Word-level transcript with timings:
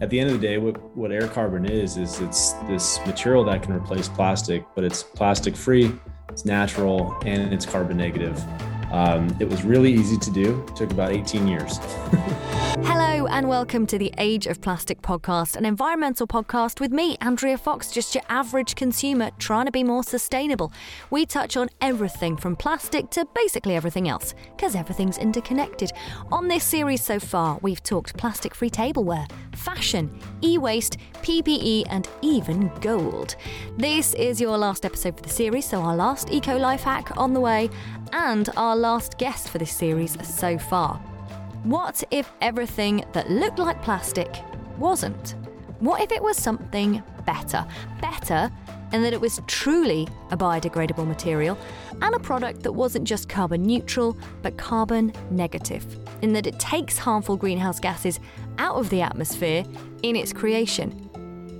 at 0.00 0.10
the 0.10 0.20
end 0.20 0.30
of 0.30 0.40
the 0.40 0.46
day, 0.46 0.58
what, 0.58 0.96
what 0.96 1.10
AirCarbon 1.10 1.68
is, 1.70 1.96
is 1.96 2.20
it's 2.20 2.52
this 2.68 2.98
material 3.06 3.44
that 3.44 3.62
can 3.62 3.72
replace 3.72 4.08
plastic, 4.08 4.64
but 4.74 4.84
it's 4.84 5.02
plastic 5.02 5.56
free, 5.56 5.92
it's 6.28 6.44
natural, 6.44 7.16
and 7.24 7.52
it's 7.52 7.64
carbon 7.64 7.96
negative. 7.96 8.42
Um, 8.96 9.36
it 9.38 9.46
was 9.46 9.62
really 9.62 9.92
easy 9.92 10.16
to 10.16 10.30
do. 10.30 10.64
It 10.68 10.74
took 10.74 10.90
about 10.90 11.12
18 11.12 11.46
years. 11.46 11.78
Hello, 12.80 13.26
and 13.26 13.46
welcome 13.46 13.86
to 13.88 13.98
the 13.98 14.10
Age 14.16 14.46
of 14.46 14.62
Plastic 14.62 15.02
podcast, 15.02 15.54
an 15.56 15.66
environmental 15.66 16.26
podcast 16.26 16.80
with 16.80 16.92
me, 16.92 17.18
Andrea 17.20 17.58
Fox, 17.58 17.90
just 17.90 18.14
your 18.14 18.24
average 18.30 18.74
consumer 18.74 19.30
trying 19.38 19.66
to 19.66 19.72
be 19.72 19.84
more 19.84 20.02
sustainable. 20.02 20.72
We 21.10 21.26
touch 21.26 21.58
on 21.58 21.68
everything 21.82 22.38
from 22.38 22.56
plastic 22.56 23.10
to 23.10 23.26
basically 23.34 23.76
everything 23.76 24.08
else, 24.08 24.34
because 24.56 24.74
everything's 24.74 25.18
interconnected. 25.18 25.92
On 26.32 26.48
this 26.48 26.64
series 26.64 27.02
so 27.02 27.20
far, 27.20 27.58
we've 27.60 27.82
talked 27.82 28.16
plastic 28.16 28.54
free 28.54 28.70
tableware, 28.70 29.26
fashion, 29.52 30.18
e 30.42 30.56
waste, 30.56 30.96
PPE, 31.22 31.84
and 31.90 32.08
even 32.22 32.70
gold. 32.80 33.36
This 33.76 34.14
is 34.14 34.40
your 34.40 34.56
last 34.56 34.86
episode 34.86 35.16
for 35.16 35.22
the 35.22 35.28
series, 35.28 35.66
so 35.66 35.82
our 35.82 35.96
last 35.96 36.30
eco 36.30 36.56
life 36.56 36.82
hack 36.82 37.16
on 37.16 37.34
the 37.34 37.40
way, 37.40 37.68
and 38.12 38.48
our 38.56 38.76
last 38.86 39.18
guest 39.18 39.48
for 39.48 39.58
this 39.58 39.72
series 39.72 40.16
so 40.24 40.56
far. 40.56 40.94
What 41.64 42.04
if 42.12 42.30
everything 42.40 43.04
that 43.14 43.28
looked 43.28 43.58
like 43.58 43.82
plastic 43.82 44.32
wasn't? 44.78 45.34
What 45.80 46.00
if 46.02 46.12
it 46.12 46.22
was 46.22 46.36
something 46.36 47.02
better? 47.24 47.66
Better 48.00 48.48
in 48.92 49.02
that 49.02 49.12
it 49.12 49.20
was 49.20 49.40
truly 49.48 50.06
a 50.30 50.36
biodegradable 50.36 51.04
material 51.04 51.58
and 52.00 52.14
a 52.14 52.20
product 52.20 52.62
that 52.62 52.70
wasn't 52.70 53.04
just 53.04 53.28
carbon 53.28 53.64
neutral 53.64 54.16
but 54.42 54.56
carbon 54.56 55.12
negative, 55.30 55.84
in 56.22 56.32
that 56.34 56.46
it 56.46 56.60
takes 56.60 56.96
harmful 56.96 57.36
greenhouse 57.36 57.80
gases 57.80 58.20
out 58.58 58.76
of 58.76 58.88
the 58.90 59.02
atmosphere 59.02 59.64
in 60.04 60.14
its 60.14 60.32
creation. 60.32 61.05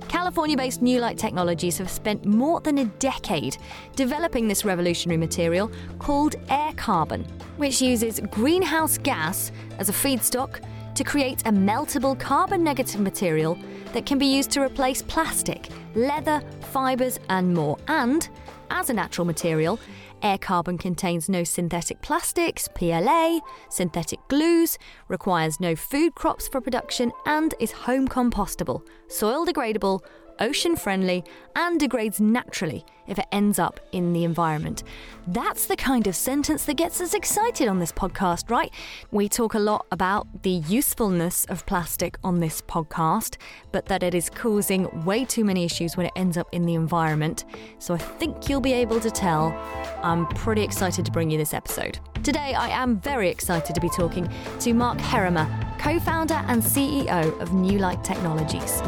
California 0.07 0.55
based 0.55 0.81
Newlight 0.81 1.17
Technologies 1.17 1.77
have 1.77 1.89
spent 1.89 2.25
more 2.25 2.61
than 2.61 2.77
a 2.77 2.85
decade 2.85 3.57
developing 3.95 4.47
this 4.47 4.63
revolutionary 4.63 5.17
material 5.17 5.69
called 5.99 6.35
AirCarbon, 6.47 7.25
which 7.57 7.81
uses 7.81 8.21
greenhouse 8.31 8.97
gas 8.97 9.51
as 9.79 9.89
a 9.89 9.93
feedstock 9.93 10.61
to 10.95 11.03
create 11.03 11.41
a 11.41 11.51
meltable 11.51 12.17
carbon 12.17 12.63
negative 12.63 13.01
material 13.01 13.57
that 13.93 14.05
can 14.05 14.17
be 14.17 14.25
used 14.25 14.49
to 14.51 14.61
replace 14.61 15.01
plastic, 15.01 15.69
leather, 15.93 16.41
fibres, 16.71 17.19
and 17.29 17.53
more. 17.53 17.77
And 17.87 18.27
as 18.71 18.89
a 18.89 18.93
natural 18.93 19.25
material, 19.25 19.79
AirCarbon 20.21 20.79
contains 20.79 21.29
no 21.29 21.43
synthetic 21.43 22.01
plastics, 22.01 22.67
PLA, 22.75 23.39
synthetic 23.69 24.19
glues, 24.27 24.77
requires 25.07 25.59
no 25.59 25.75
food 25.75 26.15
crops 26.15 26.47
for 26.47 26.61
production, 26.61 27.11
and 27.25 27.53
is 27.59 27.71
home 27.71 28.07
compostable, 28.07 28.85
soil 29.07 29.45
degradable, 29.45 30.01
ocean 30.39 30.75
friendly, 30.75 31.23
and 31.55 31.79
degrades 31.79 32.21
naturally 32.21 32.85
if 33.07 33.17
it 33.17 33.25
ends 33.31 33.57
up 33.57 33.79
in 33.91 34.13
the 34.13 34.23
environment. 34.23 34.83
That's 35.27 35.65
the 35.65 35.75
kind 35.75 36.07
of 36.07 36.15
sentence 36.15 36.65
that 36.65 36.75
gets 36.75 37.01
us 37.01 37.13
excited 37.13 37.67
on 37.67 37.79
this 37.79 37.91
podcast, 37.91 38.49
right? 38.49 38.71
We 39.11 39.29
talk 39.29 39.53
a 39.53 39.59
lot 39.59 39.85
about 39.91 40.43
the 40.43 40.51
usefulness 40.51 41.45
of 41.45 41.65
plastic 41.65 42.17
on 42.23 42.39
this 42.39 42.61
podcast, 42.61 43.37
but 43.71 43.85
that 43.85 44.03
it 44.03 44.13
is 44.13 44.29
causing 44.29 45.05
way 45.05 45.25
too 45.25 45.45
many 45.45 45.63
issues 45.63 45.97
when 45.97 46.05
it 46.05 46.13
ends 46.15 46.37
up 46.37 46.47
in 46.51 46.63
the 46.63 46.75
environment. 46.75 47.45
So 47.79 47.93
I 47.93 47.97
think 47.97 48.49
you'll 48.49 48.61
be 48.61 48.73
able 48.73 48.99
to 48.99 49.09
tell 49.09 49.57
I'm 50.03 50.27
pretty 50.27 50.63
excited 50.63 51.05
to 51.05 51.11
bring 51.11 51.31
you 51.31 51.37
this 51.37 51.53
episode. 51.53 51.99
Today, 52.23 52.53
I 52.53 52.69
am 52.69 52.99
very 52.99 53.29
excited 53.29 53.73
to 53.73 53.81
be 53.81 53.89
talking 53.89 54.29
to 54.59 54.73
Mark 54.73 54.97
Herrema, 54.97 55.47
co 55.79 55.99
founder 55.99 56.33
and 56.47 56.61
CEO 56.61 57.39
of 57.39 57.49
Newlight 57.49 58.03
Technologies. 58.03 58.81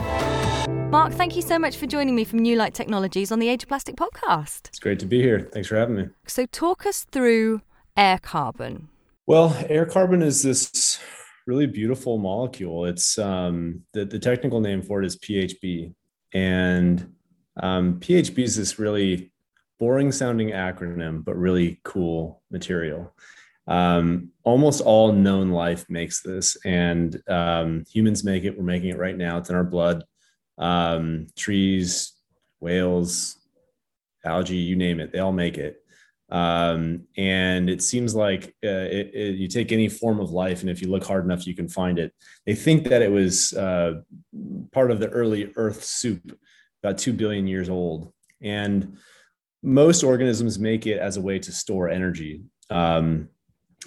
Mark, 0.92 1.14
thank 1.14 1.36
you 1.36 1.42
so 1.42 1.60
much 1.60 1.78
for 1.78 1.86
joining 1.86 2.16
me 2.16 2.24
from 2.24 2.40
Newlight 2.40 2.74
Technologies 2.74 3.32
on 3.32 3.40
the 3.40 3.48
Age 3.48 3.64
of 3.64 3.70
Plastic 3.70 3.96
podcast. 3.96 4.68
It's 4.70 4.80
great 4.80 5.00
to 5.00 5.06
be 5.06 5.22
here. 5.22 5.50
Thanks 5.54 5.70
for 5.70 5.76
having 5.78 5.96
me. 5.96 6.10
So, 6.28 6.46
talk 6.48 6.86
us 6.86 7.06
through 7.12 7.62
AirCarbon. 7.96 8.88
Well, 9.28 9.52
AirCarbon 9.52 10.24
is 10.24 10.42
this 10.42 11.00
really 11.46 11.68
beautiful 11.68 12.18
molecule. 12.18 12.86
It's 12.86 13.18
um, 13.18 13.84
the, 13.94 14.06
the 14.06 14.20
technical 14.20 14.60
name 14.60 14.82
for 14.82 15.02
it 15.02 15.06
is 15.06 15.18
PHB. 15.18 15.94
And 16.34 17.14
um, 17.62 18.00
PHB 18.00 18.40
is 18.40 18.56
this 18.56 18.80
really 18.80 19.32
boring 19.80 20.12
sounding 20.12 20.50
acronym, 20.50 21.24
but 21.24 21.38
really 21.38 21.80
cool 21.84 22.42
material. 22.52 23.14
Um, 23.68 24.32
almost 24.44 24.82
all 24.82 25.14
known 25.14 25.52
life 25.52 25.86
makes 25.90 26.22
this, 26.22 26.58
and 26.66 27.22
um, 27.28 27.86
humans 27.92 28.24
make 28.24 28.44
it. 28.44 28.58
We're 28.58 28.64
making 28.64 28.90
it 28.90 28.98
right 28.98 29.16
now. 29.16 29.38
It's 29.38 29.50
in 29.50 29.56
our 29.56 29.64
blood 29.64 30.04
um, 30.58 31.28
trees, 31.38 32.14
whales, 32.60 33.38
algae, 34.26 34.58
you 34.58 34.76
name 34.76 35.00
it, 35.00 35.12
they 35.12 35.20
all 35.20 35.32
make 35.32 35.58
it. 35.58 35.78
Um, 36.32 37.08
and 37.18 37.70
it 37.70 37.82
seems 37.82 38.14
like 38.14 38.56
uh, 38.64 38.86
it, 38.92 39.12
it, 39.16 39.36
you 39.36 39.48
take 39.48 39.72
any 39.72 39.88
form 39.88 40.20
of 40.20 40.32
life, 40.32 40.62
and 40.62 40.70
if 40.70 40.82
you 40.82 40.90
look 40.90 41.04
hard 41.04 41.26
enough, 41.26 41.48
you 41.48 41.56
can 41.56 41.68
find 41.68 41.98
it. 41.98 42.14
They 42.46 42.54
think 42.54 42.88
that 42.90 43.02
it 43.02 43.12
was 43.12 43.54
uh, 43.54 44.02
part 44.72 44.92
of 44.92 45.00
the 45.00 45.10
early 45.10 45.52
Earth 45.56 45.84
soup, 45.84 46.38
about 46.84 47.00
2 47.00 47.14
billion 47.14 47.48
years 47.48 47.70
old. 47.70 48.14
And 48.42 48.98
most 49.62 50.04
organisms 50.04 50.60
make 50.60 50.88
it 50.88 51.00
as 51.00 51.18
a 51.18 51.22
way 51.22 51.40
to 51.40 51.52
store 51.52 51.90
energy. 51.90 52.42
Um, 52.70 53.30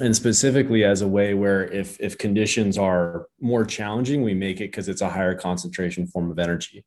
and 0.00 0.16
specifically 0.16 0.84
as 0.84 1.02
a 1.02 1.08
way 1.08 1.34
where 1.34 1.64
if 1.70 2.00
if 2.00 2.16
conditions 2.16 2.78
are 2.78 3.26
more 3.40 3.64
challenging 3.64 4.22
we 4.22 4.34
make 4.34 4.56
it 4.56 4.70
because 4.70 4.88
it's 4.88 5.02
a 5.02 5.08
higher 5.08 5.34
concentration 5.34 6.06
form 6.06 6.30
of 6.30 6.38
energy 6.38 6.84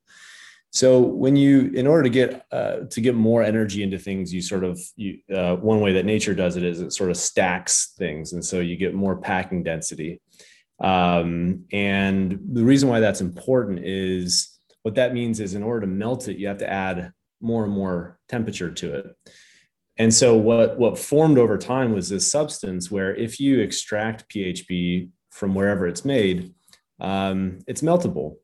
so 0.71 0.99
when 0.99 1.35
you 1.35 1.71
in 1.75 1.85
order 1.87 2.03
to 2.03 2.09
get 2.09 2.45
uh, 2.51 2.77
to 2.89 3.01
get 3.01 3.15
more 3.15 3.43
energy 3.43 3.83
into 3.83 3.99
things 3.99 4.33
you 4.33 4.41
sort 4.41 4.63
of 4.63 4.79
you 4.95 5.19
uh, 5.33 5.55
one 5.55 5.81
way 5.81 5.93
that 5.93 6.05
nature 6.05 6.33
does 6.33 6.55
it 6.55 6.63
is 6.63 6.81
it 6.81 6.93
sort 6.93 7.11
of 7.11 7.17
stacks 7.17 7.93
things 7.97 8.33
and 8.33 8.43
so 8.43 8.59
you 8.59 8.75
get 8.75 8.93
more 8.93 9.17
packing 9.17 9.63
density 9.63 10.19
um, 10.83 11.63
and 11.71 12.39
the 12.53 12.63
reason 12.63 12.89
why 12.89 12.99
that's 12.99 13.21
important 13.21 13.79
is 13.83 14.59
what 14.81 14.95
that 14.95 15.13
means 15.13 15.39
is 15.39 15.53
in 15.53 15.63
order 15.63 15.81
to 15.81 15.87
melt 15.87 16.27
it 16.27 16.37
you 16.37 16.47
have 16.47 16.57
to 16.57 16.69
add 16.69 17.11
more 17.41 17.63
and 17.63 17.73
more 17.73 18.17
temperature 18.27 18.71
to 18.71 18.93
it 18.95 19.15
and 19.97 20.13
so 20.13 20.35
what 20.35 20.77
what 20.77 20.97
formed 20.97 21.37
over 21.37 21.57
time 21.57 21.93
was 21.93 22.09
this 22.09 22.29
substance 22.29 22.91
where 22.91 23.15
if 23.15 23.39
you 23.39 23.59
extract 23.59 24.29
PHB 24.29 25.09
from 25.31 25.55
wherever 25.55 25.87
it's 25.87 26.03
made, 26.03 26.53
um, 26.99 27.59
it's 27.67 27.81
meltable. 27.81 28.35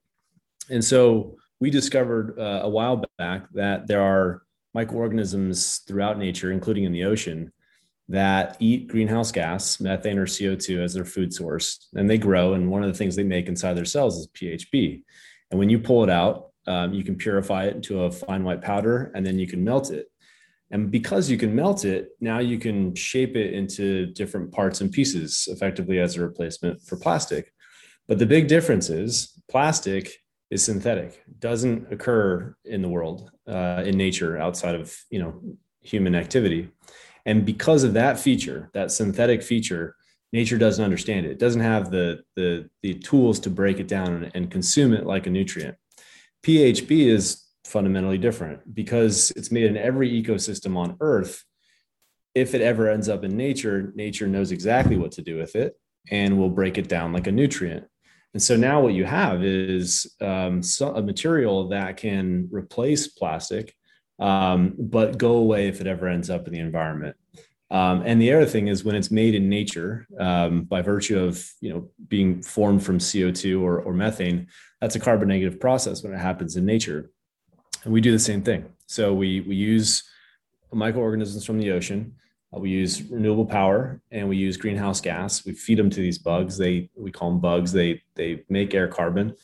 And 0.70 0.84
so 0.84 1.36
we 1.60 1.70
discovered 1.70 2.40
uh, 2.40 2.62
a 2.64 2.70
while 2.70 3.04
back 3.18 3.48
that 3.54 3.88
there 3.88 4.02
are 4.02 4.44
microorganisms 4.74 5.80
throughout 5.88 6.18
nature, 6.18 6.52
including 6.52 6.86
in 6.86 6.94
the 6.94 7.04
ocean, 7.04 7.52
that 8.08 8.56
eat 8.60 8.88
greenhouse 8.88 9.32
gas, 9.32 9.82
methane 9.82 10.18
or 10.18 10.26
CO2 10.26 10.82
as 10.82 10.94
their 10.94 11.06
food 11.06 11.34
source, 11.34 11.90
and 11.94 12.10
they 12.10 12.18
grow. 12.18 12.54
And 12.54 12.70
one 12.70 12.84
of 12.84 12.92
the 12.92 12.98
things 12.98 13.16
they 13.16 13.24
make 13.24 13.48
inside 13.48 13.74
their 13.74 13.86
cells 13.86 14.18
is 14.18 14.28
PHB. 14.28 15.04
And 15.50 15.60
when 15.60 15.70
you 15.70 15.80
pull 15.80 16.04
it 16.04 16.10
out, 16.10 16.51
um, 16.68 16.94
you 16.94 17.04
can 17.04 17.16
purify 17.16 17.66
it 17.66 17.76
into 17.76 18.04
a 18.04 18.12
fine 18.12 18.44
white 18.44 18.62
powder, 18.62 19.12
and 19.16 19.26
then 19.26 19.40
you 19.40 19.48
can 19.48 19.64
melt 19.64 19.92
it. 19.92 20.08
And 20.72 20.90
because 20.90 21.30
you 21.30 21.38
can 21.38 21.54
melt 21.54 21.84
it, 21.84 22.10
now 22.22 22.40
you 22.40 22.58
can 22.58 22.96
shape 22.96 23.36
it 23.36 23.54
into 23.54 24.08
different 24.08 24.52
parts 24.52 24.80
and 24.80 24.92
pieces 24.92 25.48
effectively 25.52 26.00
as 26.00 26.16
a 26.16 26.22
replacement 26.22 26.82
for 26.82 26.96
plastic. 26.96 27.52
But 28.08 28.20
the 28.20 28.26
big 28.26 28.48
difference 28.48 28.90
is 28.90 29.34
plastic 29.50 30.18
is 30.50 30.64
synthetic, 30.64 31.24
doesn't 31.40 31.92
occur 31.92 32.56
in 32.66 32.82
the 32.82 32.90
world, 32.90 33.32
uh, 33.48 33.84
in 33.86 33.98
nature, 33.98 34.38
outside 34.38 34.76
of 34.76 34.96
you 35.10 35.20
know 35.20 35.42
human 35.82 36.16
activity. 36.16 36.70
And 37.26 37.46
because 37.46 37.84
of 37.84 37.94
that 37.94 38.20
feature, 38.20 38.70
that 38.74 38.92
synthetic 38.92 39.44
feature, 39.44 39.96
nature 40.34 40.58
doesn't 40.58 40.84
understand 40.84 41.26
it. 41.26 41.34
It 41.34 41.40
doesn't 41.40 41.62
have 41.62 41.92
the 41.92 42.24
the 42.36 42.70
the 42.82 42.96
tools 42.96 43.40
to 43.42 43.50
break 43.50 43.80
it 43.80 43.88
down 43.88 44.14
and, 44.14 44.32
and 44.36 44.52
consume 44.52 44.94
it 44.94 45.06
like 45.06 45.28
a 45.28 45.30
nutrient. 45.30 45.76
PHB 46.44 47.08
is 47.08 47.44
fundamentally 47.66 48.18
different 48.18 48.74
because 48.74 49.32
it's 49.36 49.52
made 49.52 49.66
in 49.66 49.78
every 49.78 50.10
ecosystem 50.10 50.76
on 50.76 50.98
earth. 51.00 51.44
If 52.34 52.56
it 52.56 52.62
ever 52.62 52.90
ends 52.90 53.10
up 53.10 53.24
in 53.24 53.36
nature 53.36 53.92
nature 53.96 54.28
knows 54.28 54.52
exactly 54.52 54.98
what 54.98 55.12
to 55.14 55.22
do 55.22 55.38
with 55.38 55.56
it 55.56 55.76
and 56.10 56.38
will 56.38 56.50
break 56.50 56.78
it 56.78 56.88
down 56.88 57.14
like 57.14 57.28
a 57.28 57.32
nutrient. 57.32 57.86
And 58.34 58.42
so 58.42 58.56
now 58.56 58.82
what 58.82 58.94
you 58.94 59.04
have 59.04 59.44
is 59.44 60.16
um, 60.22 60.64
so, 60.64 60.96
a 60.96 61.02
material 61.02 61.68
that 61.70 61.98
can 61.98 62.48
replace 62.52 63.08
plastic 63.08 63.76
um, 64.20 64.76
but 64.78 65.18
go 65.18 65.36
away 65.36 65.68
if 65.68 65.82
it 65.82 65.88
ever 65.88 66.08
ends 66.08 66.30
up 66.30 66.48
in 66.48 66.54
the 66.54 66.60
environment 66.60 67.18
um, 67.72 68.04
and 68.06 68.22
the 68.22 68.32
other 68.34 68.46
thing 68.46 68.68
is 68.68 68.84
when 68.84 68.96
it's 68.96 69.10
made 69.10 69.34
in 69.34 69.50
nature 69.50 70.06
um, 70.20 70.64
by 70.64 70.82
virtue 70.82 71.20
of 71.20 71.50
you 71.62 71.74
know 71.74 71.90
being 72.08 72.42
formed 72.42 72.84
from 72.84 73.00
co2 73.00 73.62
or, 73.62 73.80
or 73.80 73.94
methane 73.94 74.48
that's 74.80 74.96
a 74.96 75.00
carbon 75.00 75.28
negative 75.28 75.60
process 75.60 76.04
when 76.04 76.14
it 76.14 76.20
happens 76.20 76.56
in 76.56 76.66
nature 76.66 77.10
and 77.84 77.94
we 77.94 78.02
do 78.02 78.12
the 78.12 78.20
same 78.20 78.42
thing. 78.42 78.66
So 78.88 79.14
we 79.14 79.42
we 79.42 79.56
use 79.56 80.04
microorganisms 80.74 81.46
from 81.46 81.60
the 81.60 81.72
ocean. 81.72 82.16
Uh, 82.56 82.60
we 82.60 82.70
use 82.70 83.02
renewable 83.04 83.46
power 83.46 84.02
and 84.12 84.28
we 84.28 84.38
use 84.38 84.58
greenhouse 84.58 85.02
gas. 85.02 85.46
We 85.46 85.54
feed 85.54 85.78
them 85.78 85.90
to 85.90 86.00
these 86.00 86.18
bugs. 86.18 86.58
They 86.58 86.90
we 86.96 87.12
call 87.12 87.30
them 87.30 87.40
bugs. 87.40 87.72
They 87.72 88.02
they 88.16 88.44
make 88.50 88.72
AirCarbon, 88.72 89.36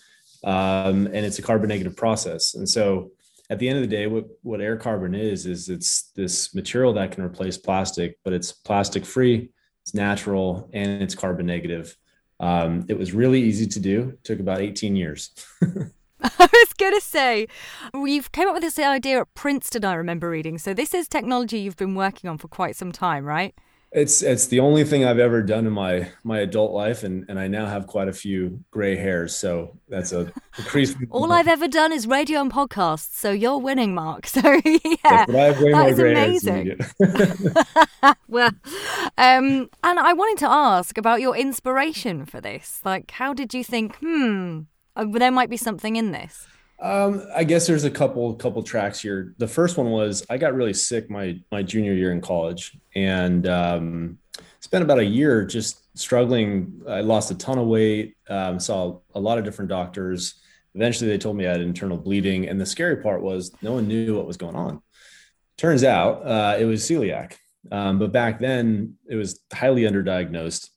um, 0.43 1.07
and 1.07 1.25
it's 1.25 1.39
a 1.39 1.43
carbon 1.43 1.69
negative 1.69 1.95
process. 1.95 2.55
And 2.55 2.67
so, 2.67 3.11
at 3.49 3.59
the 3.59 3.69
end 3.69 3.77
of 3.77 3.89
the 3.89 3.95
day, 3.95 4.07
what 4.07 4.25
what 4.41 4.59
AirCarbon 4.59 5.17
is 5.17 5.45
is 5.45 5.69
it's 5.69 6.11
this 6.15 6.53
material 6.53 6.93
that 6.93 7.11
can 7.11 7.23
replace 7.23 7.57
plastic, 7.57 8.17
but 8.23 8.33
it's 8.33 8.51
plastic 8.51 9.05
free, 9.05 9.49
it's 9.83 9.93
natural, 9.93 10.69
and 10.73 11.01
it's 11.01 11.15
carbon 11.15 11.45
negative. 11.45 11.95
Um, 12.39 12.85
it 12.87 12.97
was 12.97 13.13
really 13.13 13.41
easy 13.41 13.67
to 13.67 13.79
do. 13.79 14.09
It 14.13 14.23
took 14.23 14.39
about 14.39 14.61
18 14.61 14.95
years. 14.95 15.31
I 16.21 16.47
was 16.51 16.73
going 16.73 16.95
to 16.95 17.01
say, 17.01 17.47
you've 17.93 18.31
came 18.31 18.47
up 18.47 18.55
with 18.55 18.63
this 18.63 18.79
idea 18.79 19.21
at 19.21 19.33
Princeton, 19.35 19.85
I 19.85 19.93
remember 19.93 20.29
reading. 20.29 20.57
So 20.57 20.73
this 20.73 20.93
is 20.93 21.07
technology 21.07 21.59
you've 21.59 21.77
been 21.77 21.95
working 21.95 22.29
on 22.29 22.37
for 22.37 22.47
quite 22.47 22.75
some 22.75 22.91
time, 22.91 23.23
right? 23.23 23.53
It's 23.93 24.21
it's 24.21 24.47
the 24.47 24.59
only 24.59 24.83
thing 24.83 25.05
I've 25.05 25.17
ever 25.17 25.41
done 25.41 25.65
in 25.65 25.71
my 25.71 26.11
my 26.23 26.39
adult 26.39 26.73
life, 26.73 27.03
and 27.03 27.25
and 27.29 27.39
I 27.39 27.47
now 27.47 27.67
have 27.67 27.87
quite 27.87 28.09
a 28.09 28.13
few 28.13 28.61
gray 28.69 28.97
hairs, 28.97 29.33
so 29.35 29.77
that's 29.87 30.11
a 30.11 30.31
increasing. 30.57 31.07
All 31.11 31.31
I've 31.31 31.47
ever 31.47 31.69
done 31.69 31.93
is 31.93 32.05
radio 32.05 32.41
and 32.41 32.51
podcasts, 32.51 33.13
so 33.13 33.31
you're 33.31 33.57
winning, 33.57 33.93
Mark. 33.95 34.27
So 34.37 34.41
yeah, 34.41 35.25
that 35.25 35.87
is 35.89 35.99
amazing. 35.99 36.77
well, 38.27 38.51
um, 39.17 39.69
and 39.83 39.99
I 39.99 40.13
wanted 40.13 40.39
to 40.39 40.51
ask 40.51 40.97
about 40.97 41.21
your 41.21 41.35
inspiration 41.35 42.25
for 42.25 42.41
this. 42.41 42.81
Like, 42.83 43.11
how 43.11 43.33
did 43.33 43.53
you 43.53 43.63
think? 43.63 43.95
Hmm, 43.97 44.61
uh, 44.95 45.05
there 45.09 45.31
might 45.31 45.49
be 45.49 45.57
something 45.57 45.95
in 45.95 46.11
this. 46.11 46.47
Um, 46.79 47.25
I 47.35 47.43
guess 47.43 47.65
there's 47.65 47.85
a 47.85 47.91
couple 47.91 48.35
couple 48.35 48.61
tracks 48.61 48.99
here. 48.99 49.33
The 49.37 49.47
first 49.47 49.77
one 49.77 49.89
was 49.89 50.23
I 50.29 50.37
got 50.37 50.53
really 50.53 50.73
sick 50.73 51.09
my 51.09 51.39
my 51.51 51.63
junior 51.63 51.93
year 51.93 52.11
in 52.11 52.21
college 52.21 52.77
and 52.95 53.47
um, 53.47 54.19
spent 54.59 54.83
about 54.83 54.99
a 54.99 55.05
year 55.05 55.43
just 55.43 55.97
struggling. 55.97 56.81
I 56.87 57.01
lost 57.01 57.31
a 57.31 57.35
ton 57.35 57.57
of 57.57 57.65
weight, 57.65 58.15
um, 58.29 58.59
saw 58.59 58.99
a 59.15 59.19
lot 59.19 59.39
of 59.39 59.43
different 59.43 59.69
doctors. 59.69 60.35
Eventually, 60.75 61.09
they 61.09 61.17
told 61.17 61.35
me 61.35 61.47
I 61.47 61.51
had 61.51 61.61
internal 61.61 61.97
bleeding, 61.97 62.47
and 62.47 62.61
the 62.61 62.65
scary 62.65 62.97
part 62.97 63.23
was 63.23 63.51
no 63.63 63.73
one 63.73 63.87
knew 63.87 64.15
what 64.15 64.27
was 64.27 64.37
going 64.37 64.55
on. 64.55 64.81
Turns 65.57 65.83
out 65.83 66.21
uh, 66.23 66.57
it 66.59 66.65
was 66.65 66.83
celiac, 66.83 67.33
um, 67.71 67.97
but 67.97 68.11
back 68.11 68.37
then 68.37 68.97
it 69.09 69.15
was 69.15 69.39
highly 69.51 69.81
underdiagnosed. 69.81 70.69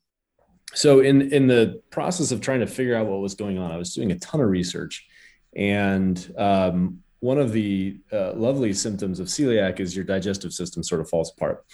So 0.73 1.00
in 1.00 1.31
in 1.31 1.47
the 1.47 1.82
process 1.91 2.32
of 2.32 2.41
trying 2.41 2.61
to 2.61 2.67
figure 2.67 2.97
out 2.97 3.06
what 3.06 3.20
was 3.20 3.35
going 3.35 3.58
on, 3.58 3.70
I 3.70 3.76
was 3.76 3.93
doing 3.93 4.12
a 4.12 4.19
ton 4.19 4.41
of 4.41 4.49
research 4.49 5.06
and 5.55 6.32
um, 6.38 7.00
one 7.20 7.38
of 7.38 7.52
the 7.52 7.99
uh, 8.12 8.32
lovely 8.32 8.73
symptoms 8.73 9.20
of 9.20 9.26
celiac 9.29 9.81
is 9.81 9.94
your 9.94 10.05
digestive 10.05 10.52
system 10.52 10.82
sort 10.82 11.00
of 11.00 11.08
falls 11.08 11.32
apart. 11.32 11.64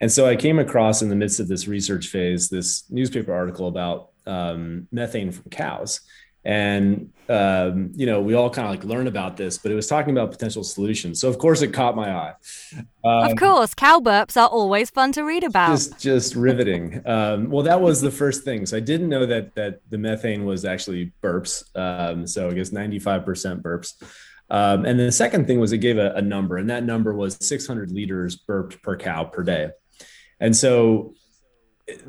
And 0.00 0.10
so 0.10 0.26
I 0.26 0.36
came 0.36 0.58
across 0.58 1.02
in 1.02 1.08
the 1.08 1.16
midst 1.16 1.40
of 1.40 1.48
this 1.48 1.66
research 1.66 2.06
phase 2.08 2.48
this 2.48 2.84
newspaper 2.90 3.32
article 3.32 3.68
about 3.68 4.10
um, 4.26 4.86
methane 4.92 5.32
from 5.32 5.50
cows. 5.50 6.00
And 6.44 7.12
um, 7.28 7.90
you 7.94 8.06
know, 8.06 8.22
we 8.22 8.34
all 8.34 8.48
kind 8.48 8.66
of 8.66 8.70
like 8.74 8.84
learn 8.84 9.06
about 9.06 9.36
this, 9.36 9.58
but 9.58 9.70
it 9.70 9.74
was 9.74 9.86
talking 9.86 10.12
about 10.12 10.30
potential 10.30 10.64
solutions. 10.64 11.20
So 11.20 11.28
of 11.28 11.38
course, 11.38 11.60
it 11.60 11.74
caught 11.74 11.94
my 11.94 12.10
eye. 12.10 12.34
Um, 13.04 13.30
of 13.30 13.36
course, 13.36 13.74
cow 13.74 14.00
burps 14.00 14.36
are 14.36 14.48
always 14.48 14.90
fun 14.90 15.12
to 15.12 15.22
read 15.22 15.44
about. 15.44 15.70
Just, 15.70 15.98
just 15.98 16.34
riveting. 16.34 17.02
Um, 17.06 17.50
well, 17.50 17.64
that 17.64 17.80
was 17.80 18.00
the 18.00 18.10
first 18.10 18.44
thing. 18.44 18.64
So 18.66 18.76
I 18.76 18.80
didn't 18.80 19.08
know 19.08 19.26
that 19.26 19.54
that 19.56 19.80
the 19.90 19.98
methane 19.98 20.44
was 20.44 20.64
actually 20.64 21.12
burps. 21.22 21.64
Um, 21.76 22.26
so 22.26 22.48
I 22.48 22.54
guess 22.54 22.72
ninety 22.72 22.98
five 22.98 23.24
percent 23.24 23.62
burps. 23.62 23.94
Um, 24.50 24.86
and 24.86 24.98
then 24.98 25.06
the 25.06 25.12
second 25.12 25.46
thing 25.46 25.60
was 25.60 25.72
it 25.72 25.78
gave 25.78 25.98
a, 25.98 26.12
a 26.12 26.22
number, 26.22 26.56
and 26.56 26.70
that 26.70 26.82
number 26.82 27.12
was 27.14 27.36
600 27.46 27.90
liters 27.90 28.36
burped 28.36 28.82
per 28.82 28.96
cow 28.96 29.24
per 29.24 29.42
day. 29.42 29.70
And 30.40 30.56
so 30.56 31.14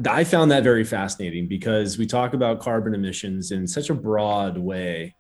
I 0.08 0.24
found 0.24 0.52
that 0.52 0.64
very 0.64 0.84
fascinating 0.84 1.48
because 1.48 1.98
we 1.98 2.06
talk 2.06 2.34
about 2.34 2.60
carbon 2.60 2.94
emissions 2.94 3.52
in 3.52 3.68
such 3.68 3.90
a 3.90 3.94
broad 3.94 4.58
way. 4.58 5.16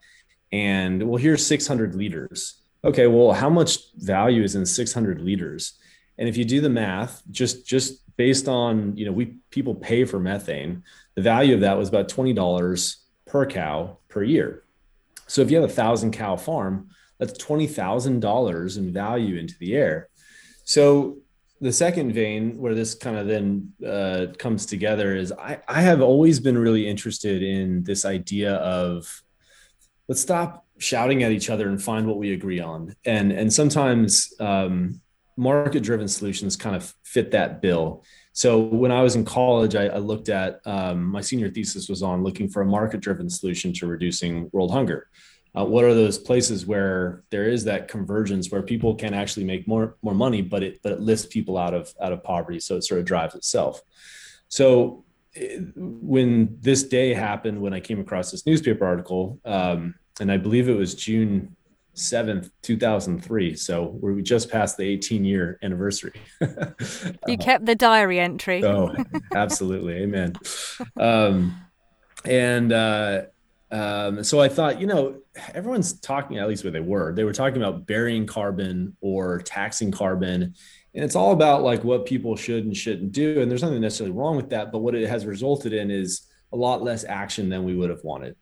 And 0.52 1.08
well, 1.08 1.18
here's 1.18 1.46
600 1.46 1.96
liters. 1.96 2.62
Okay, 2.84 3.08
well, 3.08 3.34
how 3.34 3.50
much 3.50 3.94
value 3.98 4.44
is 4.44 4.56
in 4.56 4.66
600 4.66 5.22
liters? 5.22 5.74
And 6.18 6.28
if 6.28 6.36
you 6.36 6.46
do 6.46 6.60
the 6.62 6.70
math, 6.70 7.24
just 7.32 7.66
just 7.66 8.04
based 8.18 8.50
on 8.50 8.96
you 8.98 9.06
know 9.06 9.12
we 9.14 9.38
people 9.50 9.74
pay 9.74 10.04
for 10.04 10.20
methane, 10.20 10.84
the 11.16 11.22
value 11.22 11.54
of 11.54 11.62
that 11.62 11.78
was 11.78 11.88
about 11.88 12.10
twenty 12.10 12.34
dollars 12.34 13.06
per 13.26 13.46
cow 13.46 13.98
per 14.10 14.24
year. 14.24 14.64
So 15.28 15.42
if 15.42 15.50
you 15.50 15.62
have 15.62 15.70
a 15.70 15.74
thousand 15.74 16.12
cow 16.12 16.36
farm, 16.36 16.90
that's 17.18 17.38
twenty 17.38 17.68
thousand 17.68 18.20
dollars 18.20 18.76
in 18.76 18.92
value 18.92 19.38
into 19.38 19.58
the 19.60 19.76
air. 19.76 20.10
So 20.66 21.20
the 21.62 21.74
second 21.74 22.14
vein 22.14 22.58
where 22.58 22.74
this 22.74 22.96
kind 22.96 23.18
of 23.18 23.28
then 23.28 23.74
uh, 23.86 24.28
comes 24.38 24.66
together 24.66 25.16
is 25.16 25.32
I, 25.32 25.60
I 25.68 25.82
have 25.82 26.02
always 26.02 26.40
been 26.40 26.58
really 26.58 26.88
interested 26.88 27.44
in 27.44 27.84
this 27.84 28.06
idea 28.06 28.56
of 28.56 29.24
let's 30.08 30.22
stop 30.22 30.66
shouting 30.78 31.24
at 31.24 31.32
each 31.32 31.50
other 31.50 31.68
and 31.68 31.82
find 31.82 32.08
what 32.08 32.18
we 32.18 32.34
agree 32.34 32.60
on. 32.62 32.96
And 33.06 33.32
and 33.32 33.52
sometimes 33.52 34.34
um, 34.40 35.02
market 35.36 35.84
driven 35.84 36.08
solutions 36.08 36.56
kind 36.56 36.76
of 36.76 36.94
fit 37.04 37.32
that 37.32 37.62
bill. 37.62 38.04
So 38.34 38.60
when 38.60 38.92
i 38.92 39.02
was 39.02 39.16
in 39.16 39.26
college 39.26 39.76
i, 39.76 39.88
I 39.88 39.98
looked 39.98 40.30
at 40.30 40.62
um, 40.66 41.04
my 41.04 41.20
senior 41.20 41.50
thesis 41.50 41.90
was 41.90 42.02
on 42.02 42.24
looking 42.24 42.48
for 42.48 42.62
a 42.62 42.66
market 42.66 43.02
driven 43.02 43.30
solution 43.30 43.74
to 43.74 43.88
reducing 43.88 44.50
world 44.54 44.72
hunger 44.72 45.10
uh, 45.60 45.66
what 45.66 45.84
are 45.84 45.94
those 45.94 46.18
places 46.18 46.66
where 46.66 47.24
there 47.32 47.50
is 47.50 47.66
that 47.66 47.88
convergence 47.88 48.50
where 48.50 48.62
people 48.62 48.96
can 48.96 49.14
actually 49.14 49.46
make 49.46 49.68
more 49.68 49.98
more 50.02 50.14
money 50.14 50.42
but 50.42 50.64
it 50.64 50.80
but 50.82 50.94
it 50.94 51.00
lifts 51.02 51.26
people 51.26 51.58
out 51.58 51.74
of 51.74 51.94
out 52.02 52.14
of 52.14 52.24
poverty 52.24 52.60
so 52.60 52.78
it 52.78 52.84
sort 52.84 53.00
of 53.00 53.06
drives 53.06 53.36
itself. 53.36 53.82
So 54.48 55.04
it, 55.34 55.62
when 55.76 56.58
this 56.62 56.84
day 56.84 57.14
happened 57.14 57.62
when 57.62 57.74
i 57.74 57.80
came 57.80 58.00
across 58.00 58.32
this 58.32 58.48
newspaper 58.48 58.86
article 58.86 59.40
um, 59.46 59.94
and 60.20 60.32
i 60.32 60.38
believe 60.38 60.68
it 60.68 60.74
was 60.74 60.96
june 60.96 61.56
7th 61.96 62.50
2003 62.64 63.56
so 63.56 63.98
we 64.02 64.24
just 64.24 64.50
passed 64.50 64.78
the 64.78 64.84
18 64.84 65.26
year 65.26 65.60
anniversary. 65.62 66.20
You 67.28 67.38
kept 67.38 67.66
the 67.66 67.76
diary 67.76 68.20
entry. 68.20 68.64
Oh 68.64 68.96
absolutely. 69.36 69.96
Amen. 70.04 70.36
Um, 71.00 71.56
and 72.26 72.72
uh, 72.72 73.24
um, 73.72 74.24
so 74.24 74.40
I 74.40 74.50
thought, 74.50 74.82
you 74.82 74.88
know, 74.88 75.22
everyone's 75.54 75.94
talking, 76.00 76.38
at 76.38 76.48
least 76.48 76.64
where 76.64 76.72
they 76.72 76.80
were, 76.80 77.14
they 77.14 77.24
were 77.24 77.34
talking 77.34 77.62
about 77.62 77.86
burying 77.86 78.26
carbon 78.26 78.96
or 79.02 79.40
taxing 79.40 79.92
carbon. 79.92 80.56
And 80.96 81.04
it's 81.04 81.16
all 81.16 81.32
about 81.32 81.62
like 81.62 81.84
what 81.84 82.06
people 82.06 82.36
should 82.36 82.66
and 82.66 82.76
shouldn't 82.76 83.12
do. 83.12 83.42
And 83.42 83.50
there's 83.50 83.62
nothing 83.62 83.82
necessarily 83.82 84.16
wrong 84.16 84.36
with 84.36 84.50
that. 84.50 84.72
But 84.72 84.80
what 84.80 84.96
it 84.96 85.08
has 85.08 85.26
resulted 85.26 85.74
in 85.74 85.92
is 85.92 86.22
a 86.52 86.58
lot 86.58 86.82
less 86.82 87.04
action 87.04 87.50
than 87.50 87.64
we 87.64 87.76
would 87.76 87.92
have 87.92 88.04
wanted. 88.04 88.36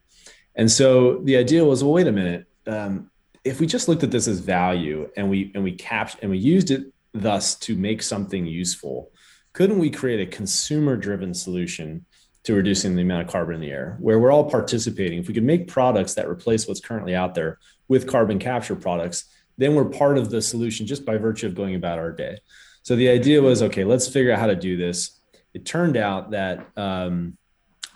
And 0.55 0.71
so 0.71 1.19
the 1.19 1.35
idea 1.35 1.63
was, 1.65 1.83
well, 1.83 1.93
wait 1.93 2.07
a 2.07 2.11
minute. 2.11 2.45
Um, 2.65 3.11
if 3.43 3.59
we 3.59 3.67
just 3.67 3.87
looked 3.87 4.03
at 4.03 4.11
this 4.11 4.27
as 4.27 4.39
value 4.39 5.09
and 5.15 5.29
we 5.29 5.51
and 5.55 5.63
we 5.63 5.71
captured 5.71 6.19
and 6.21 6.31
we 6.31 6.37
used 6.37 6.71
it 6.71 6.91
thus 7.13 7.55
to 7.55 7.75
make 7.75 8.01
something 8.01 8.45
useful, 8.45 9.11
couldn't 9.53 9.79
we 9.79 9.89
create 9.89 10.27
a 10.27 10.31
consumer 10.31 10.97
driven 10.97 11.33
solution 11.33 12.05
to 12.47 12.53
reducing 12.53 12.95
the 12.95 13.01
amount 13.01 13.21
of 13.21 13.27
carbon 13.27 13.55
in 13.55 13.59
the 13.59 13.69
air, 13.69 13.97
where 13.99 14.17
we're 14.19 14.31
all 14.31 14.49
participating. 14.49 15.19
If 15.19 15.27
we 15.27 15.33
could 15.33 15.43
make 15.43 15.67
products 15.67 16.13
that 16.13 16.29
replace 16.29 16.65
what's 16.65 16.79
currently 16.79 17.13
out 17.13 17.35
there 17.35 17.59
with 17.89 18.07
carbon 18.07 18.39
capture 18.39 18.73
products, 18.73 19.25
then 19.57 19.75
we're 19.75 19.83
part 19.83 20.17
of 20.17 20.29
the 20.29 20.41
solution 20.41 20.87
just 20.87 21.03
by 21.03 21.17
virtue 21.17 21.45
of 21.45 21.55
going 21.55 21.75
about 21.75 21.99
our 21.99 22.13
day. 22.13 22.37
So 22.83 22.95
the 22.95 23.09
idea 23.09 23.41
was 23.41 23.61
okay, 23.63 23.83
let's 23.83 24.07
figure 24.07 24.31
out 24.31 24.39
how 24.39 24.47
to 24.47 24.55
do 24.55 24.77
this. 24.77 25.19
It 25.53 25.65
turned 25.65 25.97
out 25.97 26.31
that 26.31 26.65
um, 26.77 27.37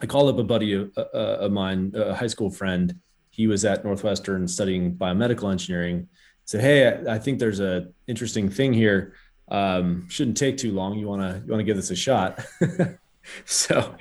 I 0.01 0.05
called 0.05 0.33
up 0.33 0.37
a 0.37 0.43
buddy 0.43 0.73
of, 0.73 0.91
uh, 0.97 1.01
of 1.13 1.53
mine, 1.53 1.93
a 1.95 2.13
high 2.13 2.27
school 2.27 2.49
friend. 2.49 2.93
He 3.29 3.47
was 3.47 3.63
at 3.63 3.85
Northwestern 3.85 4.49
studying 4.49 4.95
biomedical 4.95 5.49
engineering. 5.49 6.09
Said, 6.43 6.59
"Hey, 6.59 7.09
I 7.09 7.19
think 7.19 7.39
there's 7.39 7.61
a 7.61 7.87
interesting 8.05 8.49
thing 8.49 8.73
here. 8.73 9.13
Um, 9.47 10.09
shouldn't 10.09 10.35
take 10.35 10.57
too 10.57 10.73
long. 10.73 10.99
You 10.99 11.07
wanna 11.07 11.41
you 11.45 11.49
wanna 11.49 11.63
give 11.63 11.77
this 11.77 11.91
a 11.91 11.95
shot?" 11.95 12.45
so 13.45 13.95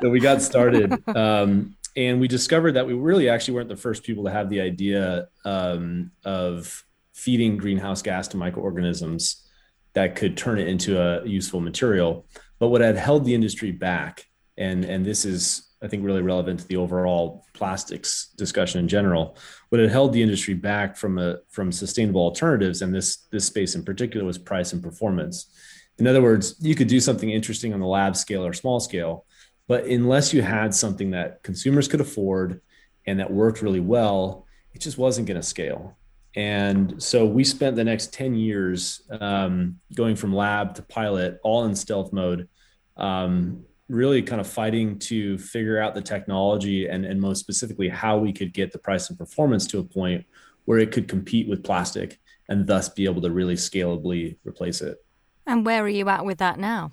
so 0.00 0.10
we 0.10 0.20
got 0.20 0.42
started 0.42 0.92
um, 1.16 1.76
and 1.96 2.20
we 2.20 2.28
discovered 2.28 2.72
that 2.72 2.86
we 2.86 2.94
really 2.94 3.28
actually 3.28 3.54
weren't 3.54 3.68
the 3.68 3.76
first 3.76 4.02
people 4.02 4.24
to 4.24 4.30
have 4.30 4.50
the 4.50 4.60
idea 4.60 5.28
um, 5.44 6.10
of 6.24 6.84
feeding 7.12 7.56
greenhouse 7.56 8.02
gas 8.02 8.28
to 8.28 8.36
microorganisms 8.36 9.48
that 9.92 10.16
could 10.16 10.36
turn 10.36 10.58
it 10.58 10.66
into 10.66 11.00
a 11.00 11.24
useful 11.26 11.60
material. 11.60 12.26
But 12.58 12.68
what 12.68 12.80
had 12.80 12.96
held 12.96 13.24
the 13.24 13.34
industry 13.34 13.70
back 13.70 14.24
and 14.56 14.84
and 14.84 15.04
this 15.04 15.24
is 15.24 15.70
i 15.82 15.88
think 15.88 16.04
really 16.04 16.22
relevant 16.22 16.60
to 16.60 16.68
the 16.68 16.76
overall 16.76 17.44
plastics 17.54 18.28
discussion 18.36 18.80
in 18.80 18.88
general 18.88 19.36
what 19.68 19.80
had 19.80 19.90
held 19.90 20.12
the 20.12 20.22
industry 20.22 20.54
back 20.54 20.96
from 20.96 21.18
a 21.18 21.36
from 21.50 21.72
sustainable 21.72 22.20
alternatives 22.20 22.82
and 22.82 22.94
this 22.94 23.26
this 23.32 23.46
space 23.46 23.74
in 23.74 23.84
particular 23.84 24.24
was 24.24 24.38
price 24.38 24.72
and 24.72 24.82
performance. 24.82 25.50
In 25.98 26.06
other 26.06 26.22
words 26.22 26.56
you 26.60 26.74
could 26.74 26.88
do 26.88 27.00
something 27.00 27.30
interesting 27.30 27.72
on 27.74 27.80
the 27.80 27.86
lab 27.86 28.16
scale 28.16 28.44
or 28.44 28.52
small 28.52 28.80
scale 28.80 29.26
but 29.66 29.84
unless 29.84 30.34
you 30.34 30.42
had 30.42 30.74
something 30.74 31.10
that 31.12 31.42
consumers 31.42 31.88
could 31.88 32.00
afford 32.00 32.60
and 33.06 33.20
that 33.20 33.30
worked 33.30 33.62
really 33.62 33.80
well, 33.80 34.46
it 34.74 34.80
just 34.80 34.98
wasn't 34.98 35.26
going 35.26 35.40
to 35.40 35.46
scale. 35.46 35.96
And 36.36 37.00
so 37.02 37.26
we 37.26 37.44
spent 37.44 37.76
the 37.76 37.84
next 37.84 38.12
10 38.12 38.34
years 38.34 39.02
um, 39.20 39.78
going 39.94 40.16
from 40.16 40.34
lab 40.34 40.74
to 40.74 40.82
pilot, 40.82 41.38
all 41.44 41.64
in 41.64 41.74
stealth 41.76 42.12
mode. 42.12 42.48
Um, 42.96 43.64
really 43.88 44.22
kind 44.22 44.40
of 44.40 44.46
fighting 44.46 44.98
to 44.98 45.36
figure 45.38 45.78
out 45.78 45.94
the 45.94 46.00
technology 46.00 46.86
and, 46.86 47.04
and 47.04 47.20
most 47.20 47.40
specifically 47.40 47.88
how 47.88 48.16
we 48.16 48.32
could 48.32 48.52
get 48.52 48.72
the 48.72 48.78
price 48.78 49.10
and 49.10 49.18
performance 49.18 49.66
to 49.66 49.78
a 49.78 49.84
point 49.84 50.24
where 50.64 50.78
it 50.78 50.90
could 50.90 51.06
compete 51.06 51.48
with 51.48 51.62
plastic 51.62 52.18
and 52.48 52.66
thus 52.66 52.88
be 52.88 53.04
able 53.04 53.20
to 53.20 53.30
really 53.30 53.54
scalably 53.54 54.36
replace 54.44 54.80
it. 54.80 55.04
And 55.46 55.66
where 55.66 55.82
are 55.82 55.88
you 55.88 56.08
at 56.08 56.24
with 56.24 56.38
that 56.38 56.58
now? 56.58 56.90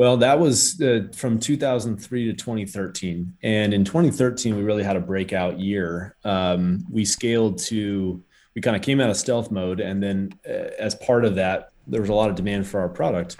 Well, 0.00 0.16
that 0.16 0.40
was 0.40 0.80
uh, 0.80 1.08
from 1.14 1.38
2003 1.38 2.24
to 2.24 2.32
2013. 2.32 3.34
And 3.42 3.74
in 3.74 3.84
2013, 3.84 4.56
we 4.56 4.62
really 4.62 4.82
had 4.82 4.96
a 4.96 5.00
breakout 5.00 5.60
year. 5.60 6.16
Um, 6.24 6.86
we 6.90 7.04
scaled 7.04 7.58
to, 7.64 8.24
we 8.54 8.62
kind 8.62 8.76
of 8.76 8.80
came 8.80 8.98
out 9.02 9.10
of 9.10 9.18
stealth 9.18 9.50
mode. 9.50 9.78
And 9.78 10.02
then 10.02 10.32
uh, 10.48 10.70
as 10.78 10.94
part 10.94 11.26
of 11.26 11.34
that, 11.34 11.72
there 11.86 12.00
was 12.00 12.08
a 12.08 12.14
lot 12.14 12.30
of 12.30 12.36
demand 12.36 12.66
for 12.66 12.80
our 12.80 12.88
product 12.88 13.36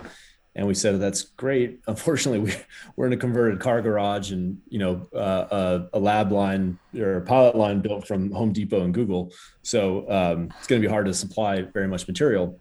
and 0.56 0.66
we 0.66 0.74
said 0.74 1.00
that's 1.00 1.22
great 1.22 1.80
unfortunately 1.86 2.40
we, 2.40 2.52
we're 2.96 3.06
in 3.06 3.12
a 3.12 3.16
converted 3.16 3.60
car 3.60 3.80
garage 3.80 4.32
and 4.32 4.58
you 4.68 4.80
know 4.80 5.06
uh, 5.14 5.46
a, 5.92 5.96
a, 5.96 6.00
lab 6.00 6.32
line 6.32 6.76
or 6.98 7.18
a 7.18 7.20
pilot 7.20 7.54
line 7.54 7.80
built 7.80 8.04
from 8.04 8.32
home 8.32 8.52
depot 8.52 8.82
and 8.82 8.92
google 8.92 9.32
so 9.62 10.10
um, 10.10 10.52
it's 10.58 10.66
going 10.66 10.82
to 10.82 10.86
be 10.86 10.90
hard 10.90 11.06
to 11.06 11.14
supply 11.14 11.62
very 11.62 11.86
much 11.86 12.08
material 12.08 12.58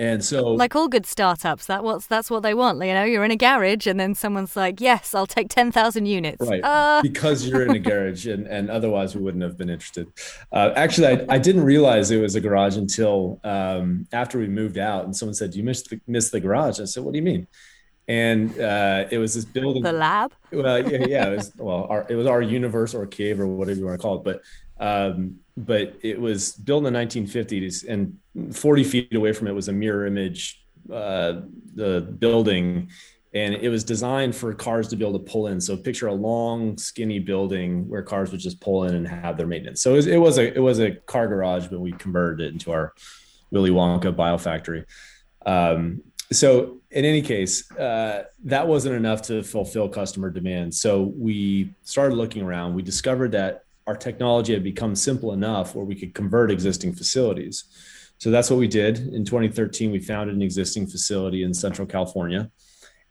and 0.00 0.24
so, 0.24 0.54
like 0.54 0.74
all 0.74 0.88
good 0.88 1.04
startups, 1.04 1.66
that 1.66 1.84
what's 1.84 2.06
that's 2.06 2.30
what 2.30 2.42
they 2.42 2.54
want. 2.54 2.82
You 2.82 2.94
know, 2.94 3.04
you're 3.04 3.22
in 3.22 3.30
a 3.30 3.36
garage, 3.36 3.86
and 3.86 4.00
then 4.00 4.14
someone's 4.14 4.56
like, 4.56 4.80
"Yes, 4.80 5.14
I'll 5.14 5.26
take 5.26 5.50
ten 5.50 5.70
thousand 5.70 6.06
units." 6.06 6.40
Right, 6.40 6.64
uh. 6.64 7.02
because 7.02 7.46
you're 7.46 7.66
in 7.66 7.72
a 7.72 7.78
garage, 7.90 8.26
and 8.26 8.46
and 8.46 8.70
otherwise 8.70 9.14
we 9.14 9.20
wouldn't 9.20 9.42
have 9.42 9.58
been 9.58 9.68
interested. 9.68 10.10
Uh, 10.52 10.72
actually, 10.74 11.08
I, 11.08 11.34
I 11.34 11.38
didn't 11.38 11.64
realize 11.64 12.10
it 12.10 12.16
was 12.16 12.34
a 12.34 12.40
garage 12.40 12.78
until 12.78 13.40
um, 13.44 14.06
after 14.10 14.38
we 14.38 14.46
moved 14.46 14.78
out, 14.78 15.04
and 15.04 15.14
someone 15.14 15.34
said, 15.34 15.54
you 15.54 15.62
missed 15.62 15.90
the, 15.90 16.00
miss 16.06 16.30
the 16.30 16.40
garage?" 16.40 16.80
I 16.80 16.86
said, 16.86 17.04
"What 17.04 17.12
do 17.12 17.18
you 17.18 17.24
mean?" 17.24 17.46
And 18.08 18.58
uh, 18.58 19.04
it 19.10 19.18
was 19.18 19.34
this 19.34 19.44
building. 19.44 19.82
The 19.82 19.92
lab. 19.92 20.32
Well, 20.50 20.90
yeah, 20.90 21.04
yeah 21.06 21.28
it 21.28 21.36
was 21.36 21.52
well, 21.58 21.86
our, 21.90 22.06
it 22.08 22.14
was 22.14 22.26
our 22.26 22.40
universe 22.40 22.94
or 22.94 23.04
cave 23.06 23.38
or 23.38 23.46
whatever 23.46 23.78
you 23.78 23.84
want 23.84 24.00
to 24.00 24.02
call 24.02 24.16
it, 24.16 24.24
but 24.24 24.40
um, 24.80 25.40
but 25.66 25.98
it 26.02 26.20
was 26.20 26.52
built 26.52 26.84
in 26.84 26.92
the 26.92 26.98
1950s 26.98 27.86
and 27.88 28.16
40 28.54 28.84
feet 28.84 29.14
away 29.14 29.32
from 29.32 29.48
it 29.48 29.54
was 29.54 29.68
a 29.68 29.72
mirror 29.72 30.06
image 30.06 30.64
uh, 30.92 31.42
the 31.74 32.00
building. 32.18 32.90
And 33.32 33.54
it 33.54 33.68
was 33.68 33.84
designed 33.84 34.34
for 34.34 34.52
cars 34.52 34.88
to 34.88 34.96
be 34.96 35.06
able 35.06 35.18
to 35.18 35.24
pull 35.24 35.46
in. 35.48 35.60
So 35.60 35.76
picture 35.76 36.08
a 36.08 36.12
long 36.12 36.76
skinny 36.76 37.20
building 37.20 37.88
where 37.88 38.02
cars 38.02 38.32
would 38.32 38.40
just 38.40 38.60
pull 38.60 38.84
in 38.84 38.94
and 38.94 39.06
have 39.06 39.36
their 39.36 39.46
maintenance. 39.46 39.82
So 39.82 39.92
it 39.92 39.96
was, 39.96 40.06
it 40.08 40.16
was 40.16 40.38
a 40.38 40.52
it 40.52 40.58
was 40.58 40.80
a 40.80 40.92
car 40.92 41.28
garage 41.28 41.68
but 41.68 41.80
we 41.80 41.92
converted 41.92 42.46
it 42.46 42.52
into 42.52 42.72
our 42.72 42.92
willy 43.52 43.70
wonka 43.70 44.12
biofactory. 44.12 44.84
Um, 45.46 46.02
so 46.32 46.78
in 46.90 47.04
any 47.04 47.22
case 47.22 47.70
uh, 47.72 48.24
that 48.44 48.66
wasn't 48.66 48.96
enough 48.96 49.22
to 49.22 49.44
fulfill 49.44 49.88
customer 49.88 50.30
demand. 50.30 50.74
So 50.74 51.12
we 51.16 51.72
started 51.82 52.16
looking 52.16 52.42
around. 52.42 52.74
We 52.74 52.82
discovered 52.82 53.32
that 53.32 53.64
our 53.90 53.96
technology 53.96 54.52
had 54.52 54.62
become 54.62 54.94
simple 54.94 55.32
enough 55.32 55.74
where 55.74 55.84
we 55.84 55.96
could 55.96 56.14
convert 56.14 56.48
existing 56.52 56.92
facilities. 56.92 57.64
So 58.18 58.30
that's 58.30 58.48
what 58.48 58.60
we 58.60 58.68
did. 58.68 58.98
In 58.98 59.24
2013, 59.24 59.90
we 59.90 59.98
founded 59.98 60.36
an 60.36 60.42
existing 60.42 60.86
facility 60.86 61.42
in 61.42 61.52
Central 61.52 61.88
California, 61.88 62.52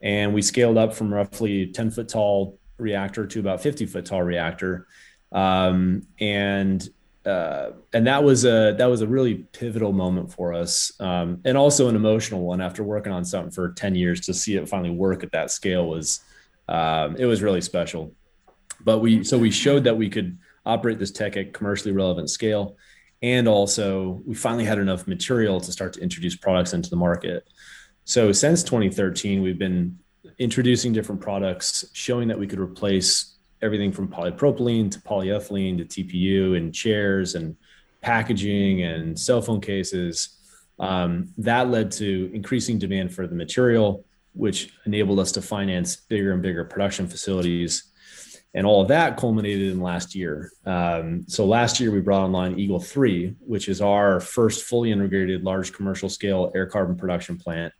and 0.01 0.33
we 0.33 0.41
scaled 0.41 0.77
up 0.77 0.93
from 0.93 1.13
roughly 1.13 1.67
10 1.67 1.91
foot 1.91 2.07
tall 2.07 2.57
reactor 2.77 3.27
to 3.27 3.39
about 3.41 3.61
50 3.61 3.87
foot 3.87 4.05
tall 4.05 4.23
reactor. 4.23 4.87
Um, 5.33 6.03
and 6.21 6.87
uh, 7.25 7.71
and 7.91 8.07
that 8.07 8.23
was 8.23 8.45
a 8.45 8.73
that 8.77 8.85
was 8.85 9.01
a 9.01 9.07
really 9.07 9.35
pivotal 9.51 9.91
moment 9.91 10.31
for 10.31 10.53
us, 10.53 10.93
um, 11.01 11.41
and 11.43 11.57
also 11.57 11.89
an 11.89 11.95
emotional 11.97 12.41
one. 12.41 12.61
After 12.61 12.83
working 12.83 13.11
on 13.11 13.25
something 13.25 13.51
for 13.51 13.73
10 13.73 13.95
years, 13.95 14.21
to 14.21 14.33
see 14.33 14.55
it 14.55 14.69
finally 14.69 14.91
work 14.91 15.23
at 15.23 15.31
that 15.33 15.51
scale 15.51 15.89
was 15.89 16.21
um, 16.69 17.17
it 17.17 17.25
was 17.25 17.41
really 17.41 17.61
special. 17.61 18.13
But 18.79 18.99
we 18.99 19.25
so 19.25 19.37
we 19.37 19.51
showed 19.51 19.83
that 19.83 19.97
we 19.97 20.09
could 20.09 20.37
operate 20.69 20.99
this 20.99 21.11
tech 21.11 21.35
at 21.37 21.53
commercially 21.53 21.91
relevant 21.91 22.29
scale. 22.29 22.77
And 23.21 23.47
also, 23.47 24.21
we 24.25 24.35
finally 24.35 24.63
had 24.63 24.79
enough 24.79 25.07
material 25.07 25.59
to 25.59 25.71
start 25.71 25.93
to 25.93 25.99
introduce 25.99 26.35
products 26.35 26.73
into 26.73 26.89
the 26.89 26.95
market. 26.95 27.49
So, 28.05 28.31
since 28.31 28.63
2013, 28.63 29.41
we've 29.41 29.59
been 29.59 29.99
introducing 30.37 30.93
different 30.93 31.19
products, 31.19 31.85
showing 31.93 32.29
that 32.29 32.39
we 32.39 32.47
could 32.47 32.59
replace 32.59 33.35
everything 33.61 33.91
from 33.91 34.07
polypropylene 34.07 34.89
to 34.91 34.99
polyethylene 34.99 35.77
to 35.77 35.85
TPU 35.85 36.55
and 36.55 36.73
chairs 36.73 37.35
and 37.35 37.57
packaging 38.01 38.83
and 38.83 39.19
cell 39.19 39.41
phone 39.41 39.59
cases. 39.59 40.37
Um, 40.79 41.33
that 41.39 41.69
led 41.69 41.91
to 41.93 42.31
increasing 42.33 42.79
demand 42.79 43.13
for 43.13 43.27
the 43.27 43.35
material, 43.35 44.05
which 44.33 44.71
enabled 44.85 45.19
us 45.19 45.33
to 45.33 45.41
finance 45.41 45.97
bigger 45.97 46.31
and 46.31 46.41
bigger 46.41 46.63
production 46.63 47.05
facilities 47.05 47.91
and 48.53 48.65
all 48.65 48.81
of 48.81 48.87
that 48.87 49.17
culminated 49.17 49.71
in 49.71 49.81
last 49.81 50.15
year. 50.15 50.51
Um, 50.65 51.23
so 51.27 51.45
last 51.45 51.79
year 51.79 51.91
we 51.91 52.01
brought 52.01 52.23
online 52.23 52.59
Eagle 52.59 52.79
Three, 52.79 53.35
which 53.39 53.69
is 53.69 53.81
our 53.81 54.19
first 54.19 54.65
fully 54.65 54.91
integrated 54.91 55.43
large 55.43 55.71
commercial 55.71 56.09
scale 56.09 56.51
AirCarbon 56.55 56.97
production 56.97 57.37
plant. 57.37 57.73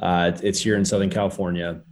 Uh, 0.00 0.32
it's 0.42 0.60
here 0.60 0.76
in 0.76 0.84
Southern 0.84 1.10
California, 1.10 1.82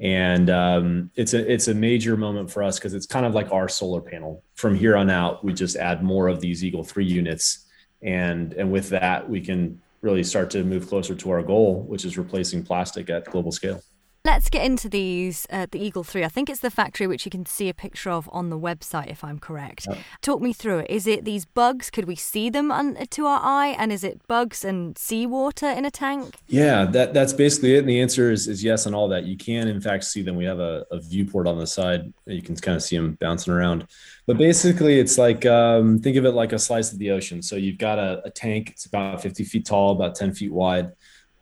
and 0.00 0.50
um, 0.50 1.10
it's 1.14 1.32
a 1.32 1.50
it's 1.52 1.68
a 1.68 1.74
major 1.74 2.16
moment 2.16 2.50
for 2.50 2.62
us 2.62 2.78
because 2.78 2.92
it's 2.92 3.06
kind 3.06 3.24
of 3.24 3.34
like 3.34 3.52
our 3.52 3.68
solar 3.68 4.00
panel. 4.00 4.42
From 4.56 4.74
here 4.74 4.96
on 4.96 5.08
out, 5.08 5.44
we 5.44 5.52
just 5.52 5.76
add 5.76 6.02
more 6.02 6.28
of 6.28 6.40
these 6.40 6.64
Eagle 6.64 6.84
Three 6.84 7.06
units, 7.06 7.66
and 8.02 8.52
and 8.54 8.70
with 8.70 8.88
that 8.90 9.28
we 9.28 9.40
can 9.40 9.80
really 10.02 10.24
start 10.24 10.50
to 10.50 10.62
move 10.64 10.88
closer 10.88 11.14
to 11.14 11.30
our 11.30 11.42
goal, 11.42 11.82
which 11.82 12.04
is 12.04 12.18
replacing 12.18 12.62
plastic 12.62 13.10
at 13.10 13.24
global 13.26 13.52
scale. 13.52 13.80
Let's 14.26 14.50
get 14.50 14.64
into 14.64 14.88
these, 14.88 15.46
uh, 15.50 15.66
the 15.70 15.78
Eagle 15.78 16.02
3. 16.02 16.24
I 16.24 16.28
think 16.28 16.50
it's 16.50 16.58
the 16.58 16.68
factory 16.68 17.06
which 17.06 17.24
you 17.24 17.30
can 17.30 17.46
see 17.46 17.68
a 17.68 17.74
picture 17.74 18.10
of 18.10 18.28
on 18.32 18.50
the 18.50 18.58
website, 18.58 19.08
if 19.08 19.22
I'm 19.22 19.38
correct. 19.38 19.86
Talk 20.20 20.42
me 20.42 20.52
through 20.52 20.80
it. 20.80 20.90
Is 20.90 21.06
it 21.06 21.24
these 21.24 21.44
bugs? 21.44 21.90
Could 21.90 22.06
we 22.06 22.16
see 22.16 22.50
them 22.50 22.72
un- 22.72 22.96
to 23.08 23.26
our 23.26 23.38
eye? 23.40 23.76
And 23.78 23.92
is 23.92 24.02
it 24.02 24.26
bugs 24.26 24.64
and 24.64 24.98
seawater 24.98 25.68
in 25.68 25.84
a 25.84 25.92
tank? 25.92 26.38
Yeah, 26.48 26.86
that, 26.86 27.14
that's 27.14 27.32
basically 27.32 27.76
it. 27.76 27.78
And 27.78 27.88
the 27.88 28.00
answer 28.00 28.32
is, 28.32 28.48
is 28.48 28.64
yes 28.64 28.84
on 28.88 28.94
all 28.94 29.06
that. 29.10 29.26
You 29.26 29.36
can, 29.36 29.68
in 29.68 29.80
fact, 29.80 30.02
see 30.02 30.22
them. 30.22 30.34
We 30.34 30.44
have 30.44 30.58
a, 30.58 30.84
a 30.90 30.98
viewport 30.98 31.46
on 31.46 31.56
the 31.56 31.66
side. 31.68 32.12
You 32.26 32.42
can 32.42 32.56
kind 32.56 32.74
of 32.74 32.82
see 32.82 32.96
them 32.96 33.16
bouncing 33.20 33.52
around. 33.52 33.86
But 34.26 34.38
basically, 34.38 34.98
it's 34.98 35.18
like 35.18 35.46
um, 35.46 36.00
think 36.00 36.16
of 36.16 36.24
it 36.24 36.32
like 36.32 36.52
a 36.52 36.58
slice 36.58 36.92
of 36.92 36.98
the 36.98 37.12
ocean. 37.12 37.42
So 37.42 37.54
you've 37.54 37.78
got 37.78 38.00
a, 38.00 38.22
a 38.24 38.30
tank, 38.30 38.70
it's 38.70 38.86
about 38.86 39.22
50 39.22 39.44
feet 39.44 39.66
tall, 39.66 39.92
about 39.92 40.16
10 40.16 40.34
feet 40.34 40.52
wide, 40.52 40.90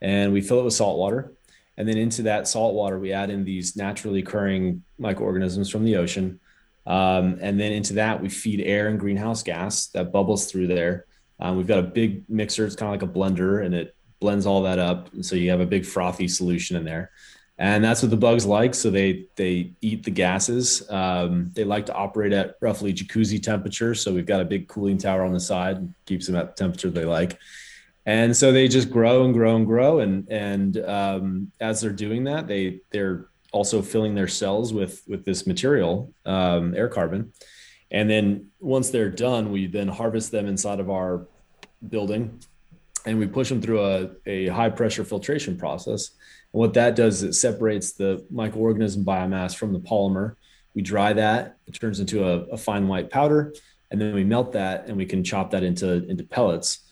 and 0.02 0.34
we 0.34 0.42
fill 0.42 0.60
it 0.60 0.64
with 0.64 0.74
salt 0.74 0.98
water 0.98 1.32
and 1.76 1.88
then 1.88 1.96
into 1.96 2.22
that 2.22 2.46
salt 2.46 2.74
water, 2.74 2.98
we 2.98 3.12
add 3.12 3.30
in 3.30 3.44
these 3.44 3.76
naturally 3.76 4.20
occurring 4.20 4.82
microorganisms 4.98 5.70
from 5.70 5.84
the 5.84 5.96
ocean. 5.96 6.38
Um, 6.86 7.38
and 7.40 7.58
then 7.58 7.72
into 7.72 7.94
that, 7.94 8.20
we 8.20 8.28
feed 8.28 8.60
air 8.60 8.88
and 8.88 9.00
greenhouse 9.00 9.42
gas 9.42 9.86
that 9.88 10.12
bubbles 10.12 10.50
through 10.50 10.68
there. 10.68 11.06
Um, 11.40 11.56
we've 11.56 11.66
got 11.66 11.80
a 11.80 11.82
big 11.82 12.28
mixer. 12.28 12.64
It's 12.64 12.76
kind 12.76 12.94
of 12.94 13.00
like 13.00 13.10
a 13.10 13.12
blender 13.12 13.64
and 13.64 13.74
it 13.74 13.96
blends 14.20 14.46
all 14.46 14.62
that 14.62 14.78
up. 14.78 15.12
And 15.12 15.24
so 15.24 15.34
you 15.34 15.50
have 15.50 15.60
a 15.60 15.66
big 15.66 15.84
frothy 15.84 16.28
solution 16.28 16.76
in 16.76 16.84
there. 16.84 17.10
And 17.58 17.84
that's 17.84 18.02
what 18.02 18.10
the 18.10 18.16
bugs 18.16 18.44
like. 18.46 18.74
So 18.74 18.90
they 18.90 19.26
they 19.36 19.72
eat 19.80 20.02
the 20.02 20.10
gases. 20.10 20.88
Um, 20.90 21.50
they 21.54 21.62
like 21.62 21.86
to 21.86 21.94
operate 21.94 22.32
at 22.32 22.56
roughly 22.60 22.92
jacuzzi 22.92 23.40
temperature. 23.40 23.94
So 23.94 24.12
we've 24.12 24.26
got 24.26 24.40
a 24.40 24.44
big 24.44 24.66
cooling 24.66 24.98
tower 24.98 25.24
on 25.24 25.32
the 25.32 25.40
side, 25.40 25.92
keeps 26.04 26.26
them 26.26 26.34
at 26.34 26.56
the 26.56 26.62
temperature 26.64 26.90
they 26.90 27.04
like 27.04 27.38
and 28.06 28.37
so 28.37 28.52
they 28.52 28.68
just 28.68 28.90
grow 28.90 29.25
and 29.25 29.32
grow 29.32 29.56
and 29.56 29.66
grow. 29.66 30.00
And 30.00 30.28
and 30.30 30.78
um, 30.78 31.52
as 31.61 31.80
they're 31.80 31.90
doing 31.90 32.25
that 32.25 32.46
they 32.46 32.80
they're 32.90 33.28
also 33.52 33.82
filling 33.82 34.14
their 34.14 34.28
cells 34.28 34.73
with 34.73 35.02
with 35.06 35.25
this 35.25 35.46
material 35.46 36.12
um, 36.26 36.73
AirCarbon. 36.73 37.30
And 37.90 38.11
then 38.11 38.49
once 38.61 38.90
they're 38.90 39.11
done 39.11 39.52
we 39.52 39.66
then 39.66 39.88
harvest 39.88 40.30
them 40.30 40.46
inside 40.46 40.80
of 40.80 40.90
our 40.90 41.26
building 41.88 42.40
and 43.06 43.18
we 43.18 43.26
push 43.26 43.50
them 43.50 43.61
through 43.61 43.84
a, 43.84 44.11
a 44.26 44.46
high 44.49 44.70
pressure 44.70 45.04
filtration 45.04 45.56
process. 45.58 46.11
And 46.52 46.61
what 46.61 46.75
that 46.75 46.96
does 46.96 47.23
is 47.23 47.30
it 47.30 47.32
separates 47.34 47.92
the 47.92 48.26
microorganism 48.32 49.04
biomass 49.04 49.54
from 49.54 49.73
the 49.73 49.80
polymer. 49.80 50.37
We 50.75 50.82
dry 50.82 51.12
that 51.12 51.56
it 51.66 51.73
turns 51.73 52.00
into 52.00 52.26
a, 52.26 52.40
a 52.46 52.56
fine 52.56 52.88
white 52.88 53.11
powder 53.11 53.54
and 53.90 54.00
then 54.00 54.14
we 54.14 54.25
melt 54.25 54.52
that 54.52 54.88
and 54.88 54.96
we 54.96 55.06
can 55.06 55.23
chop 55.23 55.52
that 55.52 55.62
into 55.62 56.04
into 56.08 56.25
pellets 56.25 56.83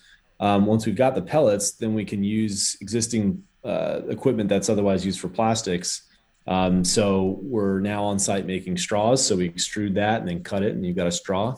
um, 0.42 0.66
once 0.66 0.86
we've 0.86 0.96
got 0.96 1.14
the 1.14 1.22
pellets, 1.22 1.70
then 1.70 1.94
we 1.94 2.04
can 2.04 2.24
use 2.24 2.76
existing 2.80 3.44
uh, 3.64 4.00
equipment 4.08 4.48
that's 4.48 4.68
otherwise 4.68 5.06
used 5.06 5.20
for 5.20 5.28
plastics. 5.28 6.02
Um, 6.48 6.84
so 6.84 7.38
we're 7.42 7.78
now 7.78 8.02
on 8.02 8.18
site 8.18 8.44
making 8.44 8.76
straws. 8.76 9.24
So 9.24 9.36
we 9.36 9.48
extrude 9.48 9.94
that 9.94 10.18
and 10.20 10.28
then 10.28 10.42
cut 10.42 10.64
it, 10.64 10.74
and 10.74 10.84
you've 10.84 10.96
got 10.96 11.06
a 11.06 11.12
straw. 11.12 11.54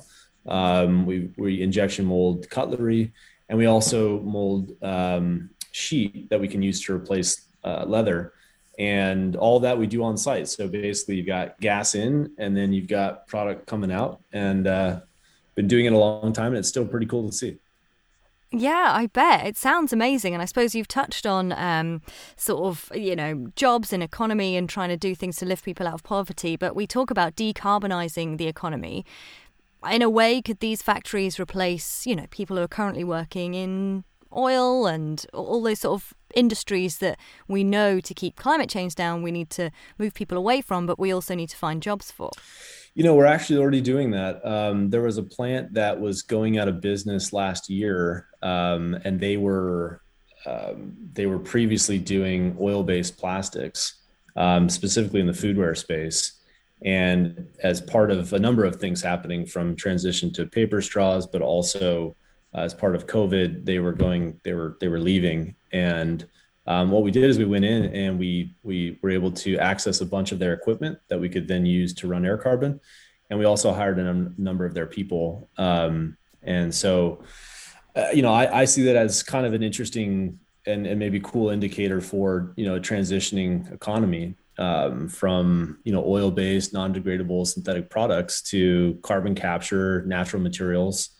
Um, 0.46 1.06
we, 1.06 1.30
we 1.38 1.62
injection 1.62 2.04
mold 2.04 2.50
cutlery, 2.50 3.12
and 3.48 3.56
we 3.56 3.64
also 3.64 4.20
mold 4.20 4.76
um, 4.82 5.48
sheet 5.72 6.28
that 6.28 6.38
we 6.38 6.46
can 6.46 6.60
use 6.60 6.84
to 6.84 6.94
replace 6.94 7.46
uh, 7.64 7.86
leather. 7.86 8.34
And 8.78 9.34
all 9.36 9.60
that 9.60 9.78
we 9.78 9.86
do 9.86 10.04
on 10.04 10.18
site. 10.18 10.46
So 10.46 10.68
basically, 10.68 11.16
you've 11.16 11.26
got 11.26 11.58
gas 11.58 11.94
in, 11.94 12.32
and 12.36 12.54
then 12.54 12.74
you've 12.74 12.88
got 12.88 13.26
product 13.28 13.66
coming 13.66 13.90
out. 13.90 14.20
And 14.34 14.66
uh, 14.66 15.00
been 15.54 15.68
doing 15.68 15.86
it 15.86 15.94
a 15.94 15.98
long 15.98 16.34
time, 16.34 16.48
and 16.48 16.58
it's 16.58 16.68
still 16.68 16.84
pretty 16.84 17.06
cool 17.06 17.26
to 17.26 17.32
see. 17.32 17.56
Yeah, 18.56 18.92
I 18.94 19.06
bet. 19.06 19.46
It 19.46 19.56
sounds 19.56 19.92
amazing. 19.92 20.32
And 20.32 20.40
I 20.40 20.44
suppose 20.44 20.76
you've 20.76 20.86
touched 20.86 21.26
on 21.26 21.52
um, 21.52 22.02
sort 22.36 22.64
of, 22.64 22.96
you 22.96 23.16
know, 23.16 23.48
jobs 23.56 23.92
and 23.92 24.00
economy 24.02 24.56
and 24.56 24.68
trying 24.68 24.90
to 24.90 24.96
do 24.96 25.14
things 25.14 25.36
to 25.38 25.44
lift 25.44 25.64
people 25.64 25.88
out 25.88 25.94
of 25.94 26.02
poverty. 26.04 26.54
But 26.56 26.76
we 26.76 26.86
talk 26.86 27.10
about 27.10 27.34
decarbonising 27.34 28.38
the 28.38 28.46
economy. 28.46 29.04
In 29.90 30.02
a 30.02 30.08
way, 30.08 30.40
could 30.40 30.60
these 30.60 30.82
factories 30.82 31.40
replace, 31.40 32.06
you 32.06 32.14
know, 32.14 32.26
people 32.30 32.56
who 32.56 32.62
are 32.62 32.68
currently 32.68 33.04
working 33.04 33.54
in 33.54 34.04
oil 34.34 34.86
and 34.86 35.26
all 35.34 35.62
those 35.62 35.80
sort 35.80 36.00
of 36.00 36.14
industries 36.36 36.98
that 36.98 37.18
we 37.48 37.64
know 37.64 38.00
to 38.00 38.14
keep 38.14 38.36
climate 38.36 38.68
change 38.68 38.94
down, 38.94 39.22
we 39.22 39.30
need 39.30 39.50
to 39.50 39.70
move 39.98 40.14
people 40.14 40.38
away 40.38 40.60
from, 40.60 40.86
but 40.86 40.98
we 40.98 41.12
also 41.12 41.34
need 41.34 41.48
to 41.50 41.56
find 41.56 41.82
jobs 41.82 42.10
for? 42.10 42.30
You 42.94 43.02
know, 43.02 43.14
we're 43.14 43.26
actually 43.26 43.58
already 43.58 43.80
doing 43.80 44.12
that. 44.12 44.44
Um, 44.46 44.90
there 44.90 45.02
was 45.02 45.18
a 45.18 45.22
plant 45.22 45.74
that 45.74 46.00
was 46.00 46.22
going 46.22 46.58
out 46.58 46.68
of 46.68 46.80
business 46.80 47.32
last 47.32 47.68
year, 47.68 48.28
um, 48.42 48.94
and 49.04 49.18
they 49.18 49.36
were 49.36 50.00
um, 50.46 50.94
they 51.14 51.26
were 51.26 51.38
previously 51.38 51.98
doing 51.98 52.56
oil-based 52.60 53.16
plastics, 53.16 54.02
um, 54.36 54.68
specifically 54.68 55.20
in 55.20 55.26
the 55.26 55.32
foodware 55.32 55.76
space. 55.76 56.40
And 56.84 57.46
as 57.62 57.80
part 57.80 58.10
of 58.10 58.32
a 58.32 58.38
number 58.38 58.64
of 58.64 58.76
things 58.76 59.00
happening, 59.02 59.46
from 59.46 59.74
transition 59.74 60.32
to 60.34 60.44
paper 60.46 60.82
straws, 60.82 61.26
but 61.26 61.40
also 61.40 62.14
uh, 62.54 62.60
as 62.60 62.74
part 62.74 62.94
of 62.94 63.06
COVID, 63.06 63.64
they 63.64 63.78
were 63.78 63.92
going, 63.92 64.38
they 64.44 64.52
were 64.52 64.76
they 64.80 64.88
were 64.88 65.00
leaving, 65.00 65.56
and 65.74 66.26
um, 66.66 66.90
what 66.90 67.02
we 67.02 67.10
did 67.10 67.24
is 67.24 67.36
we 67.36 67.44
went 67.44 67.64
in 67.64 67.84
and 67.94 68.18
we 68.18 68.54
we 68.62 68.98
were 69.02 69.10
able 69.10 69.30
to 69.30 69.58
access 69.58 70.00
a 70.00 70.06
bunch 70.06 70.32
of 70.32 70.38
their 70.38 70.54
equipment 70.54 70.98
that 71.08 71.20
we 71.20 71.28
could 71.28 71.46
then 71.46 71.66
use 71.66 71.92
to 71.94 72.08
run 72.08 72.22
AirCarbon, 72.22 72.80
and 73.28 73.38
we 73.38 73.44
also 73.44 73.72
hired 73.72 73.98
a 73.98 74.04
num- 74.04 74.34
number 74.38 74.64
of 74.64 74.72
their 74.72 74.86
people. 74.86 75.50
Um, 75.58 76.16
and 76.42 76.74
so, 76.74 77.22
uh, 77.96 78.08
you 78.14 78.22
know, 78.22 78.32
I, 78.32 78.60
I 78.60 78.64
see 78.64 78.82
that 78.84 78.96
as 78.96 79.22
kind 79.22 79.44
of 79.44 79.52
an 79.52 79.62
interesting 79.62 80.38
and, 80.66 80.86
and 80.86 80.98
maybe 80.98 81.20
cool 81.20 81.50
indicator 81.50 82.00
for 82.00 82.54
you 82.56 82.64
know 82.64 82.80
transitioning 82.80 83.70
economy 83.72 84.34
um, 84.56 85.08
from 85.08 85.80
you 85.84 85.92
know 85.92 86.04
oil-based, 86.06 86.72
non-degradable 86.72 87.46
synthetic 87.46 87.90
products 87.90 88.40
to 88.42 88.98
carbon 89.02 89.34
capture, 89.34 90.02
natural 90.06 90.40
materials. 90.40 91.10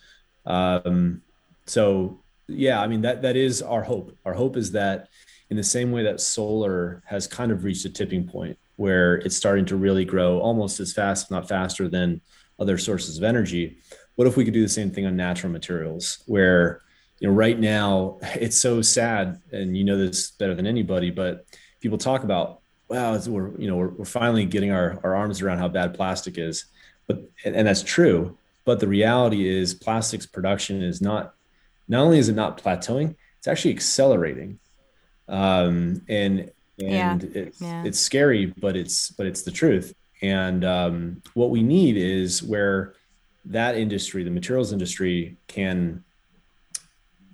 Um, 0.46 1.20
so 1.66 2.20
yeah, 2.48 2.80
I 2.80 2.86
mean 2.86 3.02
that 3.02 3.22
that 3.22 3.36
is 3.36 3.62
our 3.62 3.82
hope. 3.82 4.16
Our 4.24 4.34
hope 4.34 4.56
is 4.56 4.72
that 4.72 5.08
in 5.50 5.56
the 5.56 5.64
same 5.64 5.92
way 5.92 6.02
that 6.04 6.20
solar 6.20 7.02
has 7.06 7.26
kind 7.26 7.52
of 7.52 7.64
reached 7.64 7.84
a 7.84 7.90
tipping 7.90 8.26
point 8.26 8.58
where 8.76 9.16
it's 9.16 9.36
starting 9.36 9.64
to 9.66 9.76
really 9.76 10.04
grow 10.04 10.40
almost 10.40 10.80
as 10.80 10.92
fast, 10.92 11.26
if 11.26 11.30
not 11.30 11.48
faster, 11.48 11.88
than 11.88 12.20
other 12.58 12.78
sources 12.78 13.18
of 13.18 13.24
energy. 13.24 13.78
What 14.16 14.26
if 14.26 14.36
we 14.36 14.44
could 14.44 14.54
do 14.54 14.62
the 14.62 14.68
same 14.68 14.90
thing 14.90 15.06
on 15.06 15.16
natural 15.16 15.52
materials 15.52 16.22
where 16.26 16.80
you 17.20 17.28
know 17.28 17.34
right 17.34 17.58
now 17.58 18.18
it's 18.34 18.58
so 18.58 18.82
sad 18.82 19.40
and 19.52 19.76
you 19.76 19.84
know 19.84 19.96
this 19.96 20.30
better 20.32 20.54
than 20.54 20.66
anybody 20.66 21.10
but 21.10 21.46
people 21.80 21.98
talk 21.98 22.24
about 22.24 22.60
wow 22.88 23.18
we're 23.26 23.58
you 23.58 23.68
know 23.68 23.76
we're, 23.76 23.88
we're 23.88 24.04
finally 24.04 24.44
getting 24.44 24.70
our, 24.70 24.98
our 25.02 25.14
arms 25.14 25.40
around 25.40 25.58
how 25.58 25.68
bad 25.68 25.94
plastic 25.94 26.38
is 26.38 26.66
but 27.06 27.18
and, 27.44 27.56
and 27.56 27.66
that's 27.66 27.82
true 27.82 28.36
but 28.64 28.80
the 28.80 28.88
reality 28.88 29.48
is 29.48 29.74
plastics 29.74 30.26
production 30.26 30.82
is 30.82 31.00
not 31.00 31.34
not 31.88 32.04
only 32.04 32.18
is 32.18 32.28
it 32.28 32.34
not 32.34 32.62
plateauing 32.62 33.14
it's 33.38 33.48
actually 33.48 33.72
accelerating 33.72 34.58
um, 35.28 36.02
and 36.08 36.50
and 36.78 37.22
yeah. 37.22 37.42
it's 37.42 37.60
yeah. 37.60 37.84
it's 37.84 37.98
scary, 37.98 38.46
but 38.46 38.76
it's 38.76 39.10
but 39.10 39.26
it's 39.26 39.42
the 39.42 39.50
truth. 39.50 39.94
And 40.22 40.64
um, 40.64 41.22
what 41.34 41.50
we 41.50 41.62
need 41.62 41.96
is 41.96 42.42
where 42.42 42.94
that 43.46 43.76
industry, 43.76 44.24
the 44.24 44.30
materials 44.30 44.72
industry, 44.72 45.36
can 45.46 46.02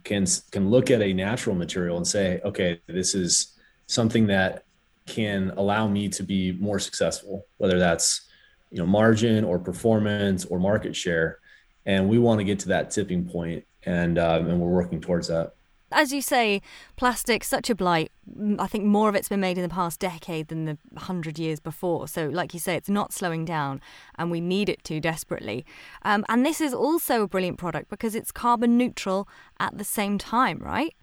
can 0.04 0.26
can 0.50 0.71
look 0.71 0.90
at 0.90 1.00
a 1.00 1.12
natural 1.12 1.57
material 1.57 1.97
and 1.97 2.07
say, 2.07 2.40
okay, 2.45 2.80
this 2.87 3.14
is 3.14 3.57
something 3.87 4.26
that 4.26 4.64
can 5.07 5.50
allow 5.57 5.88
me 5.88 6.09
to 6.09 6.23
be 6.23 6.52
more 6.52 6.78
successful, 6.78 7.47
whether 7.59 7.78
that's 7.78 8.28
you 8.71 8.78
know 8.78 8.87
margin 8.87 9.45
or 9.45 9.59
performance 9.59 10.45
or 10.45 10.59
market 10.59 10.95
share, 10.95 11.38
and 11.87 12.09
we 12.09 12.19
want 12.19 12.40
to 12.40 12.45
get 12.45 12.59
to 12.61 12.69
that 12.69 12.90
tipping 12.90 13.26
point, 13.26 13.64
and 13.84 14.18
um, 14.18 14.49
and 14.49 14.60
we're 14.60 14.68
working 14.68 15.00
towards 15.00 15.28
that 15.28 15.54
as 15.92 16.12
you 16.12 16.22
say, 16.22 16.62
plastic 16.96 17.42
such 17.44 17.68
a 17.68 17.74
blight. 17.74 18.12
I 18.59 18.66
think 18.66 18.85
more 18.85 19.09
of 19.09 19.14
it's 19.14 19.28
been 19.28 19.40
made 19.40 19.59
in 19.59 19.62
the 19.62 19.68
past 19.68 19.98
decade 19.98 20.48
than 20.48 20.64
the 20.64 20.78
hundred 20.96 21.38
years 21.38 21.61
before. 21.61 22.07
So, 22.07 22.28
like 22.28 22.55
you 22.55 22.61
say, 22.61 22.76
it's 22.76 22.88
not 22.88 23.12
slowing 23.12 23.44
down, 23.44 23.81
and 24.16 24.31
we 24.31 24.40
need 24.40 24.68
it 24.68 24.85
to 24.85 25.00
desperately. 25.00 25.64
Um, 26.02 26.24
and 26.28 26.46
this 26.46 26.61
is 26.61 26.72
also 26.72 27.22
a 27.22 27.28
brilliant 27.28 27.59
product 27.59 27.90
because 27.90 28.14
it's 28.14 28.31
carbon 28.31 28.76
neutral 28.76 29.28
at 29.59 29.78
the 29.78 29.85
same 29.85 30.18
time, 30.18 30.59
right? 30.59 30.94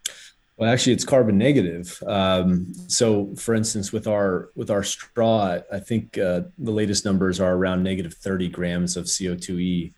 Well, 0.56 0.72
actually, 0.72 0.94
it's 0.94 1.06
carbon 1.06 1.38
negative. 1.38 2.02
Um, 2.08 2.74
so, 2.88 3.36
for 3.36 3.54
instance, 3.54 3.92
with 3.92 4.08
our 4.08 4.50
with 4.56 4.72
our 4.72 4.84
straw, 4.84 5.60
I 5.72 5.80
think 5.80 6.18
uh, 6.18 6.42
the 6.58 6.72
latest 6.72 7.06
numbers 7.06 7.40
are 7.40 7.54
around 7.54 7.84
negative 7.84 8.14
30 8.14 8.50
grams 8.50 8.96
of 8.96 9.06
CO2e 9.06 9.94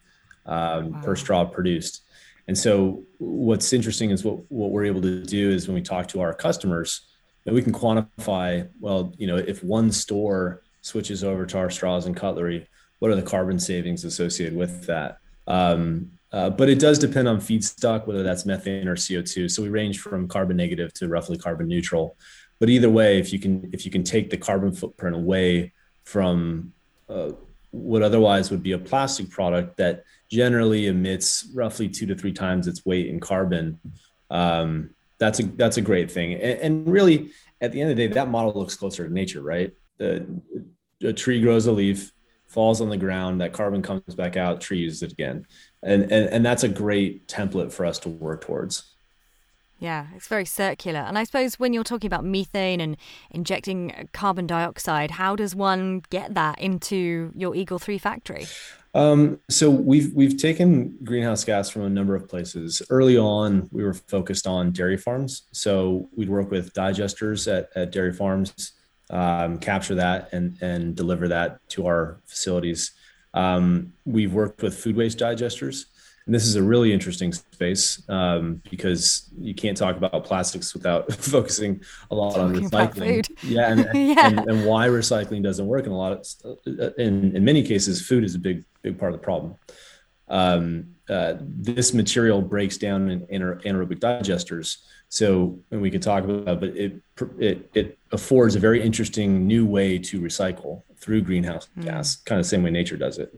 um, 0.46 0.92
wow. 0.92 1.02
per 1.02 1.16
straw 1.16 1.46
produced. 1.46 2.02
And 2.50 2.58
so 2.58 3.04
what's 3.20 3.74
interesting 3.74 4.10
is 4.10 4.24
what, 4.24 4.40
what 4.52 4.72
we're 4.72 4.86
able 4.86 5.04
to 5.04 5.22
do 5.24 5.52
is 5.52 5.68
when 5.68 5.76
we 5.76 5.84
talk 5.84 6.08
to 6.08 6.22
our 6.22 6.34
customers, 6.34 7.02
that 7.46 7.54
we 7.54 7.62
can 7.62 7.72
quantify, 7.72 8.68
well, 8.80 9.14
you 9.20 9.28
know, 9.28 9.38
if 9.38 9.64
one 9.64 9.92
store 9.92 10.64
switches 10.82 11.24
over 11.24 11.46
to 11.46 11.60
our 11.60 11.70
straws 11.70 12.08
and 12.08 12.16
cutlery, 12.16 12.68
what 12.98 13.12
are 13.12 13.16
the 13.16 13.22
carbon 13.22 13.60
savings 13.60 14.04
associated 14.04 14.58
with 14.58 14.88
that? 14.88 15.20
Um, 15.46 16.10
uh, 16.32 16.50
but 16.50 16.70
it 16.70 16.80
does 16.80 16.98
depend 16.98 17.28
on 17.28 17.38
feedstock, 17.38 18.08
whether 18.08 18.24
that's 18.24 18.48
methane 18.48 18.88
or 18.88 18.96
CO2. 18.96 19.52
So 19.52 19.62
we 19.62 19.70
range 19.70 20.00
from 20.00 20.28
carbon 20.28 20.58
negative 20.58 20.92
to 20.96 21.08
roughly 21.08 21.38
carbon 21.38 21.68
neutral. 21.68 22.18
But 22.58 22.72
either 22.72 22.90
way, 22.90 23.20
if 23.20 23.32
you 23.32 23.38
can 23.38 23.70
if 23.74 23.86
you 23.86 23.92
can 23.92 24.04
take 24.04 24.32
the 24.32 24.38
carbon 24.38 24.72
footprint 24.72 25.16
away 25.16 25.74
from 26.04 26.74
uh, 27.08 27.34
what 27.70 28.02
otherwise 28.02 28.50
would 28.50 28.64
be 28.64 28.72
a 28.72 28.80
plastic 28.80 29.30
product 29.30 29.78
that 29.78 30.04
generally 30.30 30.88
emits 30.88 31.48
roughly 31.54 31.90
two 31.90 32.06
to 32.06 32.16
three 32.16 32.34
times 32.34 32.68
its 32.68 32.86
weight 32.86 33.08
in 33.08 33.20
carbon. 33.20 33.80
Um, 34.30 34.92
that's 35.18 35.40
a 35.40 35.44
that's 35.44 35.78
a 35.78 35.82
great 35.82 36.10
thing. 36.10 36.34
And, 36.34 36.60
and, 36.60 36.88
really, 36.88 37.32
at 37.62 37.72
the 37.72 37.82
end 37.82 37.92
of 37.92 37.98
the 37.98 38.08
day, 38.08 38.14
that 38.14 38.30
model 38.30 38.54
looks 38.54 38.76
closer 38.76 39.08
to 39.08 39.14
nature, 39.14 39.42
right? 39.42 39.74
The, 39.98 40.42
a 41.04 41.14
tree 41.14 41.42
grows 41.42 41.66
a 41.66 41.72
leaf, 41.72 42.14
falls 42.48 42.80
on 42.80 42.90
the 42.90 42.98
ground, 42.98 43.42
that 43.42 43.54
carbon 43.54 43.82
comes 43.82 44.16
back 44.16 44.38
out, 44.38 44.62
tree 44.62 44.80
uses 44.80 45.04
it 45.04 45.12
again, 45.12 45.46
and 45.84 46.04
and 46.04 46.30
and 46.30 46.46
that's 46.46 46.64
a 46.64 46.70
great 46.70 47.28
template 47.28 47.74
for 47.74 47.86
us 47.86 48.00
to 48.00 48.10
work 48.10 48.42
towards. 48.42 48.96
Yeah, 49.80 50.08
it's 50.14 50.28
very 50.28 50.46
circular. 50.46 51.00
And 51.00 51.18
I 51.18 51.24
suppose 51.24 51.58
when 51.58 51.72
you're 51.72 51.86
talking 51.86 52.08
about 52.08 52.26
methane 52.26 52.82
and 52.82 52.98
injecting 53.32 54.10
carbon 54.12 54.46
dioxide, 54.46 55.12
how 55.12 55.38
does 55.38 55.56
one 55.56 56.04
get 56.10 56.34
that 56.34 56.60
into 56.60 57.32
your 57.34 57.56
Eagle 57.56 57.80
3 57.80 57.98
factory? 57.98 58.46
Um, 58.94 59.40
so 59.50 59.70
we've 59.70 60.14
we've 60.14 60.38
taken 60.38 60.98
greenhouse 61.04 61.44
gas 61.44 61.70
from 61.70 61.84
a 61.84 61.90
number 61.90 62.16
of 62.16 62.28
places. 62.28 62.82
Early 62.90 63.18
on, 63.18 63.70
we 63.72 63.84
were 63.84 63.94
focused 63.94 64.48
on 64.48 64.72
dairy 64.72 64.98
farms. 64.98 65.44
So 65.52 66.10
we'd 66.16 66.30
work 66.30 66.50
with 66.50 66.74
digesters 66.74 67.52
at, 67.52 67.70
at 67.76 67.92
dairy 67.92 68.14
farms, 68.14 68.74
um, 69.12 69.60
capture 69.60 69.96
that 69.96 70.34
and 70.34 70.58
and 70.62 70.96
deliver 70.96 71.28
that 71.28 71.68
to 71.70 71.86
our 71.86 72.22
facilities. 72.26 72.92
Um, 73.34 73.94
we've 74.06 74.34
worked 74.34 74.64
with 74.64 74.76
food 74.76 74.96
waste 74.96 75.20
digesters. 75.20 75.86
And 76.30 76.36
this 76.36 76.46
is 76.46 76.56
a 76.58 76.62
really 76.62 76.94
interesting 76.94 77.34
space 77.34 78.08
um, 78.08 78.62
because 78.70 79.32
you 79.36 79.56
can't 79.56 79.76
talk 79.76 79.98
about 79.98 80.24
plastics 80.24 80.76
without 80.76 81.12
focusing 81.36 81.82
a 82.12 82.14
lot 82.14 82.36
Talking 82.36 82.66
on 82.66 82.70
recycling. 82.70 83.28
Yeah, 83.42 83.72
and, 83.72 83.80
yeah. 83.96 84.28
And, 84.28 84.40
and, 84.48 84.64
why 84.64 84.90
recycling 84.90 85.42
doesn't 85.42 85.66
work 85.66 85.88
in 85.88 85.92
a 85.92 85.98
lot 85.98 86.12
of 86.12 86.94
in 87.00 87.36
in 87.36 87.44
many 87.44 87.64
cases, 87.64 88.06
food 88.06 88.24
is 88.24 88.36
a 88.36 88.38
big 88.38 88.64
big 88.84 89.00
part 89.00 89.12
of 89.12 89.20
the 89.20 89.24
problem. 89.24 89.56
Um, 90.28 90.90
uh, 91.10 91.38
this 91.40 91.96
material 91.96 92.44
breaks 92.44 92.78
down 92.78 93.10
in 93.10 93.22
anaerobic 93.22 93.98
digesters. 93.98 94.78
So, 95.08 95.58
and 95.72 95.82
we 95.82 95.90
could 95.90 96.04
talk 96.04 96.26
about, 96.26 96.60
but 96.60 96.78
it 96.78 97.02
it 97.40 97.72
it 97.74 97.98
affords 98.12 98.56
a 98.56 98.60
very 98.60 98.84
interesting 98.84 99.48
new 99.48 99.66
way 99.66 99.98
to 99.98 100.22
recycle 100.22 100.84
through 101.00 101.22
greenhouse 101.22 101.68
mm. 101.76 101.86
gas, 101.86 102.18
kind 102.18 102.40
of 102.40 102.46
the 102.46 102.50
same 102.50 102.62
way 102.62 102.70
nature 102.70 102.98
does 102.98 103.18
it. 103.18 103.34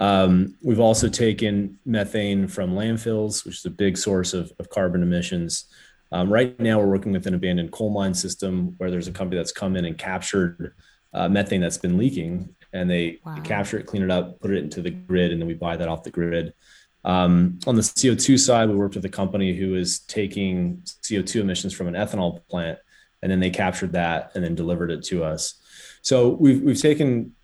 Um, 0.00 0.56
we've 0.62 0.80
also 0.80 1.08
taken 1.08 1.78
methane 1.84 2.48
from 2.48 2.72
landfills, 2.72 3.44
which 3.44 3.58
is 3.58 3.66
a 3.66 3.70
big 3.70 3.98
source 3.98 4.32
of, 4.32 4.50
of 4.58 4.70
carbon 4.70 5.02
emissions. 5.02 5.66
Um, 6.10 6.32
right 6.32 6.58
now, 6.58 6.78
we're 6.78 6.86
working 6.86 7.12
with 7.12 7.26
an 7.26 7.34
abandoned 7.34 7.70
coal 7.70 7.90
mine 7.90 8.14
system 8.14 8.74
where 8.78 8.90
there's 8.90 9.08
a 9.08 9.12
company 9.12 9.36
that's 9.36 9.52
come 9.52 9.76
in 9.76 9.84
and 9.84 9.96
captured 9.96 10.74
uh, 11.12 11.28
methane 11.28 11.60
that's 11.60 11.78
been 11.78 11.98
leaking, 11.98 12.54
and 12.72 12.90
they 12.90 13.18
wow. 13.24 13.36
capture 13.44 13.78
it, 13.78 13.86
clean 13.86 14.02
it 14.02 14.10
up, 14.10 14.40
put 14.40 14.50
it 14.50 14.64
into 14.64 14.80
the 14.80 14.90
grid, 14.90 15.32
and 15.32 15.40
then 15.40 15.46
we 15.46 15.54
buy 15.54 15.76
that 15.76 15.88
off 15.88 16.02
the 16.02 16.10
grid. 16.10 16.54
Um, 17.04 17.58
on 17.66 17.76
the 17.76 17.82
CO2 17.82 18.38
side, 18.38 18.68
we 18.68 18.76
worked 18.76 18.94
with 18.94 19.04
a 19.04 19.10
company 19.10 19.54
who 19.54 19.74
is 19.74 20.00
taking 20.00 20.82
CO2 20.84 21.40
emissions 21.40 21.74
from 21.74 21.88
an 21.88 21.94
ethanol 21.94 22.40
plant, 22.48 22.78
and 23.22 23.30
then 23.30 23.40
they 23.40 23.50
captured 23.50 23.92
that 23.92 24.32
and 24.34 24.42
then 24.42 24.54
delivered 24.54 24.90
it 24.90 25.04
to 25.04 25.24
us. 25.24 25.54
So 26.02 26.30
we've 26.30 26.62
we've 26.62 26.80
taken 26.80 27.34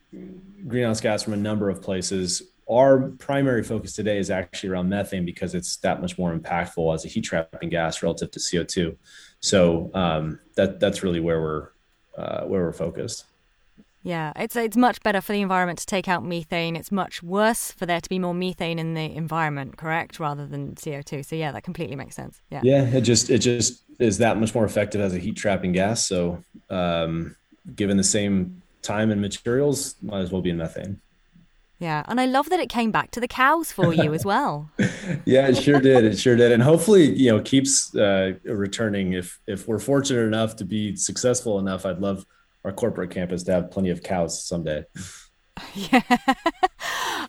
greenhouse 0.67 1.01
gas 1.01 1.23
from 1.23 1.33
a 1.33 1.37
number 1.37 1.69
of 1.69 1.83
places. 1.83 2.43
our 2.69 3.11
primary 3.19 3.63
focus 3.63 3.93
today 3.93 4.19
is 4.19 4.29
actually 4.31 4.71
around 4.71 4.89
methane 4.89 5.25
because 5.25 5.55
it's 5.55 5.77
that 5.79 6.01
much 6.01 6.19
more 6.19 6.37
impactful 6.37 6.95
as 6.95 7.05
a 7.05 7.09
heat 7.09 7.23
trapping 7.23 7.69
gas 7.69 8.03
relative 8.03 8.31
to 8.33 8.41
CO2. 8.41 8.97
So 9.41 9.91
um, 9.95 10.41
that 10.57 10.81
that's 10.81 11.03
really 11.03 11.21
where 11.21 11.41
we're 11.41 11.69
uh, 12.17 12.45
where 12.45 12.63
we're 12.63 12.73
focused. 12.73 13.25
Yeah, 14.03 14.33
it's 14.37 14.55
it's 14.55 14.77
much 14.77 15.03
better 15.03 15.21
for 15.21 15.33
the 15.33 15.41
environment 15.41 15.81
to 15.81 15.87
take 15.87 16.07
out 16.07 16.25
methane. 16.25 16.77
It's 16.77 16.93
much 16.93 17.25
worse 17.25 17.73
for 17.73 17.87
there 17.87 18.01
to 18.01 18.09
be 18.09 18.21
more 18.21 18.35
methane 18.35 18.79
in 18.79 18.95
the 18.95 19.15
environment, 19.15 19.77
correct, 19.77 20.21
rather 20.21 20.47
than 20.47 20.77
CO 20.77 21.03
two. 21.03 21.23
So 21.25 21.35
yeah, 21.35 21.51
that 21.51 21.65
completely 21.65 21.97
makes 21.97 22.15
sense. 22.15 22.41
Yeah. 22.51 22.61
Yeah, 22.63 22.85
it 22.85 23.01
just 23.01 23.31
it 23.31 23.39
just 23.39 23.83
is 23.99 24.19
that 24.19 24.39
much 24.39 24.55
more 24.55 24.65
effective 24.65 25.01
as 25.01 25.13
a 25.13 25.19
heat 25.19 25.37
trapping 25.37 25.73
gas. 25.73 26.07
So 26.07 26.43
um, 26.71 27.35
given 27.75 27.97
the 27.97 28.05
same 28.05 28.63
time 28.87 29.11
and 29.11 29.21
materials, 29.21 29.97
might 30.03 30.21
as 30.21 30.31
well 30.31 30.43
be 30.43 30.51
in 30.51 30.57
methane. 30.57 31.01
Yeah, 31.79 32.05
and 32.09 32.19
I 32.19 32.25
love 32.25 32.49
that 32.49 32.61
it 32.61 32.71
came 32.71 32.91
back 32.91 33.11
to 33.11 33.21
the 33.21 33.29
cows 33.29 33.71
for 33.71 33.93
you 33.93 34.15
as 34.15 34.25
well. 34.25 34.71
yeah, 35.27 35.49
it 35.49 35.57
sure 35.57 35.81
did. 35.81 36.05
It 36.05 36.19
sure 36.19 36.37
did, 36.37 36.53
and 36.53 36.63
hopefully, 36.63 37.15
you 37.15 37.31
know, 37.31 37.41
keeps 37.41 37.95
uh, 37.95 38.33
returning. 38.45 39.13
If 39.13 39.39
if 39.47 39.69
we're 39.69 39.79
fortunate 39.79 40.23
enough 40.23 40.57
to 40.57 40.65
be 40.65 40.97
successful 40.97 41.59
enough, 41.59 41.85
I'd 41.85 41.99
love 41.99 42.25
our 42.65 42.73
corporate 42.73 43.11
campus 43.11 43.43
to 43.45 43.53
have 43.53 43.71
plenty 43.71 43.91
of 43.91 44.03
cows 44.03 44.45
someday. 44.45 44.85
Yeah. 45.75 46.03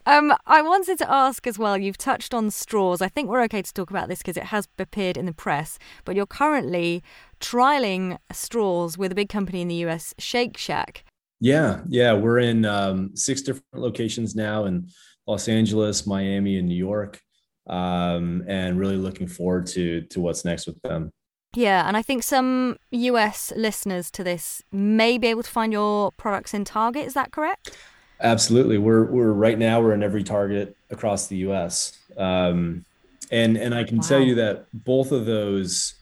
um, 0.06 0.34
I 0.46 0.62
wanted 0.62 0.98
to 0.98 1.10
ask 1.10 1.48
as 1.48 1.58
well. 1.58 1.78
You've 1.78 1.98
touched 1.98 2.34
on 2.34 2.52
straws. 2.52 3.02
I 3.02 3.08
think 3.08 3.30
we're 3.30 3.44
okay 3.44 3.62
to 3.62 3.74
talk 3.74 3.90
about 3.90 4.10
this 4.10 4.20
because 4.20 4.36
it 4.36 4.48
has 4.48 4.68
appeared 4.78 5.16
in 5.16 5.26
the 5.26 5.34
press. 5.34 5.80
But 6.04 6.18
you're 6.18 6.26
currently 6.26 7.04
trialing 7.40 8.18
straws 8.34 8.98
with 8.98 9.14
a 9.14 9.16
big 9.16 9.30
company 9.30 9.62
in 9.62 9.70
the 9.70 9.76
US, 9.86 10.14
Shake 10.18 10.58
Shack. 10.58 11.06
Yeah, 11.40 11.82
yeah, 11.88 12.14
we're 12.14 12.40
in 12.40 12.66
um, 12.66 13.16
six 13.16 13.42
different 13.42 13.66
locations 13.74 14.36
now 14.36 14.66
in 14.66 14.90
Los 15.28 15.48
Angeles, 15.48 16.08
Miami, 16.08 16.58
and 16.58 16.68
New 16.68 16.76
York, 16.76 17.22
um, 17.68 18.44
and 18.48 18.80
really 18.80 18.96
looking 18.96 19.28
forward 19.28 19.68
to 19.68 20.02
to 20.02 20.20
what's 20.20 20.46
next 20.46 20.66
with 20.66 20.82
them. 20.82 21.12
Yeah, 21.56 21.88
and 21.88 21.96
I 21.96 22.02
think 22.02 22.24
some 22.24 22.78
US 22.92 23.54
listeners 23.56 24.12
to 24.12 24.24
this 24.24 24.62
may 24.72 25.18
be 25.18 25.28
able 25.28 25.44
to 25.44 25.50
find 25.50 25.72
your 25.72 26.12
products 26.14 26.54
in 26.54 26.66
Target. 26.66 27.06
Is 27.06 27.14
that 27.14 27.32
correct? 27.32 27.78
Absolutely. 28.20 28.78
We're 28.78 29.06
we're 29.06 29.32
right 29.32 29.58
now 29.58 29.82
we're 29.82 29.94
in 29.94 30.04
every 30.04 30.24
Target 30.24 30.76
across 30.90 31.28
the 31.28 31.38
US. 31.38 31.98
Um, 32.18 32.86
and 33.32 33.58
and 33.58 33.76
I 33.76 33.84
can 33.84 33.98
wow. 33.98 34.04
tell 34.04 34.22
you 34.22 34.36
that 34.36 34.66
both 34.74 35.12
of 35.12 35.26
those 35.26 35.96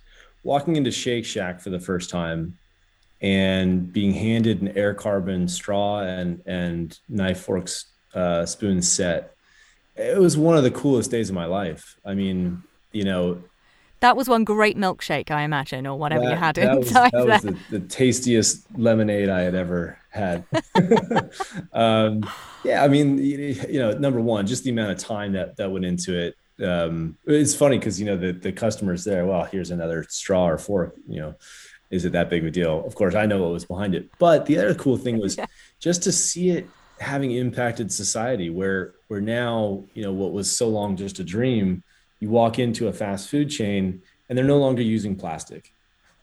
walking 0.43 0.75
into 0.75 0.91
Shake 0.91 1.25
Shack 1.25 1.59
for 1.59 1.71
the 1.71 1.79
first 1.79 2.09
time 2.09 2.57
and 3.21 3.91
being 3.91 4.13
handed 4.13 4.61
an 4.61 4.73
AirCarbon 4.73 5.49
straw 5.49 6.01
and 6.01 6.41
and 6.45 6.99
knife 7.09 7.41
forks 7.41 7.85
uh, 8.13 8.45
spoon 8.45 8.81
set 8.81 9.35
it 9.95 10.19
was 10.19 10.37
one 10.37 10.57
of 10.57 10.63
the 10.63 10.71
coolest 10.71 11.11
days 11.11 11.29
of 11.29 11.35
my 11.35 11.45
life 11.45 11.97
i 12.05 12.13
mean 12.13 12.61
you 12.91 13.03
know 13.03 13.41
that 14.01 14.17
was 14.17 14.27
one 14.27 14.43
great 14.43 14.77
milkshake, 14.77 15.31
I 15.31 15.43
imagine, 15.43 15.87
or 15.87 15.97
whatever 15.97 16.25
that, 16.25 16.29
you 16.29 16.35
had 16.35 16.55
that 16.55 16.77
inside 16.77 17.11
was, 17.13 17.25
that 17.25 17.41
there. 17.41 17.51
was 17.53 17.59
the, 17.69 17.79
the, 17.79 17.87
tastiest 17.87 18.65
lemonade 18.77 19.29
I 19.29 19.41
had 19.41 19.55
ever 19.55 19.97
had. 20.09 20.43
um, 21.73 22.29
yeah, 22.63 22.83
I 22.83 22.87
mean, 22.87 23.17
you 23.17 23.79
know, 23.79 23.91
number 23.93 24.19
one, 24.19 24.45
just 24.47 24.63
the 24.63 24.69
amount 24.69 24.91
of 24.91 24.99
time 24.99 25.31
that 25.33 25.57
that 25.57 25.71
went 25.71 25.85
into 25.85 26.17
it. 26.17 26.35
Um, 26.63 27.17
it's 27.25 27.55
funny 27.55 27.79
because 27.79 27.99
you 27.99 28.05
know 28.05 28.15
the 28.15 28.31
the 28.31 28.51
customers 28.51 29.03
there. 29.03 29.25
Well, 29.25 29.43
here's 29.45 29.71
another 29.71 30.05
straw 30.07 30.49
or 30.49 30.57
fork. 30.57 30.95
You 31.07 31.21
know, 31.21 31.35
is 31.95 32.05
it 32.05 32.11
that 32.11 32.29
big 32.29 32.43
of 32.43 32.47
a 32.47 32.51
deal? 32.51 32.85
Of 32.85 32.95
course, 32.95 33.15
I 33.15 33.25
know 33.25 33.41
what 33.41 33.51
was 33.51 33.65
behind 33.65 33.95
it. 33.95 34.09
But 34.19 34.45
the 34.45 34.57
other 34.57 34.75
cool 34.75 34.97
thing 34.97 35.19
was 35.19 35.37
yeah. 35.39 35.45
just 35.79 36.03
to 36.03 36.11
see 36.11 36.49
it 36.51 36.67
having 36.99 37.31
impacted 37.31 37.91
society, 37.91 38.49
where 38.49 38.93
where 39.07 39.21
now 39.21 39.83
you 39.93 40.03
know 40.03 40.13
what 40.13 40.31
was 40.31 40.55
so 40.55 40.67
long 40.69 40.95
just 40.95 41.19
a 41.19 41.23
dream 41.23 41.83
you 42.19 42.29
walk 42.29 42.59
into 42.59 42.87
a 42.87 42.93
fast 42.93 43.29
food 43.29 43.49
chain 43.49 44.01
and 44.27 44.37
they're 44.37 44.45
no 44.45 44.57
longer 44.57 44.81
using 44.81 45.15
plastic. 45.15 45.71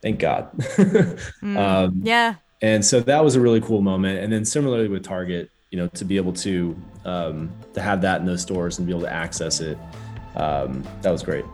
Thank 0.00 0.18
God. 0.18 0.50
mm, 0.58 1.56
um, 1.56 2.00
yeah. 2.02 2.36
And 2.60 2.84
so 2.84 3.00
that 3.00 3.22
was 3.22 3.36
a 3.36 3.40
really 3.40 3.60
cool 3.60 3.82
moment. 3.82 4.18
And 4.18 4.32
then 4.32 4.44
similarly 4.44 4.88
with 4.88 5.04
Target, 5.04 5.50
you 5.70 5.78
know, 5.78 5.88
to 5.88 6.04
be 6.04 6.16
able 6.16 6.32
to 6.34 6.76
um, 7.04 7.52
to 7.74 7.80
have 7.80 8.00
that 8.02 8.20
in 8.20 8.26
those 8.26 8.42
stores 8.42 8.78
and 8.78 8.86
be 8.86 8.92
able 8.92 9.02
to 9.02 9.12
access 9.12 9.60
it, 9.60 9.78
um, 10.36 10.82
that 11.02 11.10
was 11.10 11.22
great. 11.22 11.44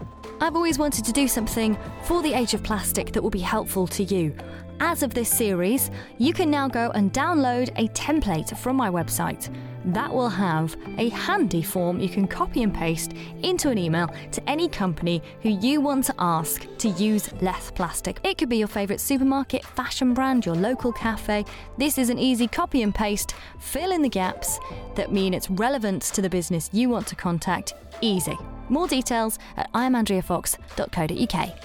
I've 0.41 0.55
always 0.55 0.79
wanted 0.79 1.05
to 1.05 1.13
do 1.13 1.27
something 1.27 1.77
for 2.03 2.23
the 2.23 2.33
age 2.33 2.55
of 2.55 2.63
plastic 2.63 3.13
that 3.13 3.23
will 3.23 3.31
be 3.31 3.41
helpful 3.41 3.89
to 3.89 4.05
you. 4.05 4.35
As 4.81 5.03
of 5.03 5.13
this 5.13 5.29
series, 5.29 5.91
you 6.19 6.33
can 6.33 6.51
now 6.51 6.69
go 6.69 6.91
and 6.95 7.13
download 7.13 7.71
a 7.77 7.89
template 7.89 8.57
from 8.57 8.77
my 8.77 8.89
website. 8.89 9.53
That 9.87 10.13
will 10.13 10.29
have 10.29 10.77
a 10.99 11.09
handy 11.09 11.63
form 11.63 11.99
you 11.99 12.09
can 12.09 12.29
copy 12.29 12.63
and 12.63 12.73
paste 12.73 13.13
into 13.43 13.71
an 13.71 13.79
email 13.79 14.09
to 14.31 14.49
any 14.49 14.69
company 14.69 15.21
who 15.43 15.49
you 15.49 15.81
want 15.81 16.05
to 16.05 16.15
ask 16.19 16.67
to 16.79 16.91
use 16.91 17.33
less 17.41 17.73
plastic. 17.73 18.21
It 18.23 18.39
could 18.39 18.49
be 18.49 18.59
your 18.59 18.69
favourite 18.69 19.01
supermarket, 19.01 19.65
fashion 19.65 20.15
brand, 20.15 20.47
your 20.47 20.55
local 20.55 20.93
cafe. 20.93 21.45
This 21.77 21.99
is 21.99 22.09
an 22.09 22.19
easy 22.19 22.47
copy 22.47 22.83
and 22.83 22.95
paste, 22.95 23.35
fill 23.59 23.91
in 23.91 24.03
the 24.03 24.09
gaps 24.09 24.61
that 24.95 25.13
mean 25.13 25.35
it's 25.35 25.51
relevant 25.51 26.03
to 26.03 26.23
the 26.23 26.31
business 26.31 26.71
you 26.73 26.89
want 26.89 27.09
to 27.09 27.17
contact. 27.17 27.75
Easy. 28.01 28.39
More 28.69 28.87
details 28.87 29.41
at 29.57 29.73
imandreafox.co.uk. 29.73 31.59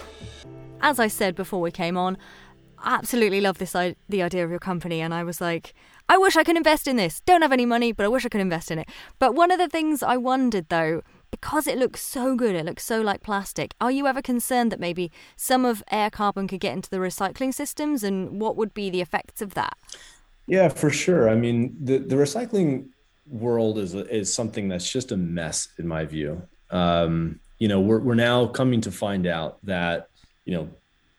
As 0.86 1.00
I 1.00 1.08
said 1.08 1.36
before 1.36 1.62
we 1.62 1.72
came 1.72 1.96
on, 1.98 2.18
absolutely 2.84 3.42
love 3.42 3.58
this 3.58 3.74
the 4.10 4.22
idea 4.22 4.44
of 4.44 4.50
your 4.50 4.60
company 4.60 5.02
and 5.02 5.14
I 5.14 5.24
was 5.24 5.40
like 5.42 5.74
I 6.10 6.18
wish 6.18 6.36
I 6.36 6.44
could 6.44 6.58
invest 6.58 6.88
in 6.88 6.98
this. 6.98 7.22
Don't 7.22 7.42
have 7.42 7.54
any 7.54 7.66
money, 7.66 7.92
but 7.94 8.04
I 8.06 8.10
wish 8.10 8.26
I 8.26 8.30
could 8.30 8.42
invest 8.42 8.70
in 8.70 8.80
it. 8.80 8.90
But 9.20 9.36
one 9.36 9.52
of 9.52 9.58
the 9.58 9.70
things 9.70 10.04
I 10.04 10.18
wondered 10.18 10.68
though, 10.70 11.02
because 11.32 11.66
it 11.66 11.78
looks 11.78 12.02
so 12.02 12.36
good, 12.36 12.56
it 12.56 12.66
looks 12.66 12.84
so 12.84 13.02
like 13.02 13.24
plastic. 13.24 13.74
Are 13.80 13.92
you 13.92 14.06
ever 14.06 14.22
concerned 14.22 14.72
that 14.72 14.80
maybe 14.80 15.12
some 15.36 15.66
of 15.66 15.82
AirCarbon 15.92 16.50
could 16.50 16.60
get 16.60 16.74
into 16.74 16.90
the 16.90 16.98
recycling 16.98 17.54
systems 17.54 18.04
and 18.04 18.42
what 18.42 18.58
would 18.58 18.74
be 18.74 18.90
the 18.90 19.02
effects 19.02 19.42
of 19.42 19.54
that? 19.54 19.78
Yeah, 20.46 20.68
for 20.68 20.90
sure. 20.90 21.30
I 21.30 21.36
mean, 21.36 21.76
the 21.82 22.00
the 22.00 22.16
recycling 22.16 22.90
world 23.28 23.78
is 23.78 23.96
is 23.96 24.34
something 24.34 24.68
that's 24.68 24.90
just 24.90 25.12
a 25.12 25.18
mess 25.18 25.70
in 25.80 25.88
my 25.88 26.06
view. 26.06 26.42
Um, 26.70 27.40
you 27.60 27.68
know, 27.70 27.80
we're 27.80 28.00
we're 28.00 28.16
now 28.16 28.48
coming 28.48 28.82
to 28.82 28.92
find 28.92 29.26
out 29.26 29.58
that 29.66 30.10
you 30.44 30.54
know 30.54 30.70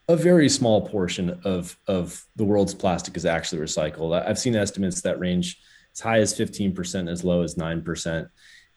a 0.07 0.15
very 0.15 0.49
small 0.49 0.87
portion 0.87 1.39
of 1.43 1.77
of 1.87 2.23
the 2.35 2.43
world's 2.43 2.73
plastic 2.73 3.17
is 3.17 3.25
actually 3.25 3.61
recycled. 3.61 4.21
I've 4.25 4.39
seen 4.39 4.55
estimates 4.55 5.01
that 5.01 5.19
range 5.19 5.59
as 5.93 5.99
high 5.99 6.19
as 6.19 6.33
15%, 6.33 7.09
as 7.09 7.23
low 7.23 7.41
as 7.41 7.55
9%. 7.55 8.29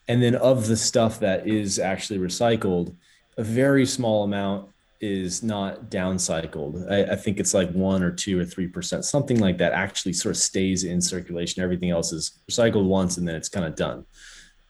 And 0.06 0.22
then 0.22 0.36
of 0.36 0.66
the 0.66 0.76
stuff 0.76 1.20
that 1.20 1.46
is 1.46 1.78
actually 1.78 2.18
recycled, 2.18 2.94
a 3.36 3.42
very 3.42 3.84
small 3.84 4.24
amount 4.24 4.70
is 5.00 5.42
not 5.42 5.90
downcycled. 5.90 6.90
I, 6.90 7.12
I 7.12 7.16
think 7.16 7.38
it's 7.38 7.54
like 7.54 7.70
one 7.72 8.02
or 8.02 8.10
two 8.10 8.40
or 8.40 8.44
three 8.44 8.66
percent, 8.66 9.04
something 9.04 9.38
like 9.38 9.58
that 9.58 9.72
actually 9.72 10.14
sort 10.14 10.34
of 10.34 10.40
stays 10.40 10.84
in 10.84 11.00
circulation. 11.00 11.62
Everything 11.62 11.90
else 11.90 12.12
is 12.12 12.40
recycled 12.50 12.86
once 12.86 13.16
and 13.16 13.28
then 13.28 13.34
it's 13.34 13.48
kind 13.48 13.66
of 13.66 13.76
done. 13.76 14.06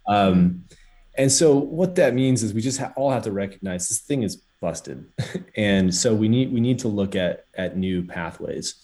Um, 0.09 0.65
and 1.17 1.31
so 1.31 1.57
what 1.57 1.95
that 1.97 2.15
means 2.15 2.43
is 2.43 2.53
we 2.53 2.61
just 2.61 2.79
ha- 2.79 2.93
all 2.97 3.11
have 3.11 3.25
to 3.25 3.33
recognize 3.33 3.89
this 3.89 4.01
thing 4.01 4.23
is 4.23 4.43
busted. 4.61 5.07
And 5.57 5.93
so 5.93 6.15
we 6.15 6.29
need 6.29 6.53
we 6.53 6.61
need 6.61 6.79
to 6.81 6.89
look 6.89 7.17
at 7.17 7.47
at 7.55 7.77
new 7.77 8.05
pathways. 8.05 8.77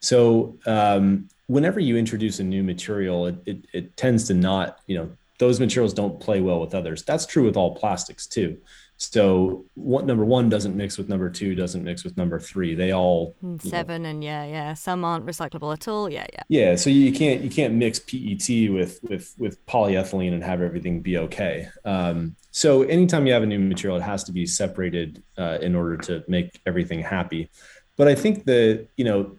So 0.00 0.58
um, 0.66 1.28
whenever 1.46 1.80
you 1.80 1.96
introduce 1.96 2.38
a 2.38 2.44
new 2.44 2.62
material 2.62 3.26
it, 3.28 3.36
it, 3.46 3.66
it 3.72 3.96
tends 3.96 4.26
to 4.28 4.34
not 4.34 4.80
you 4.86 4.96
know 4.98 5.10
those 5.38 5.58
materials 5.58 5.94
don't 5.94 6.20
play 6.20 6.40
well 6.42 6.60
with 6.60 6.74
others. 6.74 7.02
That's 7.04 7.24
true 7.24 7.44
with 7.44 7.56
all 7.56 7.74
plastics 7.74 8.26
too 8.26 8.58
so 9.00 9.64
what 9.74 10.06
number 10.06 10.24
one 10.24 10.48
doesn't 10.48 10.76
mix 10.76 10.98
with 10.98 11.08
number 11.08 11.30
two, 11.30 11.54
doesn't 11.54 11.84
mix 11.84 12.02
with 12.02 12.16
number 12.16 12.40
three. 12.40 12.74
They 12.74 12.92
all 12.92 13.36
hmm, 13.40 13.56
seven 13.58 14.02
know. 14.02 14.08
and 14.08 14.24
yeah, 14.24 14.44
yeah. 14.44 14.74
Some 14.74 15.04
aren't 15.04 15.24
recyclable 15.24 15.72
at 15.72 15.86
all. 15.86 16.10
Yeah, 16.10 16.26
yeah. 16.32 16.42
Yeah. 16.48 16.74
So 16.74 16.90
you 16.90 17.12
can't 17.12 17.40
you 17.40 17.48
can't 17.48 17.74
mix 17.74 18.00
PET 18.00 18.72
with 18.72 18.98
with 19.04 19.34
with 19.38 19.64
polyethylene 19.66 20.32
and 20.32 20.42
have 20.42 20.60
everything 20.60 21.00
be 21.00 21.16
okay. 21.16 21.68
Um, 21.84 22.34
so 22.50 22.82
anytime 22.82 23.24
you 23.24 23.32
have 23.32 23.44
a 23.44 23.46
new 23.46 23.60
material, 23.60 23.98
it 23.98 24.02
has 24.02 24.24
to 24.24 24.32
be 24.32 24.46
separated 24.46 25.22
uh, 25.38 25.58
in 25.62 25.76
order 25.76 25.96
to 25.98 26.24
make 26.26 26.60
everything 26.66 27.00
happy. 27.00 27.50
But 27.96 28.08
I 28.08 28.16
think 28.16 28.46
that 28.46 28.88
you 28.96 29.04
know 29.04 29.36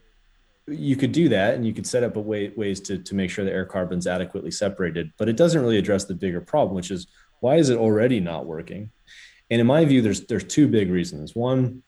you 0.67 0.95
could 0.95 1.11
do 1.11 1.27
that 1.29 1.55
and 1.55 1.67
you 1.67 1.73
could 1.73 1.85
set 1.85 2.03
up 2.03 2.15
a 2.15 2.21
way 2.21 2.53
ways 2.55 2.79
to 2.81 2.97
to 2.97 3.13
make 3.13 3.29
sure 3.29 3.43
the 3.43 3.51
AirCarbon's 3.51 4.07
adequately 4.07 4.51
separated. 4.51 5.11
But 5.17 5.27
it 5.27 5.35
doesn't 5.35 5.61
really 5.61 5.77
address 5.77 6.05
the 6.05 6.15
bigger 6.15 6.39
problem, 6.39 6.77
which 6.77 6.91
is 6.91 7.07
why 7.41 7.57
is 7.57 7.69
it 7.69 7.77
already 7.77 8.21
not 8.21 8.45
working? 8.45 8.91
And 9.49 9.59
in 9.61 9.67
my 9.67 9.85
view, 9.85 10.01
there's 10.01 10.21
there's 10.27 10.43
two 10.43 10.67
big 10.67 10.89
reasons. 10.91 11.35
One, 11.35 11.83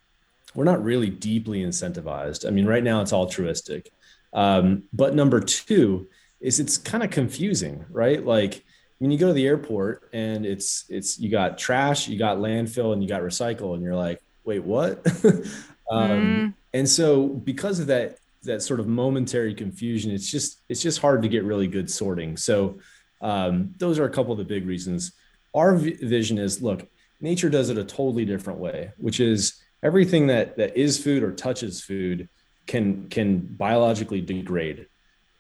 we're 0.56 0.64
not 0.64 0.84
really 0.84 1.10
deeply 1.10 1.64
incentivized. 1.64 2.48
I 2.48 2.50
mean, 2.50 2.66
right 2.66 2.84
now 2.84 3.02
it's 3.02 3.14
altruistic. 3.14 3.92
Um, 4.34 4.84
but 4.94 5.14
number 5.16 5.40
two 5.40 6.08
is 6.40 6.60
it's 6.60 6.78
kind 6.78 7.04
of 7.04 7.10
confusing, 7.12 7.86
right? 7.90 8.26
Like 8.26 8.64
when 9.00 9.12
you 9.12 9.18
go 9.18 9.28
to 9.28 9.34
the 9.34 9.46
airport 9.46 10.10
and 10.14 10.46
it's 10.46 10.86
it's 10.90 11.20
you 11.20 11.30
got 11.30 11.58
trash, 11.58 12.08
you 12.08 12.18
got 12.18 12.38
landfill, 12.38 12.94
and 12.94 13.02
you 13.04 13.10
got 13.10 13.22
recycle, 13.22 13.74
and 13.74 13.84
you're 13.84 13.96
like, 13.96 14.22
wait, 14.44 14.64
what? 14.64 15.06
um, 15.92 16.10
mm. 16.10 16.54
And 16.74 16.88
so 16.90 17.28
because 17.28 17.80
of 17.80 17.88
that 17.88 18.18
that 18.44 18.62
sort 18.64 18.80
of 18.80 18.88
momentary 18.88 19.54
confusion, 19.54 20.12
it's 20.12 20.30
just 20.32 20.60
it's 20.68 20.82
just 20.82 21.00
hard 21.00 21.22
to 21.22 21.28
get 21.28 21.44
really 21.44 21.68
good 21.68 21.90
sorting. 21.90 22.38
So 22.38 22.80
Um, 23.22 23.76
those 23.78 24.00
are 24.00 24.06
a 24.06 24.10
couple 24.10 24.32
of 24.32 24.40
the 24.40 24.46
big 24.56 24.66
reasons. 24.66 25.12
Our 25.54 25.76
v- 25.76 25.94
vision 26.02 26.40
is 26.40 26.60
look, 26.60 26.90
nature 27.22 27.50
does 27.50 27.70
it 27.70 27.78
a 27.78 27.84
totally 27.84 28.26
different 28.26 28.60
way, 28.60 28.92
which 28.98 29.20
is 29.20 29.62
everything 29.84 30.28
that 30.28 30.58
that 30.58 30.78
is 30.78 31.02
food 31.02 31.24
or 31.24 31.32
touches 31.32 31.82
food 31.82 32.30
can 32.68 33.10
can 33.10 33.40
biologically 33.40 34.22
degrade. 34.22 34.88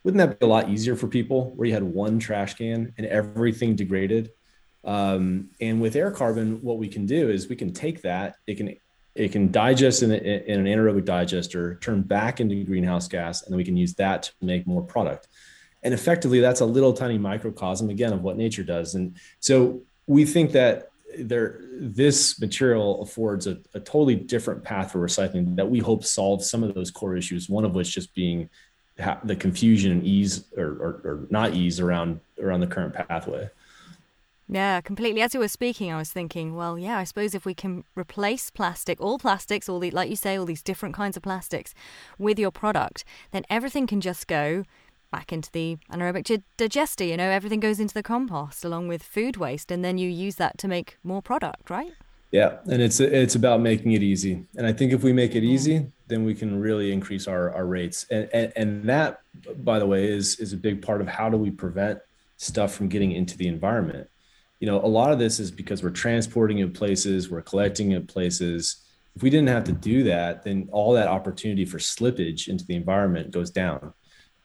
Wouldn't 0.03 0.17
that 0.17 0.39
be 0.39 0.45
a 0.45 0.49
lot 0.49 0.69
easier 0.69 0.95
for 0.95 1.07
people 1.07 1.51
where 1.55 1.67
you 1.67 1.73
had 1.73 1.83
one 1.83 2.19
trash 2.19 2.55
can 2.55 2.93
and 2.97 3.05
everything 3.07 3.75
degraded? 3.75 4.31
Um, 4.83 5.51
and 5.59 5.79
with 5.79 5.93
AirCarbon, 5.93 6.61
what 6.63 6.79
we 6.79 6.87
can 6.87 7.05
do 7.05 7.29
is 7.29 7.47
we 7.47 7.55
can 7.55 7.71
take 7.71 8.01
that, 8.01 8.35
it 8.47 8.55
can 8.55 8.75
it 9.13 9.31
can 9.31 9.51
digest 9.51 10.03
in, 10.03 10.11
a, 10.11 10.15
in 10.15 10.65
an 10.65 10.65
anaerobic 10.65 11.05
digester, 11.05 11.75
turn 11.75 12.01
back 12.01 12.39
into 12.39 12.63
greenhouse 12.63 13.07
gas, 13.07 13.43
and 13.43 13.51
then 13.51 13.57
we 13.57 13.65
can 13.65 13.75
use 13.75 13.93
that 13.95 14.23
to 14.23 14.31
make 14.41 14.65
more 14.65 14.81
product. 14.81 15.27
And 15.83 15.93
effectively, 15.93 16.39
that's 16.39 16.61
a 16.61 16.65
little 16.65 16.93
tiny 16.93 17.17
microcosm 17.17 17.89
again 17.89 18.13
of 18.13 18.21
what 18.21 18.37
nature 18.37 18.63
does. 18.63 18.95
And 18.95 19.17
so 19.39 19.81
we 20.07 20.25
think 20.25 20.51
that 20.53 20.90
there 21.17 21.61
this 21.73 22.39
material 22.39 23.01
affords 23.01 23.47
a, 23.47 23.57
a 23.73 23.79
totally 23.79 24.15
different 24.15 24.63
path 24.63 24.91
for 24.91 24.99
recycling 24.99 25.55
that 25.55 25.69
we 25.69 25.79
hope 25.79 26.03
solves 26.03 26.49
some 26.49 26.63
of 26.63 26.73
those 26.73 26.91
core 26.91 27.15
issues. 27.15 27.49
One 27.49 27.65
of 27.65 27.75
which 27.75 27.91
just 27.93 28.13
being 28.13 28.49
the 29.23 29.35
confusion 29.35 29.91
and 29.91 30.03
ease 30.03 30.45
or, 30.57 30.65
or, 30.65 31.01
or 31.03 31.27
not 31.29 31.53
ease 31.53 31.79
around 31.79 32.19
around 32.39 32.59
the 32.59 32.67
current 32.67 32.93
pathway. 32.93 33.49
Yeah, 34.47 34.81
completely. 34.81 35.21
As 35.21 35.33
you 35.33 35.39
were 35.39 35.47
speaking, 35.47 35.93
I 35.93 35.97
was 35.97 36.11
thinking, 36.11 36.55
well, 36.55 36.77
yeah, 36.77 36.97
I 36.97 37.05
suppose 37.05 37.33
if 37.33 37.45
we 37.45 37.53
can 37.53 37.85
replace 37.95 38.49
plastic, 38.49 38.99
all 38.99 39.17
plastics, 39.17 39.69
all 39.69 39.79
the, 39.79 39.91
like 39.91 40.09
you 40.09 40.17
say, 40.17 40.35
all 40.35 40.45
these 40.45 40.61
different 40.61 40.93
kinds 40.93 41.15
of 41.15 41.23
plastics 41.23 41.73
with 42.19 42.37
your 42.37 42.51
product, 42.51 43.05
then 43.31 43.45
everything 43.49 43.87
can 43.87 44.01
just 44.01 44.27
go 44.27 44.65
back 45.11 45.31
into 45.31 45.51
the 45.51 45.77
anaerobic 45.91 46.43
digester. 46.57 47.03
You 47.03 47.17
know, 47.17 47.29
everything 47.29 47.59
goes 47.59 47.79
into 47.79 47.93
the 47.93 48.03
compost 48.03 48.65
along 48.65 48.87
with 48.87 49.03
food 49.03 49.37
waste, 49.37 49.71
and 49.71 49.83
then 49.83 49.97
you 49.97 50.09
use 50.09 50.35
that 50.35 50.57
to 50.59 50.67
make 50.67 50.97
more 51.03 51.21
product, 51.21 51.69
right? 51.69 51.93
Yeah, 52.31 52.59
and 52.65 52.81
it's 52.81 52.99
it's 52.99 53.35
about 53.35 53.59
making 53.61 53.91
it 53.91 54.01
easy. 54.01 54.45
And 54.57 54.65
I 54.65 54.71
think 54.71 54.93
if 54.93 55.03
we 55.03 55.11
make 55.11 55.35
it 55.35 55.43
easy, 55.43 55.91
then 56.07 56.23
we 56.23 56.33
can 56.33 56.59
really 56.59 56.91
increase 56.91 57.27
our, 57.27 57.53
our 57.53 57.65
rates. 57.65 58.05
And, 58.09 58.29
and 58.33 58.53
and 58.55 58.89
that, 58.89 59.21
by 59.63 59.79
the 59.79 59.85
way, 59.85 60.07
is 60.07 60.39
is 60.39 60.53
a 60.53 60.57
big 60.57 60.81
part 60.81 61.01
of 61.01 61.07
how 61.07 61.29
do 61.29 61.37
we 61.37 61.51
prevent 61.51 61.99
stuff 62.37 62.73
from 62.73 62.87
getting 62.87 63.11
into 63.11 63.37
the 63.37 63.47
environment 63.47 64.07
you 64.61 64.67
know, 64.67 64.79
a 64.79 64.87
lot 64.87 65.11
of 65.11 65.17
this 65.17 65.39
is 65.39 65.49
because 65.51 65.83
we're 65.83 65.89
transporting 65.89 66.59
it 66.59 66.73
places, 66.75 67.29
we're 67.29 67.41
collecting 67.41 67.91
it 67.91 68.07
places. 68.07 68.85
If 69.15 69.23
we 69.23 69.31
didn't 69.31 69.49
have 69.49 69.63
to 69.65 69.71
do 69.71 70.03
that, 70.03 70.43
then 70.43 70.69
all 70.71 70.93
that 70.93 71.07
opportunity 71.07 71.65
for 71.65 71.79
slippage 71.79 72.47
into 72.47 72.63
the 72.65 72.75
environment 72.75 73.31
goes 73.31 73.49
down. 73.49 73.91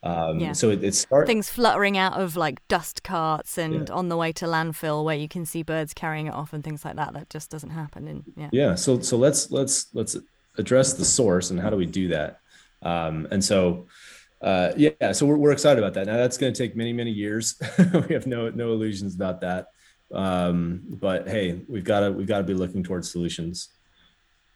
Um, 0.07 0.38
yeah. 0.38 0.53
So 0.53 0.71
it, 0.71 0.85
it 0.85 0.95
starts 0.95 1.27
things 1.27 1.49
fluttering 1.49 1.99
out 1.99 2.14
of 2.14 2.37
like 2.37 2.66
dust 2.69 3.03
carts 3.03 3.59
and 3.59 3.88
yeah. 3.88 3.95
on 3.95 4.09
the 4.09 4.16
way 4.16 4.33
to 4.33 4.47
landfill 4.47 5.05
where 5.05 5.16
you 5.16 5.29
can 5.29 5.45
see 5.45 5.62
birds 5.62 5.95
carrying 5.95 6.27
it 6.27 6.35
off 6.35 6.53
and 6.53 6.62
things 6.62 6.85
like 6.85 6.97
that. 6.97 7.12
That 7.12 7.31
just 7.31 7.51
doesn't 7.51 7.71
happen. 7.71 8.09
And 8.09 8.25
yeah. 8.37 8.49
Yeah. 8.53 8.75
So 8.75 9.01
so 9.01 9.16
let's 9.16 9.51
let's 9.51 9.88
let's 9.95 10.16
address 10.59 10.95
the 10.95 11.05
source 11.05 11.51
and 11.51 11.61
how 11.61 11.71
do 11.71 11.77
we 11.77 11.87
do 11.87 12.09
that? 12.09 12.40
Um, 12.83 13.27
and 13.31 13.45
so 13.45 13.87
uh, 14.42 14.73
yeah, 14.77 15.12
so 15.12 15.27
we're, 15.27 15.37
we're 15.37 15.53
excited 15.53 15.83
about 15.83 15.95
that. 15.95 16.07
Now 16.07 16.16
that's 16.16 16.38
going 16.38 16.53
to 16.53 16.59
take 16.59 16.77
many 16.77 16.92
many 16.92 17.11
years. 17.11 17.61
we 18.09 18.14
have 18.14 18.27
no 18.27 18.51
no 18.51 18.73
illusions 18.73 19.14
about 19.14 19.40
that 19.40 19.69
um, 20.12 20.83
but 20.88 21.29
hey 21.29 21.61
we've 21.69 21.85
got 21.85 22.01
to 22.01 22.12
we've 22.12 22.27
got 22.27 22.38
to 22.38 22.45
be 22.45 22.55
looking 22.55 22.83
towards 22.83 23.11
solutions 23.11 23.71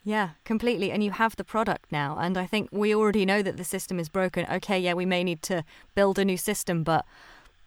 yeah, 0.02 0.30
completely. 0.44 0.90
And 0.90 1.04
you 1.04 1.10
have 1.10 1.36
the 1.36 1.44
product 1.44 1.92
now. 1.92 2.16
And 2.18 2.38
I 2.38 2.46
think 2.46 2.68
we 2.72 2.94
already 2.94 3.26
know 3.26 3.42
that 3.42 3.56
the 3.56 3.64
system 3.64 3.98
is 3.98 4.08
broken. 4.08 4.46
Okay, 4.50 4.78
yeah, 4.78 4.94
we 4.94 5.06
may 5.06 5.22
need 5.22 5.42
to 5.42 5.64
build 5.94 6.18
a 6.18 6.24
new 6.24 6.36
system, 6.36 6.82
but 6.82 7.04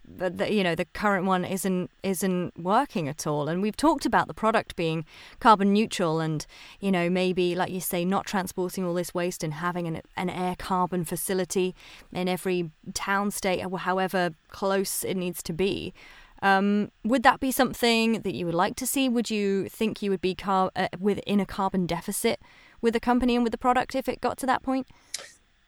but 0.06 0.38
the, 0.38 0.54
you 0.54 0.64
know 0.64 0.76
the 0.76 0.86
current 0.86 1.26
one 1.26 1.46
isn't 1.46 1.90
isn't 2.04 2.60
working 2.60 3.08
at 3.08 3.26
all 3.26 3.48
and 3.48 3.62
we've 3.62 3.78
talked 3.78 4.06
about 4.06 4.28
the 4.28 4.34
product 4.34 4.76
being 4.76 5.06
carbon 5.40 5.72
neutral 5.72 6.20
and 6.20 6.46
you 6.80 6.92
know 6.92 7.10
maybe 7.10 7.56
like 7.56 7.72
you 7.72 7.80
say 7.80 8.04
not 8.04 8.26
transporting 8.26 8.86
all 8.86 8.94
this 8.94 9.14
waste 9.14 9.44
and 9.44 9.54
having 9.54 9.88
an, 9.88 10.02
an 10.18 10.30
AirCarbon 10.30 11.08
facility 11.08 11.74
in 12.12 12.28
every 12.28 12.70
town 12.94 13.32
state 13.32 13.64
or 13.64 13.80
however 13.80 14.32
close 14.50 15.04
it 15.04 15.16
needs 15.16 15.42
to 15.44 15.54
be 15.54 15.94
um, 16.44 16.92
would 17.06 17.24
that 17.24 17.40
be 17.40 17.52
something 17.52 18.22
that 18.22 18.36
you 18.36 18.46
would 18.46 18.54
like 18.54 18.76
to 18.76 18.86
see? 18.86 19.08
Would 19.08 19.32
you 19.32 19.70
think 19.70 20.02
you 20.02 20.12
would 20.12 20.22
be 20.22 20.36
car- 20.36 20.72
uh, 20.76 20.90
within 21.00 21.40
a 21.40 21.46
carbon 21.46 21.88
deficit 21.88 22.42
with 22.82 22.94
the 22.94 23.00
company 23.00 23.36
and 23.36 23.44
with 23.44 23.52
the 23.52 23.58
product 23.58 23.96
if 23.96 24.10
it 24.10 24.20
got 24.20 24.38
to 24.40 24.46
that 24.46 24.62
point? 24.62 24.88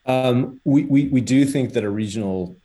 Um, 0.06 0.60
we, 0.66 0.84
we, 0.84 1.08
we 1.08 1.22
do 1.22 1.46
think 1.46 1.74
that 1.74 1.86
a 1.86 1.90
regional 1.90 2.58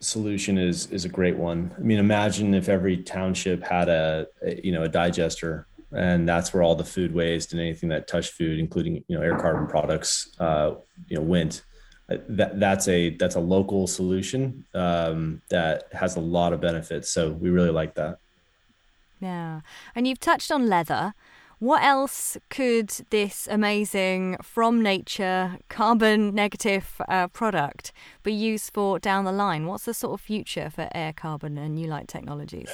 solution 0.00 0.56
is 0.56 0.90
is 0.90 1.04
a 1.04 1.08
great 1.08 1.36
one. 1.36 1.74
I 1.76 1.80
mean, 1.80 1.98
imagine 1.98 2.54
if 2.54 2.68
every 2.68 2.96
township 2.96 3.62
had 3.62 3.88
a, 3.88 4.26
a, 4.42 4.60
you 4.64 4.72
know 4.72 4.82
a 4.82 4.88
digester, 4.88 5.66
and 5.92 6.26
that's 6.26 6.54
where 6.54 6.62
all 6.62 6.74
the 6.74 6.84
food 6.84 7.14
waste 7.14 7.52
and 7.52 7.60
anything 7.60 7.90
that 7.90 8.08
touched 8.08 8.32
food, 8.32 8.58
including 8.58 9.04
you 9.08 9.18
know 9.18 9.20
AirCarbon 9.20 9.68
products, 9.68 10.34
uh, 10.40 10.72
you 11.06 11.16
know 11.16 11.22
went 11.22 11.62
that 12.08 12.58
that's 12.58 12.88
a 12.88 13.10
that's 13.10 13.34
a 13.34 13.40
local 13.40 13.86
solution 13.86 14.64
um, 14.74 15.42
that 15.50 15.88
has 15.92 16.16
a 16.16 16.20
lot 16.20 16.52
of 16.52 16.60
benefits. 16.60 17.10
So 17.10 17.30
we 17.30 17.50
really 17.50 17.70
like 17.70 17.94
that. 17.94 18.18
Yeah, 19.20 19.60
and 19.94 20.06
you've 20.06 20.20
touched 20.20 20.50
on 20.50 20.68
leather. 20.68 21.14
What 21.58 21.82
else 21.82 22.36
could 22.50 22.90
this 23.10 23.48
amazing 23.50 24.36
from 24.42 24.80
nature 24.80 25.58
carbon 25.68 26.32
negative 26.32 27.00
uh, 27.08 27.26
product 27.28 27.92
be 28.22 28.32
used 28.32 28.72
for 28.72 29.00
down 29.00 29.24
the 29.24 29.32
line? 29.32 29.66
What's 29.66 29.84
the 29.84 29.92
sort 29.92 30.14
of 30.14 30.20
future 30.20 30.70
for 30.70 30.88
AirCarbon 30.94 31.58
and 31.58 31.76
Newlight 31.76 32.06
Technologies? 32.06 32.70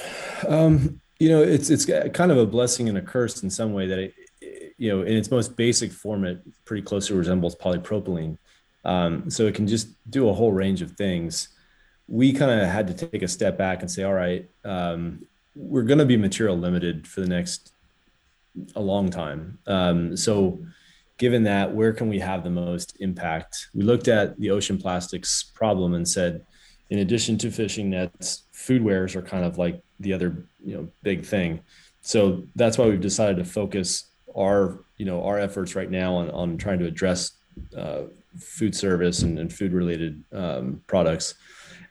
Um, 0.47 1.01
you 1.19 1.29
know, 1.29 1.41
it's 1.41 1.71
it's 1.71 1.85
kind 1.85 2.31
of 2.31 2.37
a 2.37 2.45
blessing 2.45 2.87
and 2.87 2.97
a 2.97 3.01
curse 3.01 3.41
in 3.41 3.49
some 3.49 3.73
way 3.73 3.87
that 3.87 3.97
it, 3.97 4.13
you 4.77 4.89
know, 4.89 5.01
in 5.01 5.13
its 5.13 5.31
most 5.31 5.55
basic 5.55 5.91
form, 5.91 6.23
it 6.23 6.41
pretty 6.65 6.83
closely 6.83 7.17
resembles 7.17 7.55
polypropylene. 7.55 8.37
Um, 8.85 9.29
so 9.29 9.47
it 9.47 9.55
can 9.55 9.67
just 9.67 9.89
do 10.09 10.29
a 10.29 10.33
whole 10.33 10.53
range 10.53 10.81
of 10.81 10.91
things. 10.91 11.49
We 12.07 12.31
kind 12.33 12.61
of 12.61 12.69
had 12.69 12.87
to 12.87 13.07
take 13.07 13.23
a 13.23 13.27
step 13.27 13.57
back 13.57 13.81
and 13.81 13.89
say, 13.89 14.03
all 14.03 14.13
right, 14.13 14.47
um, 14.63 15.25
we're 15.55 15.83
going 15.83 15.99
to 15.99 16.05
be 16.05 16.17
material 16.17 16.57
limited 16.57 17.07
for 17.07 17.21
the 17.21 17.27
next 17.27 17.73
a 18.75 18.81
long 18.81 19.09
time. 19.09 19.57
Um, 19.67 20.15
so 20.15 20.59
given 21.17 21.43
that, 21.43 21.73
where 21.73 21.93
can 21.93 22.09
we 22.09 22.19
have 22.19 22.43
the 22.43 22.49
most 22.49 22.97
impact? 22.99 23.69
We 23.73 23.83
looked 23.83 24.07
at 24.07 24.39
the 24.39 24.51
ocean 24.51 24.77
plastics 24.77 25.43
problem 25.43 25.93
and 25.93 26.07
said, 26.07 26.45
in 26.89 26.99
addition 26.99 27.37
to 27.39 27.49
fishing 27.49 27.89
nets, 27.89 28.43
food 28.51 28.83
wares 28.83 29.15
are 29.15 29.21
kind 29.21 29.43
of 29.43 29.57
like 29.57 29.81
the 29.99 30.13
other, 30.13 30.45
you 30.63 30.75
know, 30.75 30.87
big 31.03 31.25
thing. 31.25 31.61
So 32.01 32.43
that's 32.55 32.77
why 32.77 32.85
we've 32.85 33.01
decided 33.01 33.37
to 33.37 33.45
focus 33.45 34.05
our, 34.37 34.79
you 34.97 35.05
know, 35.05 35.23
our 35.23 35.39
efforts 35.39 35.75
right 35.75 35.89
now 35.89 36.15
on, 36.15 36.29
on 36.31 36.57
trying 36.57 36.79
to 36.79 36.85
address 36.85 37.31
uh, 37.75 38.03
food 38.39 38.75
service 38.75 39.21
and, 39.21 39.39
and 39.39 39.51
food 39.51 39.73
related 39.73 40.23
um, 40.33 40.81
products. 40.87 41.35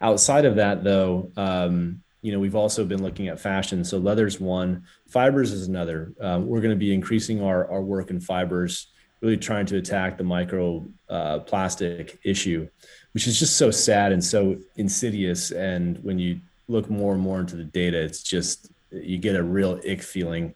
Outside 0.00 0.44
of 0.44 0.56
that, 0.56 0.84
though, 0.84 1.30
um, 1.36 2.02
you 2.22 2.32
know, 2.32 2.38
we've 2.38 2.56
also 2.56 2.84
been 2.84 3.02
looking 3.02 3.28
at 3.28 3.38
fashion. 3.38 3.84
So 3.84 3.98
leather's 3.98 4.40
one, 4.40 4.84
fibers 5.08 5.52
is 5.52 5.68
another. 5.68 6.12
Um, 6.20 6.46
we're 6.46 6.60
going 6.60 6.70
to 6.74 6.76
be 6.76 6.94
increasing 6.94 7.42
our, 7.42 7.70
our 7.70 7.82
work 7.82 8.10
in 8.10 8.20
fibers, 8.20 8.88
really 9.20 9.36
trying 9.36 9.66
to 9.66 9.76
attack 9.76 10.16
the 10.16 10.24
micro 10.24 10.86
uh, 11.10 11.40
plastic 11.40 12.18
issue, 12.24 12.68
which 13.12 13.26
is 13.26 13.38
just 13.38 13.56
so 13.56 13.70
sad 13.70 14.12
and 14.12 14.24
so 14.24 14.56
insidious. 14.76 15.50
And 15.50 15.98
when 16.02 16.18
you 16.18 16.40
look 16.66 16.88
more 16.88 17.12
and 17.12 17.22
more 17.22 17.40
into 17.40 17.56
the 17.56 17.64
data, 17.64 18.00
it's 18.00 18.22
just 18.22 18.70
you 18.90 19.18
get 19.18 19.36
a 19.36 19.42
real 19.42 19.80
ick 19.86 20.02
feeling 20.02 20.54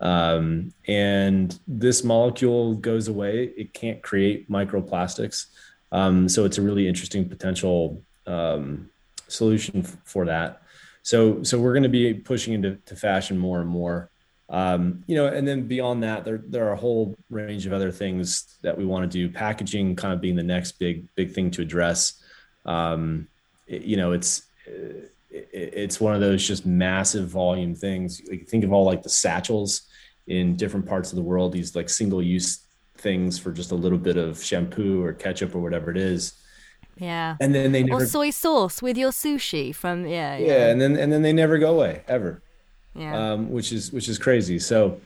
um, 0.00 0.72
and 0.88 1.58
this 1.68 2.02
molecule 2.02 2.74
goes 2.74 3.08
away. 3.08 3.52
It 3.56 3.74
can't 3.74 4.02
create 4.02 4.50
microplastics. 4.50 5.46
Um, 5.92 6.28
so 6.28 6.44
it's 6.44 6.58
a 6.58 6.62
really 6.62 6.88
interesting 6.88 7.28
potential 7.28 8.02
um, 8.26 8.88
solution 9.28 9.80
f- 9.80 9.96
for 10.04 10.24
that. 10.26 10.62
So, 11.02 11.42
so 11.42 11.58
we're 11.58 11.72
going 11.72 11.82
to 11.82 11.88
be 11.88 12.14
pushing 12.14 12.54
into 12.54 12.76
fashion 12.96 13.36
more 13.36 13.60
and 13.60 13.68
more. 13.68 14.10
Um, 14.48 15.04
you 15.06 15.16
know, 15.16 15.26
and 15.26 15.46
then 15.46 15.68
beyond 15.68 16.02
that, 16.02 16.24
there 16.24 16.42
there 16.44 16.68
are 16.68 16.72
a 16.72 16.76
whole 16.76 17.14
range 17.30 17.66
of 17.66 17.72
other 17.72 17.92
things 17.92 18.58
that 18.62 18.76
we 18.76 18.84
want 18.84 19.10
to 19.10 19.18
do. 19.18 19.32
Packaging, 19.32 19.94
kind 19.94 20.12
of 20.12 20.20
being 20.20 20.34
the 20.34 20.42
next 20.42 20.72
big 20.72 21.06
big 21.14 21.32
thing 21.32 21.52
to 21.52 21.62
address. 21.62 22.20
Um, 22.66 23.28
it, 23.68 23.82
you 23.82 23.96
know, 23.96 24.10
it's 24.10 24.42
it's 25.30 26.00
one 26.00 26.14
of 26.14 26.20
those 26.20 26.44
just 26.44 26.66
massive 26.66 27.28
volume 27.28 27.76
things. 27.76 28.20
Like 28.28 28.48
think 28.48 28.64
of 28.64 28.72
all 28.72 28.84
like 28.84 29.04
the 29.04 29.08
satchels 29.08 29.82
in 30.26 30.56
different 30.56 30.86
parts 30.86 31.10
of 31.10 31.16
the 31.16 31.22
world, 31.22 31.52
these 31.52 31.74
like 31.74 31.88
single 31.88 32.22
use 32.22 32.64
things 32.96 33.38
for 33.38 33.52
just 33.52 33.72
a 33.72 33.74
little 33.74 33.98
bit 33.98 34.16
of 34.16 34.42
shampoo 34.42 35.02
or 35.02 35.12
ketchup 35.12 35.54
or 35.54 35.60
whatever 35.60 35.90
it 35.90 35.96
is. 35.96 36.34
Yeah. 36.98 37.36
And 37.40 37.54
then 37.54 37.72
they 37.72 37.82
never 37.82 38.02
or 38.02 38.06
soy 38.06 38.30
sauce 38.30 38.82
with 38.82 38.96
your 38.96 39.10
sushi 39.10 39.74
from 39.74 40.06
yeah. 40.06 40.36
Yeah, 40.36 40.46
yeah 40.46 40.66
and 40.68 40.80
then 40.80 40.96
and 40.96 41.12
then 41.12 41.22
they 41.22 41.32
never 41.32 41.58
go 41.58 41.74
away 41.74 42.02
ever. 42.06 42.42
Yeah. 42.94 43.32
Um, 43.32 43.50
which 43.50 43.72
is 43.72 43.92
which 43.92 44.08
is 44.08 44.18
crazy. 44.18 44.58
So 44.58 45.00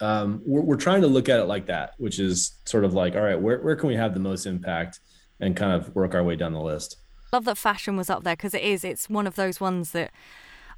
um, 0.00 0.42
we're, 0.44 0.62
we're 0.62 0.76
trying 0.76 1.02
to 1.02 1.06
look 1.06 1.28
at 1.28 1.38
it 1.38 1.44
like 1.44 1.66
that, 1.66 1.94
which 1.98 2.18
is 2.18 2.52
sort 2.64 2.84
of 2.84 2.94
like, 2.94 3.14
all 3.14 3.22
right, 3.22 3.40
where, 3.40 3.60
where 3.60 3.76
can 3.76 3.88
we 3.88 3.94
have 3.94 4.14
the 4.14 4.20
most 4.20 4.46
impact 4.46 5.00
and 5.40 5.56
kind 5.56 5.72
of 5.72 5.94
work 5.94 6.14
our 6.14 6.24
way 6.24 6.36
down 6.36 6.52
the 6.52 6.60
list? 6.60 6.96
Love 7.32 7.44
that 7.44 7.56
fashion 7.56 7.96
was 7.96 8.10
up 8.10 8.24
there 8.24 8.36
because 8.36 8.52
it 8.54 8.62
is. 8.62 8.84
It's 8.84 9.08
one 9.08 9.26
of 9.26 9.36
those 9.36 9.60
ones 9.60 9.92
that 9.92 10.10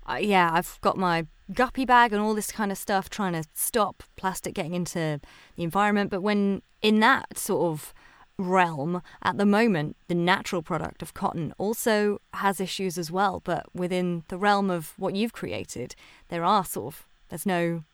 uh, 0.09 0.19
yeah, 0.21 0.51
I've 0.53 0.79
got 0.81 0.97
my 0.97 1.27
guppy 1.53 1.85
bag 1.85 2.13
and 2.13 2.23
all 2.23 2.35
this 2.35 2.51
kind 2.51 2.73
of 2.73 2.79
stuff 2.79 3.11
trying 3.11 3.35
to 3.35 3.45
stop 3.55 4.03
plastic 4.17 4.55
getting 4.55 4.75
into 4.75 5.21
the 5.57 5.63
environment. 5.63 6.11
But 6.11 6.23
when 6.23 6.63
in 6.83 7.01
that 7.01 7.39
sort 7.39 7.73
of 7.73 7.95
realm 8.39 9.03
at 9.23 9.37
the 9.39 9.47
moment, 9.47 9.97
the 10.09 10.15
natural 10.15 10.63
product 10.63 11.03
of 11.03 11.15
cotton 11.15 11.53
also 11.59 12.21
has 12.35 12.61
issues 12.61 12.99
as 12.99 13.11
well. 13.11 13.41
But 13.45 13.67
within 13.75 14.25
the 14.29 14.39
realm 14.39 14.71
of 14.71 14.95
what 14.97 15.15
you've 15.15 15.33
created, 15.33 15.95
there 16.29 16.45
are 16.45 16.65
sort 16.65 16.95
of 16.95 17.07
there's 17.29 17.47
no 17.47 17.85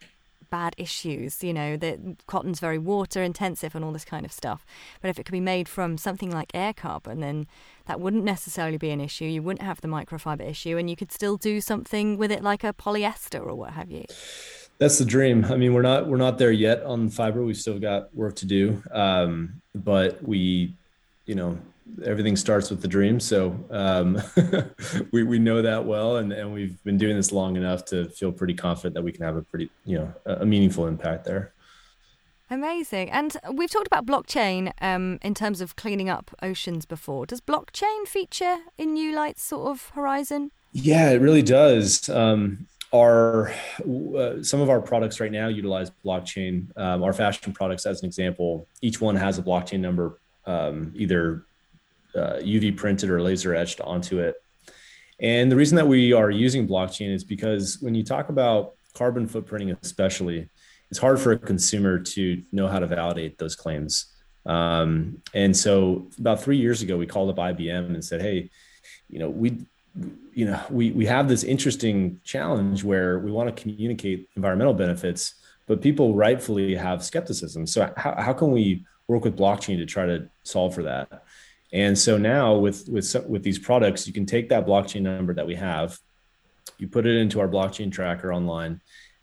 bad 0.50 0.74
issues. 0.76 1.42
You 1.42 1.52
know, 1.52 1.76
that 1.76 1.98
cotton's 2.26 2.60
very 2.60 2.78
water 2.78 3.22
intensive 3.22 3.74
and 3.74 3.84
all 3.84 3.92
this 3.92 4.04
kind 4.04 4.26
of 4.26 4.32
stuff. 4.32 4.64
But 5.00 5.08
if 5.08 5.18
it 5.18 5.24
could 5.24 5.32
be 5.32 5.40
made 5.40 5.68
from 5.68 5.96
something 5.98 6.30
like 6.30 6.52
AirCarbon, 6.52 7.20
then 7.20 7.46
that 7.90 8.00
wouldn't 8.00 8.22
necessarily 8.22 8.78
be 8.78 8.90
an 8.90 9.00
issue. 9.00 9.24
You 9.24 9.42
wouldn't 9.42 9.62
have 9.62 9.80
the 9.80 9.88
microfiber 9.88 10.48
issue, 10.48 10.78
and 10.78 10.88
you 10.88 10.94
could 10.94 11.10
still 11.10 11.36
do 11.36 11.60
something 11.60 12.16
with 12.16 12.30
it 12.30 12.40
like 12.40 12.62
a 12.62 12.72
polyester 12.72 13.44
or 13.44 13.56
what 13.56 13.72
have 13.72 13.90
you. 13.90 14.04
That's 14.78 14.98
the 14.98 15.04
dream. 15.04 15.44
I 15.46 15.56
mean, 15.56 15.74
we're 15.74 15.82
not 15.82 16.06
we're 16.06 16.16
not 16.16 16.38
there 16.38 16.52
yet 16.52 16.84
on 16.84 17.10
fiber. 17.10 17.42
We've 17.42 17.56
still 17.56 17.80
got 17.80 18.14
work 18.14 18.36
to 18.36 18.46
do, 18.46 18.80
um, 18.92 19.60
but 19.74 20.22
we, 20.22 20.72
you 21.26 21.34
know, 21.34 21.58
everything 22.04 22.36
starts 22.36 22.70
with 22.70 22.80
the 22.80 22.86
dream. 22.86 23.18
So 23.18 23.58
um, 23.70 24.22
we 25.10 25.24
we 25.24 25.40
know 25.40 25.60
that 25.60 25.84
well, 25.84 26.18
and 26.18 26.32
and 26.32 26.54
we've 26.54 26.80
been 26.84 26.96
doing 26.96 27.16
this 27.16 27.32
long 27.32 27.56
enough 27.56 27.84
to 27.86 28.08
feel 28.10 28.30
pretty 28.30 28.54
confident 28.54 28.94
that 28.94 29.02
we 29.02 29.10
can 29.10 29.24
have 29.24 29.34
a 29.34 29.42
pretty 29.42 29.68
you 29.84 29.98
know 29.98 30.14
a 30.26 30.46
meaningful 30.46 30.86
impact 30.86 31.24
there. 31.24 31.52
Amazing. 32.50 33.10
And 33.10 33.36
we've 33.52 33.70
talked 33.70 33.86
about 33.86 34.06
blockchain 34.06 34.72
um, 34.80 35.20
in 35.22 35.34
terms 35.34 35.60
of 35.60 35.76
cleaning 35.76 36.08
up 36.08 36.32
oceans 36.42 36.84
before. 36.84 37.24
Does 37.24 37.40
blockchain 37.40 38.08
feature 38.08 38.58
in 38.76 38.92
Newlight's 38.92 39.42
sort 39.42 39.68
of 39.70 39.90
horizon? 39.90 40.50
Yeah, 40.72 41.10
it 41.10 41.20
really 41.20 41.42
does. 41.42 42.08
Um, 42.08 42.66
our 42.92 43.52
uh, 43.80 44.42
some 44.42 44.60
of 44.60 44.68
our 44.68 44.80
products 44.80 45.20
right 45.20 45.30
now 45.30 45.46
utilize 45.46 45.92
blockchain. 46.04 46.76
Um, 46.76 47.04
our 47.04 47.12
fashion 47.12 47.52
products, 47.52 47.86
as 47.86 48.02
an 48.02 48.06
example, 48.06 48.66
each 48.82 49.00
one 49.00 49.14
has 49.14 49.38
a 49.38 49.42
blockchain 49.42 49.78
number, 49.78 50.18
um, 50.44 50.92
either 50.96 51.44
uh, 52.16 52.38
UV 52.40 52.76
printed 52.76 53.10
or 53.10 53.22
laser 53.22 53.54
etched 53.54 53.80
onto 53.80 54.18
it. 54.18 54.34
And 55.20 55.52
the 55.52 55.56
reason 55.56 55.76
that 55.76 55.86
we 55.86 56.12
are 56.12 56.30
using 56.30 56.66
blockchain 56.66 57.14
is 57.14 57.22
because 57.22 57.80
when 57.80 57.94
you 57.94 58.02
talk 58.02 58.28
about 58.28 58.74
carbon 58.94 59.28
footprinting, 59.28 59.76
especially, 59.82 60.48
it's 60.90 60.98
hard 60.98 61.20
for 61.20 61.32
a 61.32 61.38
consumer 61.38 61.98
to 61.98 62.42
know 62.52 62.66
how 62.66 62.78
to 62.78 62.86
validate 62.86 63.38
those 63.38 63.54
claims. 63.54 64.06
Um, 64.46 65.22
and 65.34 65.56
so 65.56 66.08
about 66.18 66.42
three 66.42 66.56
years 66.56 66.82
ago, 66.82 66.96
we 66.96 67.06
called 67.06 67.30
up 67.30 67.36
IBM 67.36 67.94
and 67.94 68.04
said, 68.04 68.20
"Hey, 68.20 68.50
you 69.08 69.18
know, 69.18 69.30
we, 69.30 69.66
you 70.34 70.46
know, 70.46 70.60
we 70.70 70.90
we 70.92 71.06
have 71.06 71.28
this 71.28 71.44
interesting 71.44 72.20
challenge 72.24 72.82
where 72.82 73.18
we 73.18 73.30
want 73.30 73.54
to 73.54 73.62
communicate 73.62 74.28
environmental 74.36 74.74
benefits, 74.74 75.34
but 75.66 75.82
people 75.82 76.14
rightfully 76.14 76.74
have 76.74 77.04
skepticism. 77.04 77.66
So 77.66 77.92
how 77.96 78.14
how 78.20 78.32
can 78.32 78.50
we 78.50 78.84
work 79.08 79.24
with 79.24 79.36
blockchain 79.36 79.76
to 79.78 79.86
try 79.86 80.06
to 80.06 80.28
solve 80.42 80.74
for 80.74 80.82
that?" 80.84 81.24
And 81.72 81.96
so 81.96 82.16
now 82.16 82.56
with 82.56 82.88
with 82.88 83.14
with 83.28 83.42
these 83.42 83.58
products, 83.58 84.06
you 84.06 84.12
can 84.12 84.26
take 84.26 84.48
that 84.48 84.66
blockchain 84.66 85.02
number 85.02 85.34
that 85.34 85.46
we 85.46 85.54
have, 85.54 85.98
you 86.78 86.88
put 86.88 87.06
it 87.06 87.16
into 87.16 87.40
our 87.40 87.48
blockchain 87.48 87.92
tracker 87.92 88.32
online, 88.32 88.80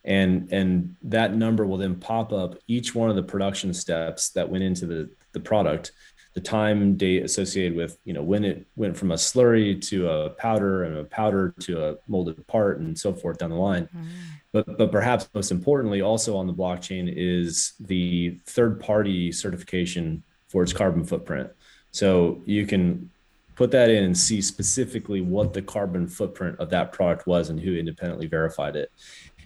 and 0.07 0.51
and 0.53 0.95
that 1.03 1.35
number 1.35 1.67
will 1.67 1.77
then 1.77 1.95
pop 1.95 2.31
up 2.31 2.55
each 2.67 2.95
one 2.95 3.09
of 3.09 3.15
the 3.15 3.23
production 3.23 3.73
steps 3.73 4.29
that 4.29 4.49
went 4.49 4.63
into 4.63 4.87
the 4.87 5.09
the 5.33 5.39
product, 5.39 5.91
the 6.33 6.39
time 6.41 6.95
date 6.95 7.23
associated 7.23 7.75
with 7.75 7.99
you 8.05 8.13
know 8.13 8.23
when 8.23 8.45
it 8.45 8.65
went 8.77 8.95
from 8.95 9.11
a 9.11 9.15
slurry 9.15 9.79
to 9.89 10.09
a 10.09 10.29
powder 10.31 10.85
and 10.85 10.97
a 10.97 11.03
powder 11.03 11.53
to 11.59 11.85
a 11.85 11.95
molded 12.07 12.47
part 12.47 12.79
and 12.79 12.97
so 12.97 13.13
forth 13.13 13.37
down 13.37 13.49
the 13.49 13.55
line. 13.57 13.89
Mm. 13.95 14.05
But 14.53 14.77
but 14.77 14.91
perhaps 14.93 15.29
most 15.35 15.51
importantly, 15.51 16.01
also 16.01 16.37
on 16.37 16.47
the 16.47 16.53
blockchain 16.53 17.13
is 17.13 17.73
the 17.81 18.39
third 18.45 18.79
party 18.79 19.33
certification 19.33 20.23
for 20.47 20.63
its 20.63 20.71
carbon 20.71 21.03
footprint. 21.03 21.49
So 21.91 22.41
you 22.45 22.65
can 22.65 23.09
put 23.55 23.71
that 23.71 23.89
in 23.89 24.05
and 24.05 24.17
see 24.17 24.41
specifically 24.41 25.19
what 25.19 25.51
the 25.51 25.61
carbon 25.61 26.07
footprint 26.07 26.57
of 26.59 26.69
that 26.69 26.93
product 26.93 27.27
was 27.27 27.49
and 27.49 27.59
who 27.59 27.75
independently 27.75 28.27
verified 28.27 28.77
it. 28.77 28.91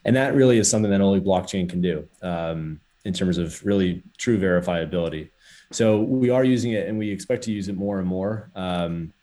And 0.06 0.16
that 0.16 0.34
really 0.34 0.58
is 0.58 0.70
something 0.70 0.92
that 0.92 1.02
only 1.02 1.22
blockchain 1.22 1.70
can 1.70 1.82
do 1.82 2.08
um, 2.22 2.80
in 3.06 3.14
terms 3.14 3.38
of 3.38 3.64
really 3.66 4.04
true 4.18 4.40
verifiability. 4.40 5.30
So 5.72 6.02
we 6.02 6.30
are 6.30 6.44
using 6.44 6.72
it 6.72 6.88
and 6.88 6.98
we 6.98 7.10
expect 7.10 7.44
to 7.44 7.52
use 7.52 7.68
it 7.70 7.78
more 7.78 8.00
and 8.00 8.08
more. 8.08 8.52
Um, 8.56 9.14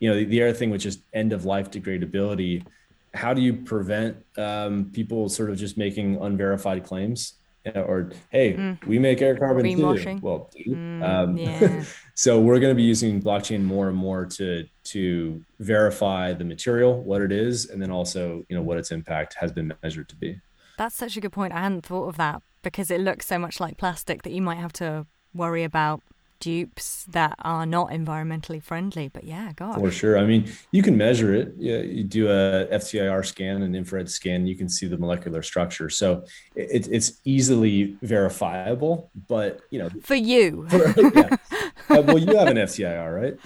you 0.00 0.08
know, 0.08 0.16
the, 0.16 0.24
the, 0.24 0.42
other 0.42 0.52
thing, 0.52 0.70
which 0.70 0.86
is 0.86 1.00
end 1.12 1.32
of 1.32 1.44
life 1.44 1.70
degradability. 1.70 2.64
How 3.14 3.34
do 3.34 3.42
you 3.42 3.54
prevent 3.54 4.16
um, 4.36 4.90
people 4.92 5.28
sort 5.28 5.50
of 5.50 5.58
just 5.58 5.76
making 5.76 6.16
unverified 6.16 6.84
claims? 6.84 7.34
Or 7.76 8.10
hey, 8.30 8.54
mm. 8.54 8.84
we 8.86 8.98
make 8.98 9.18
AirCarbon 9.18 9.76
too. 9.76 10.18
Well, 10.20 10.50
mm, 10.66 11.02
um, 11.02 11.36
yeah. 11.36 11.84
so 12.14 12.40
we're 12.40 12.58
going 12.58 12.70
to 12.70 12.76
be 12.76 12.82
using 12.82 13.22
blockchain 13.22 13.62
more 13.62 13.88
and 13.88 13.96
more 13.96 14.26
to 14.26 14.66
to 14.84 15.44
verify 15.58 16.32
the 16.32 16.44
material, 16.44 17.02
what 17.02 17.22
it 17.22 17.32
is, 17.32 17.68
and 17.68 17.80
then 17.80 17.90
also 17.90 18.44
you 18.48 18.56
know 18.56 18.62
what 18.62 18.78
its 18.78 18.90
impact 18.90 19.34
has 19.34 19.52
been 19.52 19.72
measured 19.82 20.08
to 20.08 20.16
be. 20.16 20.40
That's 20.78 20.94
such 20.94 21.16
a 21.16 21.20
good 21.20 21.32
point. 21.32 21.52
I 21.52 21.60
hadn't 21.60 21.86
thought 21.86 22.08
of 22.08 22.16
that 22.16 22.42
because 22.62 22.90
it 22.90 23.00
looks 23.00 23.26
so 23.26 23.38
much 23.38 23.60
like 23.60 23.76
plastic 23.76 24.22
that 24.22 24.32
you 24.32 24.42
might 24.42 24.58
have 24.58 24.72
to 24.74 25.06
worry 25.34 25.64
about 25.64 26.02
dupes 26.40 27.04
that 27.04 27.34
are 27.40 27.66
not 27.66 27.90
environmentally 27.90 28.62
friendly. 28.62 29.08
But 29.08 29.24
yeah, 29.24 29.52
God. 29.56 29.78
For 29.78 29.90
sure. 29.90 30.18
I 30.18 30.24
mean, 30.24 30.50
you 30.72 30.82
can 30.82 30.96
measure 30.96 31.34
it. 31.34 31.54
Yeah, 31.56 31.78
you 31.78 32.04
do 32.04 32.28
a 32.28 32.66
FTIR 32.66 33.24
scan, 33.24 33.62
an 33.62 33.74
infrared 33.74 34.10
scan, 34.10 34.46
you 34.46 34.56
can 34.56 34.68
see 34.68 34.86
the 34.86 34.96
molecular 34.96 35.42
structure. 35.42 35.88
So 35.90 36.24
it, 36.54 36.88
it's 36.90 37.20
easily 37.24 37.96
verifiable. 38.02 39.10
But 39.28 39.60
you 39.70 39.78
know, 39.78 39.90
for 40.02 40.14
you, 40.14 40.66
for, 40.70 41.00
yeah. 41.00 41.36
uh, 41.90 42.02
well, 42.02 42.18
you 42.18 42.36
have 42.36 42.48
an 42.48 42.56
FTIR, 42.56 43.20
right? 43.20 43.38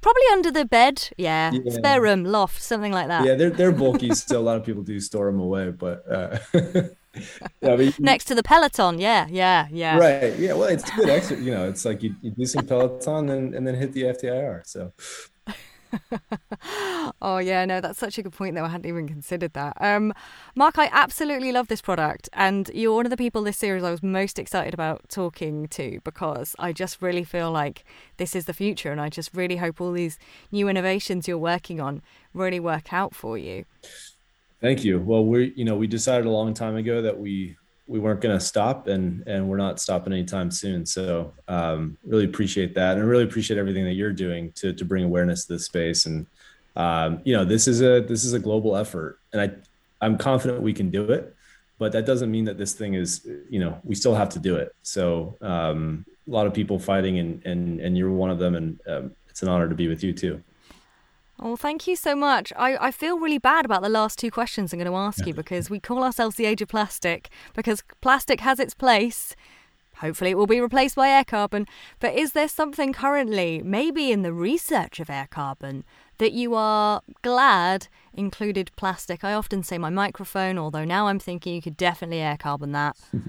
Probably 0.00 0.22
under 0.32 0.50
the 0.50 0.64
bed. 0.64 1.08
Yeah. 1.16 1.52
yeah. 1.52 1.72
spare 1.72 2.00
room, 2.00 2.24
loft, 2.24 2.62
something 2.62 2.92
like 2.92 3.08
that. 3.08 3.24
Yeah, 3.24 3.34
they're 3.34 3.50
they're 3.50 3.72
bulky. 3.72 4.14
so 4.14 4.38
a 4.38 4.40
lot 4.40 4.56
of 4.56 4.64
people 4.64 4.82
do 4.82 5.00
store 5.00 5.26
them 5.26 5.40
away, 5.40 5.70
but. 5.70 6.10
Uh, 6.10 6.38
yeah, 7.62 7.74
you, 7.74 7.92
next 7.98 8.26
to 8.26 8.34
the 8.34 8.42
Peloton. 8.42 8.98
Yeah, 8.98 9.26
yeah, 9.30 9.68
yeah. 9.70 9.96
Right. 9.96 10.38
Yeah. 10.38 10.54
Well, 10.54 10.68
it's 10.68 10.88
good 10.90 11.08
extra. 11.08 11.36
You 11.38 11.52
know, 11.52 11.68
it's 11.68 11.84
like 11.84 12.02
you, 12.02 12.14
you 12.22 12.30
do 12.30 12.46
some 12.46 12.66
Peloton 12.66 13.28
and, 13.30 13.54
and 13.54 13.66
then 13.66 13.74
hit 13.74 13.92
the 13.92 14.02
FTIR. 14.02 14.66
So. 14.66 14.92
oh 17.22 17.38
yeah, 17.38 17.64
no, 17.64 17.80
that's 17.80 17.98
such 17.98 18.18
a 18.18 18.22
good 18.22 18.32
point 18.32 18.54
though. 18.54 18.64
I 18.64 18.68
hadn't 18.68 18.86
even 18.86 19.08
considered 19.08 19.54
that. 19.54 19.76
Um, 19.80 20.12
Mark, 20.54 20.78
I 20.78 20.88
absolutely 20.92 21.52
love 21.52 21.68
this 21.68 21.80
product, 21.80 22.28
and 22.32 22.70
you're 22.74 22.94
one 22.94 23.06
of 23.06 23.10
the 23.10 23.16
people 23.16 23.42
this 23.42 23.56
series 23.56 23.82
I 23.82 23.90
was 23.90 24.02
most 24.02 24.38
excited 24.38 24.74
about 24.74 25.08
talking 25.08 25.66
to 25.68 26.00
because 26.04 26.54
I 26.58 26.72
just 26.72 27.00
really 27.00 27.24
feel 27.24 27.50
like 27.50 27.84
this 28.18 28.36
is 28.36 28.44
the 28.44 28.52
future, 28.52 28.92
and 28.92 29.00
I 29.00 29.08
just 29.08 29.34
really 29.34 29.56
hope 29.56 29.80
all 29.80 29.92
these 29.92 30.18
new 30.52 30.68
innovations 30.68 31.26
you're 31.26 31.38
working 31.38 31.80
on 31.80 32.02
really 32.34 32.60
work 32.60 32.92
out 32.92 33.14
for 33.14 33.38
you. 33.38 33.64
Thank 34.60 34.84
you. 34.84 34.98
Well, 34.98 35.24
we 35.24 35.52
you 35.54 35.64
know 35.64 35.76
we 35.76 35.86
decided 35.86 36.26
a 36.26 36.30
long 36.30 36.52
time 36.52 36.76
ago 36.76 37.02
that 37.02 37.18
we 37.18 37.56
we 37.86 37.98
weren't 37.98 38.20
going 38.20 38.36
to 38.36 38.44
stop, 38.44 38.88
and 38.88 39.26
and 39.26 39.48
we're 39.48 39.56
not 39.56 39.80
stopping 39.80 40.12
anytime 40.12 40.50
soon. 40.50 40.84
So 40.84 41.32
um, 41.46 41.96
really 42.04 42.24
appreciate 42.24 42.74
that, 42.74 42.92
and 42.92 43.02
I 43.02 43.04
really 43.04 43.24
appreciate 43.24 43.58
everything 43.58 43.84
that 43.84 43.94
you're 43.94 44.12
doing 44.12 44.52
to 44.56 44.72
to 44.72 44.84
bring 44.84 45.04
awareness 45.04 45.44
to 45.46 45.54
this 45.54 45.64
space. 45.64 46.06
And 46.06 46.26
um, 46.76 47.20
you 47.24 47.34
know 47.34 47.44
this 47.44 47.68
is 47.68 47.82
a 47.82 48.00
this 48.00 48.24
is 48.24 48.32
a 48.32 48.38
global 48.38 48.76
effort, 48.76 49.20
and 49.32 49.40
I 49.40 49.50
I'm 50.04 50.18
confident 50.18 50.60
we 50.60 50.72
can 50.72 50.90
do 50.90 51.04
it, 51.04 51.34
but 51.78 51.92
that 51.92 52.04
doesn't 52.04 52.30
mean 52.30 52.44
that 52.46 52.58
this 52.58 52.72
thing 52.72 52.94
is 52.94 53.26
you 53.48 53.60
know 53.60 53.78
we 53.84 53.94
still 53.94 54.14
have 54.14 54.28
to 54.30 54.40
do 54.40 54.56
it. 54.56 54.74
So 54.82 55.36
um, 55.40 56.04
a 56.26 56.30
lot 56.30 56.48
of 56.48 56.52
people 56.52 56.80
fighting, 56.80 57.20
and 57.20 57.46
and 57.46 57.80
and 57.80 57.96
you're 57.96 58.10
one 58.10 58.30
of 58.30 58.40
them, 58.40 58.56
and 58.56 58.80
um, 58.88 59.12
it's 59.28 59.42
an 59.42 59.48
honor 59.48 59.68
to 59.68 59.74
be 59.76 59.86
with 59.86 60.02
you 60.02 60.12
too. 60.12 60.42
Well, 61.40 61.56
thank 61.56 61.86
you 61.86 61.94
so 61.94 62.16
much. 62.16 62.52
I, 62.56 62.76
I 62.88 62.90
feel 62.90 63.18
really 63.18 63.38
bad 63.38 63.64
about 63.64 63.82
the 63.82 63.88
last 63.88 64.18
two 64.18 64.30
questions 64.30 64.72
I'm 64.72 64.78
going 64.80 64.90
to 64.90 64.96
ask 64.96 65.24
you 65.24 65.34
because 65.42 65.70
we 65.70 65.78
call 65.78 66.02
ourselves 66.02 66.36
the 66.36 66.46
age 66.46 66.62
of 66.62 66.68
plastic 66.68 67.28
because 67.54 67.82
plastic 68.00 68.40
has 68.40 68.58
its 68.58 68.74
place. 68.74 69.36
Hopefully, 69.98 70.30
it 70.30 70.38
will 70.38 70.46
be 70.46 70.60
replaced 70.60 70.96
by 70.96 71.08
AirCarbon. 71.08 71.66
But 72.00 72.14
is 72.14 72.32
there 72.32 72.48
something 72.48 72.92
currently, 72.92 73.62
maybe 73.64 74.12
in 74.12 74.22
the 74.22 74.32
research 74.32 75.00
of 75.00 75.08
AirCarbon, 75.08 75.82
that 76.18 76.32
you 76.32 76.54
are 76.54 77.02
glad 77.22 77.88
included 78.14 78.70
plastic? 78.76 79.22
I 79.24 79.32
often 79.32 79.62
say 79.62 79.78
my 79.78 79.90
microphone, 79.90 80.58
although 80.58 80.84
now 80.84 81.08
I'm 81.08 81.18
thinking 81.18 81.54
you 81.54 81.62
could 81.62 81.76
definitely 81.76 82.18
AirCarbon 82.18 82.72
that. 82.72 82.96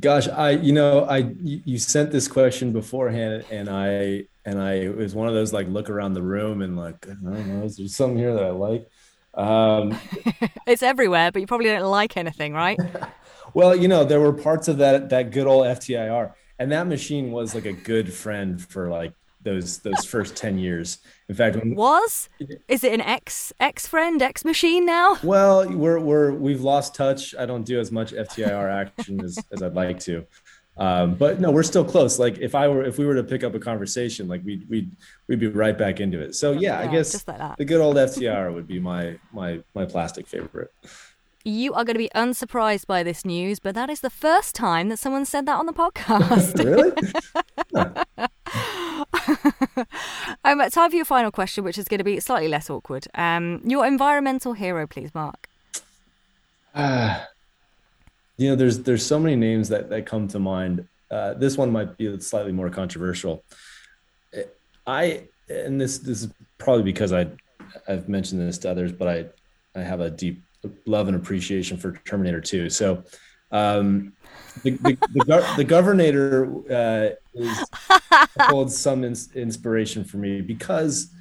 Gosh, 0.00 0.28
I 0.28 0.50
you 0.50 0.72
know 0.72 1.04
I 1.04 1.18
you 1.42 1.78
sent 1.78 2.10
this 2.10 2.26
question 2.26 2.72
beforehand, 2.72 3.44
and 3.50 3.68
I 3.68 4.24
and 4.44 4.60
I 4.60 4.74
it 4.74 4.96
was 4.96 5.14
one 5.14 5.28
of 5.28 5.34
those 5.34 5.52
like 5.52 5.68
look 5.68 5.90
around 5.90 6.14
the 6.14 6.22
room 6.22 6.62
and 6.62 6.76
like 6.76 7.06
I 7.06 7.10
don't 7.10 7.46
know, 7.46 7.64
is 7.64 7.76
there 7.76 7.86
something 7.88 8.18
here 8.18 8.32
that 8.34 8.44
I 8.44 8.50
like? 8.50 8.88
Um, 9.34 9.98
it's 10.66 10.82
everywhere, 10.82 11.30
but 11.32 11.40
you 11.40 11.46
probably 11.46 11.66
don't 11.66 11.90
like 11.90 12.16
anything, 12.16 12.54
right? 12.54 12.78
well, 13.54 13.76
you 13.76 13.88
know, 13.88 14.04
there 14.04 14.20
were 14.20 14.32
parts 14.32 14.68
of 14.68 14.78
that 14.78 15.10
that 15.10 15.30
good 15.30 15.46
old 15.46 15.66
FTIR, 15.66 16.32
and 16.58 16.72
that 16.72 16.86
machine 16.86 17.30
was 17.30 17.54
like 17.54 17.66
a 17.66 17.72
good 17.72 18.12
friend 18.12 18.60
for 18.60 18.88
like 18.88 19.12
those 19.42 19.78
those 19.78 20.04
first 20.04 20.36
10 20.36 20.58
years. 20.58 20.98
In 21.28 21.34
fact 21.34 21.56
when, 21.56 21.74
was? 21.74 22.28
Is 22.68 22.84
it 22.84 22.92
an 22.92 23.00
ex 23.00 23.52
ex 23.60 23.86
friend 23.86 24.20
ex 24.22 24.44
machine 24.44 24.84
now? 24.84 25.16
Well 25.22 25.68
we're 25.68 25.98
we're 25.98 26.32
we've 26.32 26.60
lost 26.60 26.94
touch. 26.94 27.34
I 27.38 27.46
don't 27.46 27.64
do 27.64 27.80
as 27.80 27.90
much 27.90 28.12
ftir 28.12 28.70
action 28.70 29.24
as, 29.24 29.38
as 29.52 29.62
i'd 29.62 29.74
like 29.74 30.00
to. 30.00 30.26
Um, 30.76 31.14
but 31.14 31.40
no 31.40 31.50
we're 31.50 31.62
still 31.62 31.84
close. 31.84 32.18
Like 32.18 32.38
if 32.38 32.54
i 32.54 32.68
were 32.68 32.84
if 32.84 32.98
we 32.98 33.06
were 33.06 33.14
to 33.14 33.24
pick 33.24 33.44
up 33.44 33.54
a 33.54 33.60
conversation 33.60 34.28
like 34.28 34.44
we'd 34.44 34.68
we'd, 34.68 34.90
we'd 35.26 35.40
be 35.40 35.48
right 35.48 35.76
back 35.76 36.00
into 36.00 36.20
it. 36.20 36.34
So 36.34 36.52
yeah, 36.52 36.80
yeah 36.80 36.88
i 36.88 36.92
guess 36.92 37.26
like 37.26 37.56
the 37.56 37.64
good 37.64 37.80
old 37.80 37.96
FTIR 37.96 38.52
would 38.54 38.66
be 38.66 38.78
my 38.78 39.18
my 39.32 39.60
my 39.74 39.84
plastic 39.84 40.26
favorite. 40.26 40.72
You 41.42 41.72
are 41.72 41.84
going 41.84 41.94
to 41.94 41.98
be 41.98 42.10
unsurprised 42.14 42.86
by 42.86 43.02
this 43.02 43.24
news, 43.24 43.60
but 43.60 43.74
that 43.74 43.88
is 43.88 44.00
the 44.00 44.10
first 44.10 44.54
time 44.54 44.90
that 44.90 44.98
someone 44.98 45.24
said 45.24 45.46
that 45.46 45.58
on 45.58 45.64
the 45.64 45.72
podcast. 45.72 46.62
really? 47.72 48.28
um, 50.44 50.60
time 50.70 50.90
for 50.90 50.96
your 50.96 51.04
final 51.04 51.30
question, 51.30 51.64
which 51.64 51.78
is 51.78 51.88
going 51.88 51.98
to 51.98 52.04
be 52.04 52.20
slightly 52.20 52.48
less 52.48 52.70
awkward. 52.70 53.06
Um, 53.14 53.60
your 53.64 53.86
environmental 53.86 54.52
hero, 54.52 54.86
please, 54.86 55.14
Mark. 55.14 55.48
Uh, 56.74 57.20
you 58.36 58.48
know, 58.50 58.56
there's 58.56 58.80
there's 58.80 59.04
so 59.04 59.18
many 59.18 59.36
names 59.36 59.68
that 59.68 59.90
that 59.90 60.06
come 60.06 60.28
to 60.28 60.38
mind. 60.38 60.86
Uh, 61.10 61.34
this 61.34 61.56
one 61.56 61.72
might 61.72 61.96
be 61.96 62.20
slightly 62.20 62.52
more 62.52 62.70
controversial. 62.70 63.42
I 64.86 65.24
and 65.48 65.80
this 65.80 65.98
this 65.98 66.22
is 66.22 66.32
probably 66.58 66.84
because 66.84 67.12
I 67.12 67.28
I've 67.88 68.08
mentioned 68.08 68.40
this 68.40 68.58
to 68.58 68.70
others, 68.70 68.92
but 68.92 69.08
I 69.08 69.78
I 69.78 69.82
have 69.82 70.00
a 70.00 70.10
deep 70.10 70.42
love 70.86 71.08
and 71.08 71.16
appreciation 71.16 71.76
for 71.76 71.92
Terminator 72.04 72.40
2. 72.40 72.70
So 72.70 73.02
um, 73.52 74.12
the, 74.62 74.70
the, 74.70 74.98
the, 75.12 75.54
the 75.58 75.64
governor 75.64 76.62
uh, 76.70 77.10
is, 77.34 77.64
holds 78.40 78.76
some 78.76 79.04
ins- 79.04 79.34
inspiration 79.34 80.04
for 80.04 80.18
me 80.18 80.40
because 80.40 81.12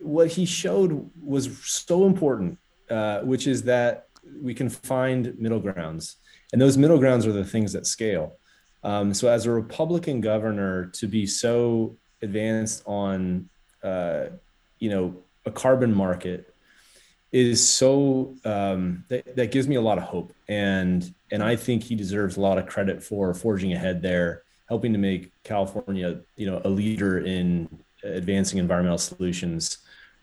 what 0.00 0.28
he 0.28 0.44
showed 0.44 1.10
was 1.22 1.58
so 1.64 2.06
important, 2.06 2.58
uh, 2.90 3.20
which 3.20 3.46
is 3.46 3.62
that 3.64 4.08
we 4.40 4.54
can 4.54 4.68
find 4.68 5.38
middle 5.38 5.60
grounds. 5.60 6.16
And 6.52 6.60
those 6.60 6.76
middle 6.76 6.98
grounds 6.98 7.26
are 7.26 7.32
the 7.32 7.44
things 7.44 7.72
that 7.72 7.86
scale. 7.86 8.36
Um, 8.84 9.14
so, 9.14 9.28
as 9.28 9.46
a 9.46 9.50
Republican 9.50 10.20
governor, 10.20 10.86
to 10.86 11.06
be 11.06 11.26
so 11.26 11.96
advanced 12.20 12.82
on, 12.84 13.48
uh, 13.82 14.26
you 14.78 14.90
know, 14.90 15.16
a 15.46 15.50
carbon 15.50 15.94
market 15.94 16.52
is 17.30 17.66
so 17.66 18.34
um, 18.44 19.04
that, 19.08 19.36
that 19.36 19.50
gives 19.50 19.66
me 19.66 19.76
a 19.76 19.80
lot 19.80 19.98
of 19.98 20.04
hope 20.04 20.32
and 20.48 21.14
and 21.32 21.42
i 21.42 21.56
think 21.56 21.82
he 21.82 21.96
deserves 21.96 22.36
a 22.36 22.40
lot 22.40 22.58
of 22.58 22.66
credit 22.66 23.02
for 23.02 23.34
forging 23.34 23.72
ahead 23.72 24.00
there 24.00 24.42
helping 24.68 24.92
to 24.92 24.98
make 24.98 25.32
california 25.42 26.20
you 26.36 26.46
know 26.46 26.60
a 26.64 26.68
leader 26.68 27.18
in 27.18 27.68
advancing 28.04 28.58
environmental 28.58 28.98
solutions 28.98 29.78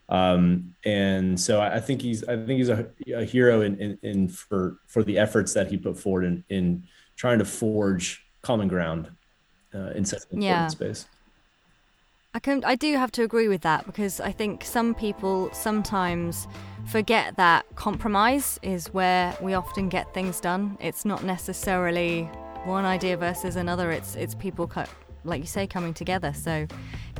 um, 0.10 0.74
and 0.86 1.40
so 1.40 1.62
I, 1.62 1.80
think 1.80 2.02
he's 2.02 2.24
i 2.24 2.36
think 2.36 2.58
he's 2.58 2.70
a, 2.70 2.88
a 3.14 3.24
hero 3.24 3.62
in, 3.62 3.78
in, 3.78 4.00
in, 4.02 4.28
for 4.28 4.78
for 4.88 5.04
the 5.04 5.20
efforts 5.20 5.54
that 5.54 5.68
he 5.70 5.78
put 5.78 6.00
forward 6.00 6.24
in 6.24 6.44
in 6.50 6.84
trying 7.16 7.38
to 7.40 7.46
forge 7.46 8.26
common 8.42 8.68
ground 8.68 9.10
uh, 9.76 9.92
in 9.92 10.04
such 10.04 10.24
an 10.32 10.42
yeah. 10.42 10.64
important 10.66 10.72
space 10.72 11.06
I 12.32 12.38
can 12.38 12.64
I 12.64 12.76
do 12.76 12.96
have 12.96 13.12
to 13.14 13.24
agree 13.24 13.48
with 13.48 13.62
that 13.62 13.88
because 13.88 14.20
I 14.20 14.32
think 14.32 14.64
some 14.64 14.94
people 14.94 15.50
sometimes 15.52 16.48
forget 16.86 17.38
that 17.38 17.66
compromise 17.76 18.60
is 18.62 18.94
where 18.94 19.36
we 19.42 19.56
often 19.56 19.90
get 19.90 20.14
things 20.14 20.40
done. 20.40 20.78
It's 20.80 21.06
not 21.06 21.24
necessarily 21.24 22.26
one 22.66 22.86
idea 22.86 23.18
versus 23.18 23.56
another. 23.56 23.90
It's 23.90 24.16
it's 24.16 24.36
people 24.36 24.68
cut 24.68 24.90
like 25.24 25.42
you 25.42 25.48
say 25.48 25.66
coming 25.66 25.92
together. 25.92 26.32
So 26.34 26.68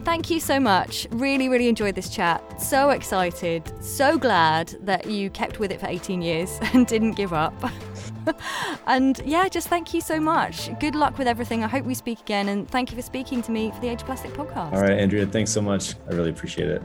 thank 0.06 0.30
you 0.30 0.40
so 0.40 0.60
much. 0.60 1.08
Really 1.10 1.50
really 1.50 1.70
enjoyed 1.70 1.96
this 1.96 2.10
chat. 2.10 2.62
So 2.62 2.92
excited. 2.92 3.64
So 3.84 4.16
glad 4.16 4.76
that 4.82 5.10
you 5.10 5.32
kept 5.32 5.58
with 5.60 5.72
it 5.72 5.80
for 5.80 5.88
18 5.88 6.22
years 6.22 6.60
and 6.74 6.86
didn't 6.86 7.14
give 7.14 7.34
up. 7.34 7.56
and 8.88 9.20
yeah, 9.26 9.48
just 9.50 9.68
thank 9.68 9.94
you 9.94 10.02
so 10.02 10.20
much. 10.20 10.70
Good 10.80 10.96
luck 10.96 11.18
with 11.18 11.28
everything. 11.28 11.64
I 11.64 11.68
hope 11.68 11.86
we 11.86 11.94
speak 11.94 12.20
again. 12.22 12.50
And 12.50 12.70
thank 12.70 12.92
you 12.92 12.96
for 12.96 13.02
speaking 13.02 13.42
to 13.44 13.52
me 13.52 13.72
for 13.72 13.80
the 13.80 13.88
Age 13.88 14.02
of 14.02 14.08
Plastic 14.08 14.34
podcast. 14.34 14.74
All 14.74 14.82
right, 14.82 14.98
Andrea, 14.98 15.26
thanks 15.26 15.52
so 15.52 15.62
much. 15.62 15.96
I 16.10 16.14
really 16.14 16.30
appreciate 16.30 16.70
it. 16.70 16.82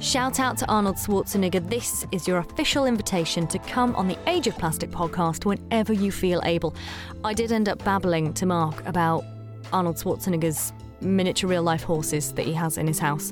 Shout 0.00 0.40
out 0.40 0.58
to 0.58 0.66
Arnold 0.68 0.96
Schwarzenegger. 0.96 1.68
This 1.70 2.04
is 2.10 2.26
your 2.26 2.38
official 2.38 2.84
invitation 2.84 3.46
to 3.46 3.58
come 3.60 3.94
on 3.94 4.08
the 4.08 4.18
Age 4.26 4.48
of 4.48 4.58
Plastic 4.58 4.90
podcast 4.90 5.44
whenever 5.44 5.92
you 5.92 6.10
feel 6.10 6.40
able. 6.44 6.74
I 7.22 7.32
did 7.32 7.52
end 7.52 7.68
up 7.68 7.82
babbling 7.84 8.34
to 8.34 8.46
Mark 8.46 8.84
about 8.86 9.24
Arnold 9.72 9.96
Schwarzenegger's 9.96 10.72
miniature 11.00 11.48
real 11.48 11.62
life 11.62 11.84
horses 11.84 12.32
that 12.32 12.44
he 12.44 12.52
has 12.54 12.76
in 12.76 12.88
his 12.88 12.98
house, 12.98 13.30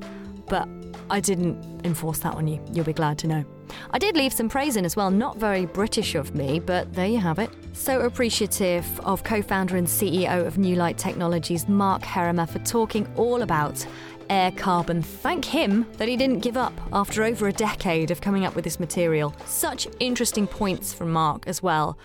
but 0.49 0.69
I 1.11 1.21
didn't 1.21 1.85
enforce 1.85 2.21
that 2.21 2.35
on 2.35 2.47
you. 2.47 2.65
You'll 2.73 2.85
be 2.85 2.93
glad 2.93 3.19
to 3.19 3.27
know. 3.27 3.45
I 3.91 3.99
did 3.99 4.17
leave 4.17 4.33
some 4.33 4.49
praise 4.49 4.77
in 4.77 4.85
as 4.85 4.97
well, 4.97 5.11
not 5.11 5.37
very 5.37 5.67
British 5.67 6.15
of 6.15 6.35
me, 6.35 6.61
but 6.61 6.93
there 6.93 7.07
you 7.07 7.19
have 7.19 7.39
it. 7.39 7.51
So 7.73 8.01
appreciative 8.01 8.87
of 9.01 9.25
co 9.25 9.43
founder 9.43 9.77
and 9.77 9.87
CEO 9.87 10.47
of 10.47 10.57
Newlight 10.57 10.97
Technologies, 10.97 11.69
Mark 11.69 12.03
Herrema, 12.03 12.49
for 12.49 12.59
talking 12.61 13.07
all 13.17 13.43
about 13.43 13.87
AirCarbon. 14.29 15.05
Thank 15.05 15.45
him 15.45 15.87
that 15.99 16.09
he 16.09 16.17
didn't 16.17 16.41
give 16.41 16.57
up 16.57 16.73
after 16.93 17.23
over 17.23 17.49
a 17.49 17.53
decade 17.53 18.11
of 18.11 18.21
coming 18.21 18.45
up 18.45 18.55
with 18.55 18.65
this 18.65 18.81
material. 18.81 19.35
Such 19.45 19.87
interesting 20.01 20.47
points 20.47 20.93
from 20.93 21.13
Mark 21.13 21.47
as 21.47 21.63
well. 21.63 21.99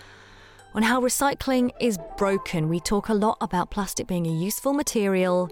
On 0.74 0.82
how 0.82 1.00
recycling 1.00 1.70
is 1.80 1.98
broken. 2.18 2.68
We 2.68 2.80
talk 2.80 3.08
a 3.08 3.14
lot 3.14 3.38
about 3.40 3.70
plastic 3.70 4.06
being 4.06 4.26
a 4.26 4.32
useful 4.32 4.74
material, 4.74 5.50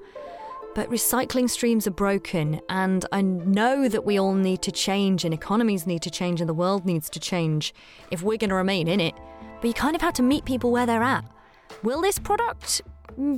but 0.77 0.91
recycling 0.91 1.49
streams 1.49 1.87
are 1.87 1.91
broken, 1.91 2.61
and 2.69 3.07
I 3.11 3.23
know 3.23 3.89
that 3.89 4.05
we 4.05 4.21
all 4.21 4.35
need 4.35 4.61
to 4.61 4.71
change, 4.71 5.25
and 5.25 5.33
economies 5.33 5.87
need 5.87 6.03
to 6.03 6.11
change, 6.11 6.43
and 6.43 6.49
the 6.51 6.53
world 6.53 6.85
needs 6.85 7.09
to 7.11 7.19
change 7.19 7.73
if 8.11 8.21
we're 8.21 8.37
going 8.37 8.51
to 8.51 8.57
remain 8.57 8.87
in 8.87 9.01
it. 9.01 9.15
But 9.63 9.69
you 9.69 9.73
kind 9.73 9.97
of 9.97 10.03
have 10.03 10.13
to 10.15 10.23
meet 10.23 10.45
people 10.45 10.71
where 10.71 10.85
they're 10.85 11.03
at. 11.03 11.25
Will 11.83 12.03
this 12.03 12.19
product 12.19 12.83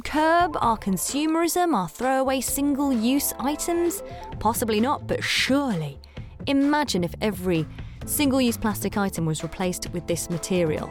curb 0.03 0.57
our 0.61 0.77
consumerism, 0.77 1.77
our 1.77 1.89
throwaway 1.89 2.41
single 2.41 2.93
use 2.93 3.33
items? 3.39 4.03
Possibly 4.41 4.81
not, 4.81 5.07
but 5.07 5.23
surely. 5.23 6.01
Imagine 6.49 7.05
if 7.05 7.15
every 7.21 7.69
single 8.05 8.41
use 8.41 8.57
plastic 8.57 8.97
item 8.97 9.27
was 9.27 9.45
replaced 9.45 9.89
with 9.93 10.09
this 10.09 10.29
material. 10.29 10.91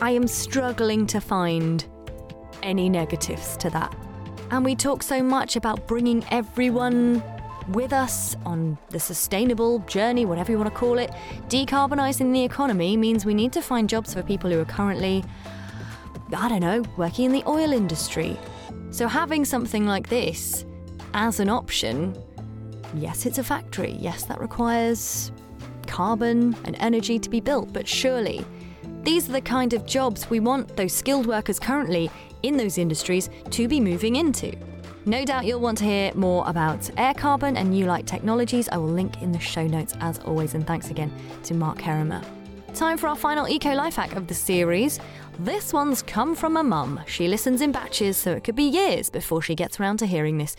I 0.00 0.12
am 0.12 0.28
struggling 0.28 1.08
to 1.08 1.20
find 1.20 1.84
any 2.62 2.88
negatives 2.88 3.56
to 3.56 3.70
that. 3.70 4.09
And 4.50 4.64
we 4.64 4.74
talk 4.74 5.02
so 5.04 5.22
much 5.22 5.54
about 5.54 5.86
bringing 5.86 6.24
everyone 6.30 7.22
with 7.68 7.92
us 7.92 8.36
on 8.44 8.76
the 8.88 8.98
sustainable 8.98 9.78
journey, 9.80 10.24
whatever 10.24 10.50
you 10.50 10.58
want 10.58 10.72
to 10.72 10.76
call 10.76 10.98
it. 10.98 11.10
Decarbonising 11.48 12.32
the 12.32 12.42
economy 12.42 12.96
means 12.96 13.24
we 13.24 13.32
need 13.32 13.52
to 13.52 13.62
find 13.62 13.88
jobs 13.88 14.12
for 14.12 14.22
people 14.24 14.50
who 14.50 14.58
are 14.58 14.64
currently, 14.64 15.24
I 16.36 16.48
don't 16.48 16.60
know, 16.60 16.82
working 16.96 17.26
in 17.26 17.32
the 17.32 17.44
oil 17.46 17.72
industry. 17.72 18.36
So 18.90 19.06
having 19.06 19.44
something 19.44 19.86
like 19.86 20.08
this 20.08 20.64
as 21.14 21.38
an 21.38 21.48
option, 21.48 22.20
yes, 22.94 23.26
it's 23.26 23.38
a 23.38 23.44
factory. 23.44 23.96
Yes, 24.00 24.24
that 24.24 24.40
requires 24.40 25.30
carbon 25.86 26.56
and 26.64 26.74
energy 26.80 27.20
to 27.20 27.30
be 27.30 27.40
built, 27.40 27.72
but 27.72 27.86
surely 27.86 28.44
these 29.02 29.28
are 29.28 29.32
the 29.32 29.40
kind 29.40 29.72
of 29.74 29.86
jobs 29.86 30.28
we 30.28 30.40
want 30.40 30.76
those 30.76 30.92
skilled 30.92 31.26
workers 31.26 31.58
currently 31.58 32.10
in 32.42 32.56
those 32.56 32.78
industries 32.78 33.30
to 33.50 33.68
be 33.68 33.80
moving 33.80 34.16
into. 34.16 34.54
No 35.06 35.24
doubt 35.24 35.46
you'll 35.46 35.60
want 35.60 35.78
to 35.78 35.84
hear 35.84 36.12
more 36.14 36.46
about 36.46 36.80
AirCarbon 36.80 37.56
and 37.56 37.72
Newlight 37.72 38.06
Technologies. 38.06 38.68
I 38.68 38.76
will 38.76 38.88
link 38.88 39.22
in 39.22 39.32
the 39.32 39.40
show 39.40 39.66
notes 39.66 39.94
as 40.00 40.18
always, 40.20 40.54
and 40.54 40.66
thanks 40.66 40.90
again 40.90 41.10
to 41.44 41.54
Mark 41.54 41.78
Herrema. 41.78 42.24
Time 42.74 42.98
for 42.98 43.08
our 43.08 43.16
final 43.16 43.48
eco 43.48 43.74
life 43.74 43.96
hack 43.96 44.14
of 44.14 44.26
the 44.26 44.34
series. 44.34 45.00
This 45.42 45.72
one's 45.72 46.02
come 46.02 46.34
from 46.34 46.58
a 46.58 46.62
mum. 46.62 47.00
She 47.06 47.26
listens 47.26 47.62
in 47.62 47.72
batches, 47.72 48.18
so 48.18 48.32
it 48.32 48.44
could 48.44 48.54
be 48.54 48.64
years 48.64 49.08
before 49.08 49.40
she 49.40 49.54
gets 49.54 49.80
around 49.80 49.96
to 50.00 50.06
hearing 50.06 50.36
this. 50.36 50.54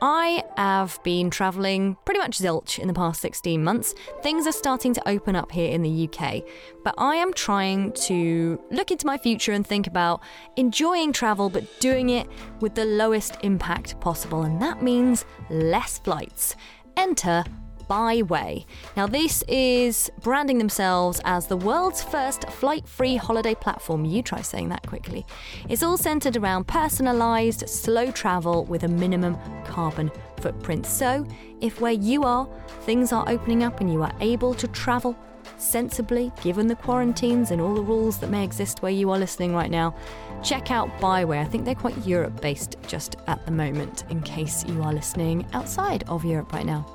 I 0.00 0.42
have 0.56 0.98
been 1.02 1.28
travelling 1.28 1.98
pretty 2.06 2.18
much 2.18 2.38
zilch 2.38 2.78
in 2.78 2.88
the 2.88 2.94
past 2.94 3.20
16 3.20 3.62
months. 3.62 3.94
Things 4.22 4.46
are 4.46 4.52
starting 4.52 4.94
to 4.94 5.06
open 5.06 5.36
up 5.36 5.52
here 5.52 5.70
in 5.70 5.82
the 5.82 6.08
UK, 6.08 6.44
but 6.82 6.94
I 6.96 7.16
am 7.16 7.34
trying 7.34 7.92
to 8.06 8.58
look 8.70 8.90
into 8.90 9.06
my 9.06 9.18
future 9.18 9.52
and 9.52 9.66
think 9.66 9.86
about 9.86 10.22
enjoying 10.56 11.12
travel, 11.12 11.50
but 11.50 11.64
doing 11.78 12.08
it 12.08 12.26
with 12.60 12.74
the 12.74 12.86
lowest 12.86 13.36
impact 13.42 14.00
possible, 14.00 14.44
and 14.44 14.62
that 14.62 14.82
means 14.82 15.26
less 15.50 15.98
flights. 15.98 16.56
Enter 16.96 17.44
Byway. 17.92 18.64
Now, 18.96 19.06
this 19.06 19.44
is 19.48 20.10
branding 20.22 20.56
themselves 20.56 21.20
as 21.26 21.46
the 21.46 21.58
world's 21.58 22.02
first 22.02 22.48
flight 22.48 22.88
free 22.88 23.16
holiday 23.16 23.54
platform. 23.54 24.06
You 24.06 24.22
try 24.22 24.40
saying 24.40 24.70
that 24.70 24.86
quickly. 24.86 25.26
It's 25.68 25.82
all 25.82 25.98
centered 25.98 26.38
around 26.38 26.66
personalized, 26.66 27.68
slow 27.68 28.10
travel 28.10 28.64
with 28.64 28.84
a 28.84 28.88
minimum 28.88 29.36
carbon 29.66 30.10
footprint. 30.40 30.86
So, 30.86 31.26
if 31.60 31.82
where 31.82 31.92
you 31.92 32.22
are, 32.22 32.48
things 32.86 33.12
are 33.12 33.28
opening 33.28 33.62
up 33.62 33.82
and 33.82 33.92
you 33.92 34.02
are 34.02 34.14
able 34.20 34.54
to 34.54 34.66
travel 34.68 35.14
sensibly, 35.58 36.32
given 36.42 36.68
the 36.68 36.76
quarantines 36.76 37.50
and 37.50 37.60
all 37.60 37.74
the 37.74 37.82
rules 37.82 38.16
that 38.20 38.30
may 38.30 38.42
exist 38.42 38.80
where 38.80 38.90
you 38.90 39.10
are 39.10 39.18
listening 39.18 39.54
right 39.54 39.70
now, 39.70 39.94
check 40.42 40.70
out 40.70 40.88
Byway. 40.98 41.38
I 41.38 41.44
think 41.44 41.66
they're 41.66 41.74
quite 41.74 42.06
Europe 42.06 42.40
based 42.40 42.78
just 42.86 43.16
at 43.26 43.44
the 43.44 43.52
moment, 43.52 44.04
in 44.08 44.22
case 44.22 44.64
you 44.64 44.82
are 44.82 44.94
listening 44.94 45.44
outside 45.52 46.04
of 46.08 46.24
Europe 46.24 46.54
right 46.54 46.64
now. 46.64 46.86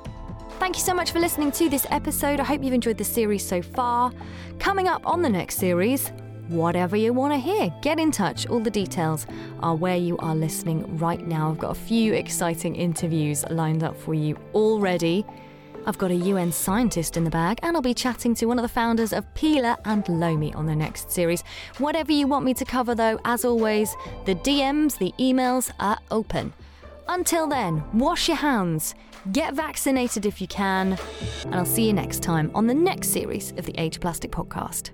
Thank 0.58 0.76
you 0.76 0.82
so 0.82 0.92
much 0.92 1.12
for 1.12 1.20
listening 1.20 1.52
to 1.52 1.68
this 1.68 1.86
episode. 1.88 2.40
I 2.40 2.44
hope 2.44 2.64
you've 2.64 2.74
enjoyed 2.74 2.98
the 2.98 3.04
series 3.04 3.46
so 3.46 3.62
far. 3.62 4.12
Coming 4.58 4.88
up 4.88 5.06
on 5.06 5.22
the 5.22 5.28
next 5.28 5.56
series, 5.56 6.08
whatever 6.48 6.96
you 6.96 7.12
want 7.12 7.32
to 7.32 7.38
hear, 7.38 7.72
get 7.80 8.00
in 8.00 8.10
touch. 8.10 8.46
All 8.48 8.58
the 8.58 8.70
details 8.70 9.26
are 9.60 9.76
where 9.76 9.96
you 9.96 10.18
are 10.18 10.34
listening 10.34 10.98
right 10.98 11.24
now. 11.24 11.50
I've 11.50 11.58
got 11.58 11.70
a 11.70 11.80
few 11.80 12.12
exciting 12.12 12.74
interviews 12.74 13.44
lined 13.50 13.84
up 13.84 13.96
for 13.96 14.14
you 14.14 14.36
already. 14.52 15.24
I've 15.86 15.96
got 15.96 16.10
a 16.10 16.16
UN 16.16 16.50
scientist 16.50 17.16
in 17.16 17.22
the 17.22 17.30
bag, 17.30 17.60
and 17.62 17.76
I'll 17.76 17.80
be 17.80 17.94
chatting 17.94 18.34
to 18.34 18.46
one 18.46 18.58
of 18.58 18.62
the 18.62 18.68
founders 18.68 19.12
of 19.12 19.32
Pela 19.34 19.78
and 19.84 20.06
Lomi 20.08 20.52
on 20.54 20.66
the 20.66 20.76
next 20.76 21.10
series. 21.12 21.44
Whatever 21.78 22.10
you 22.10 22.26
want 22.26 22.44
me 22.44 22.52
to 22.54 22.64
cover, 22.64 22.96
though, 22.96 23.20
as 23.24 23.44
always, 23.44 23.96
the 24.26 24.34
DMs, 24.34 24.98
the 24.98 25.14
emails 25.20 25.70
are 25.78 25.98
open. 26.10 26.52
Until 27.06 27.46
then, 27.46 27.84
wash 27.94 28.28
your 28.28 28.36
hands, 28.36 28.94
get 29.32 29.54
vaccinated 29.54 30.26
if 30.26 30.40
you 30.40 30.46
can, 30.46 30.98
and 31.44 31.54
I'll 31.54 31.64
see 31.64 31.86
you 31.86 31.92
next 31.92 32.22
time 32.22 32.50
on 32.54 32.66
the 32.66 32.74
next 32.74 33.08
series 33.10 33.52
of 33.56 33.66
the 33.66 33.74
Age 33.78 34.00
Plastic 34.00 34.30
podcast. 34.30 34.90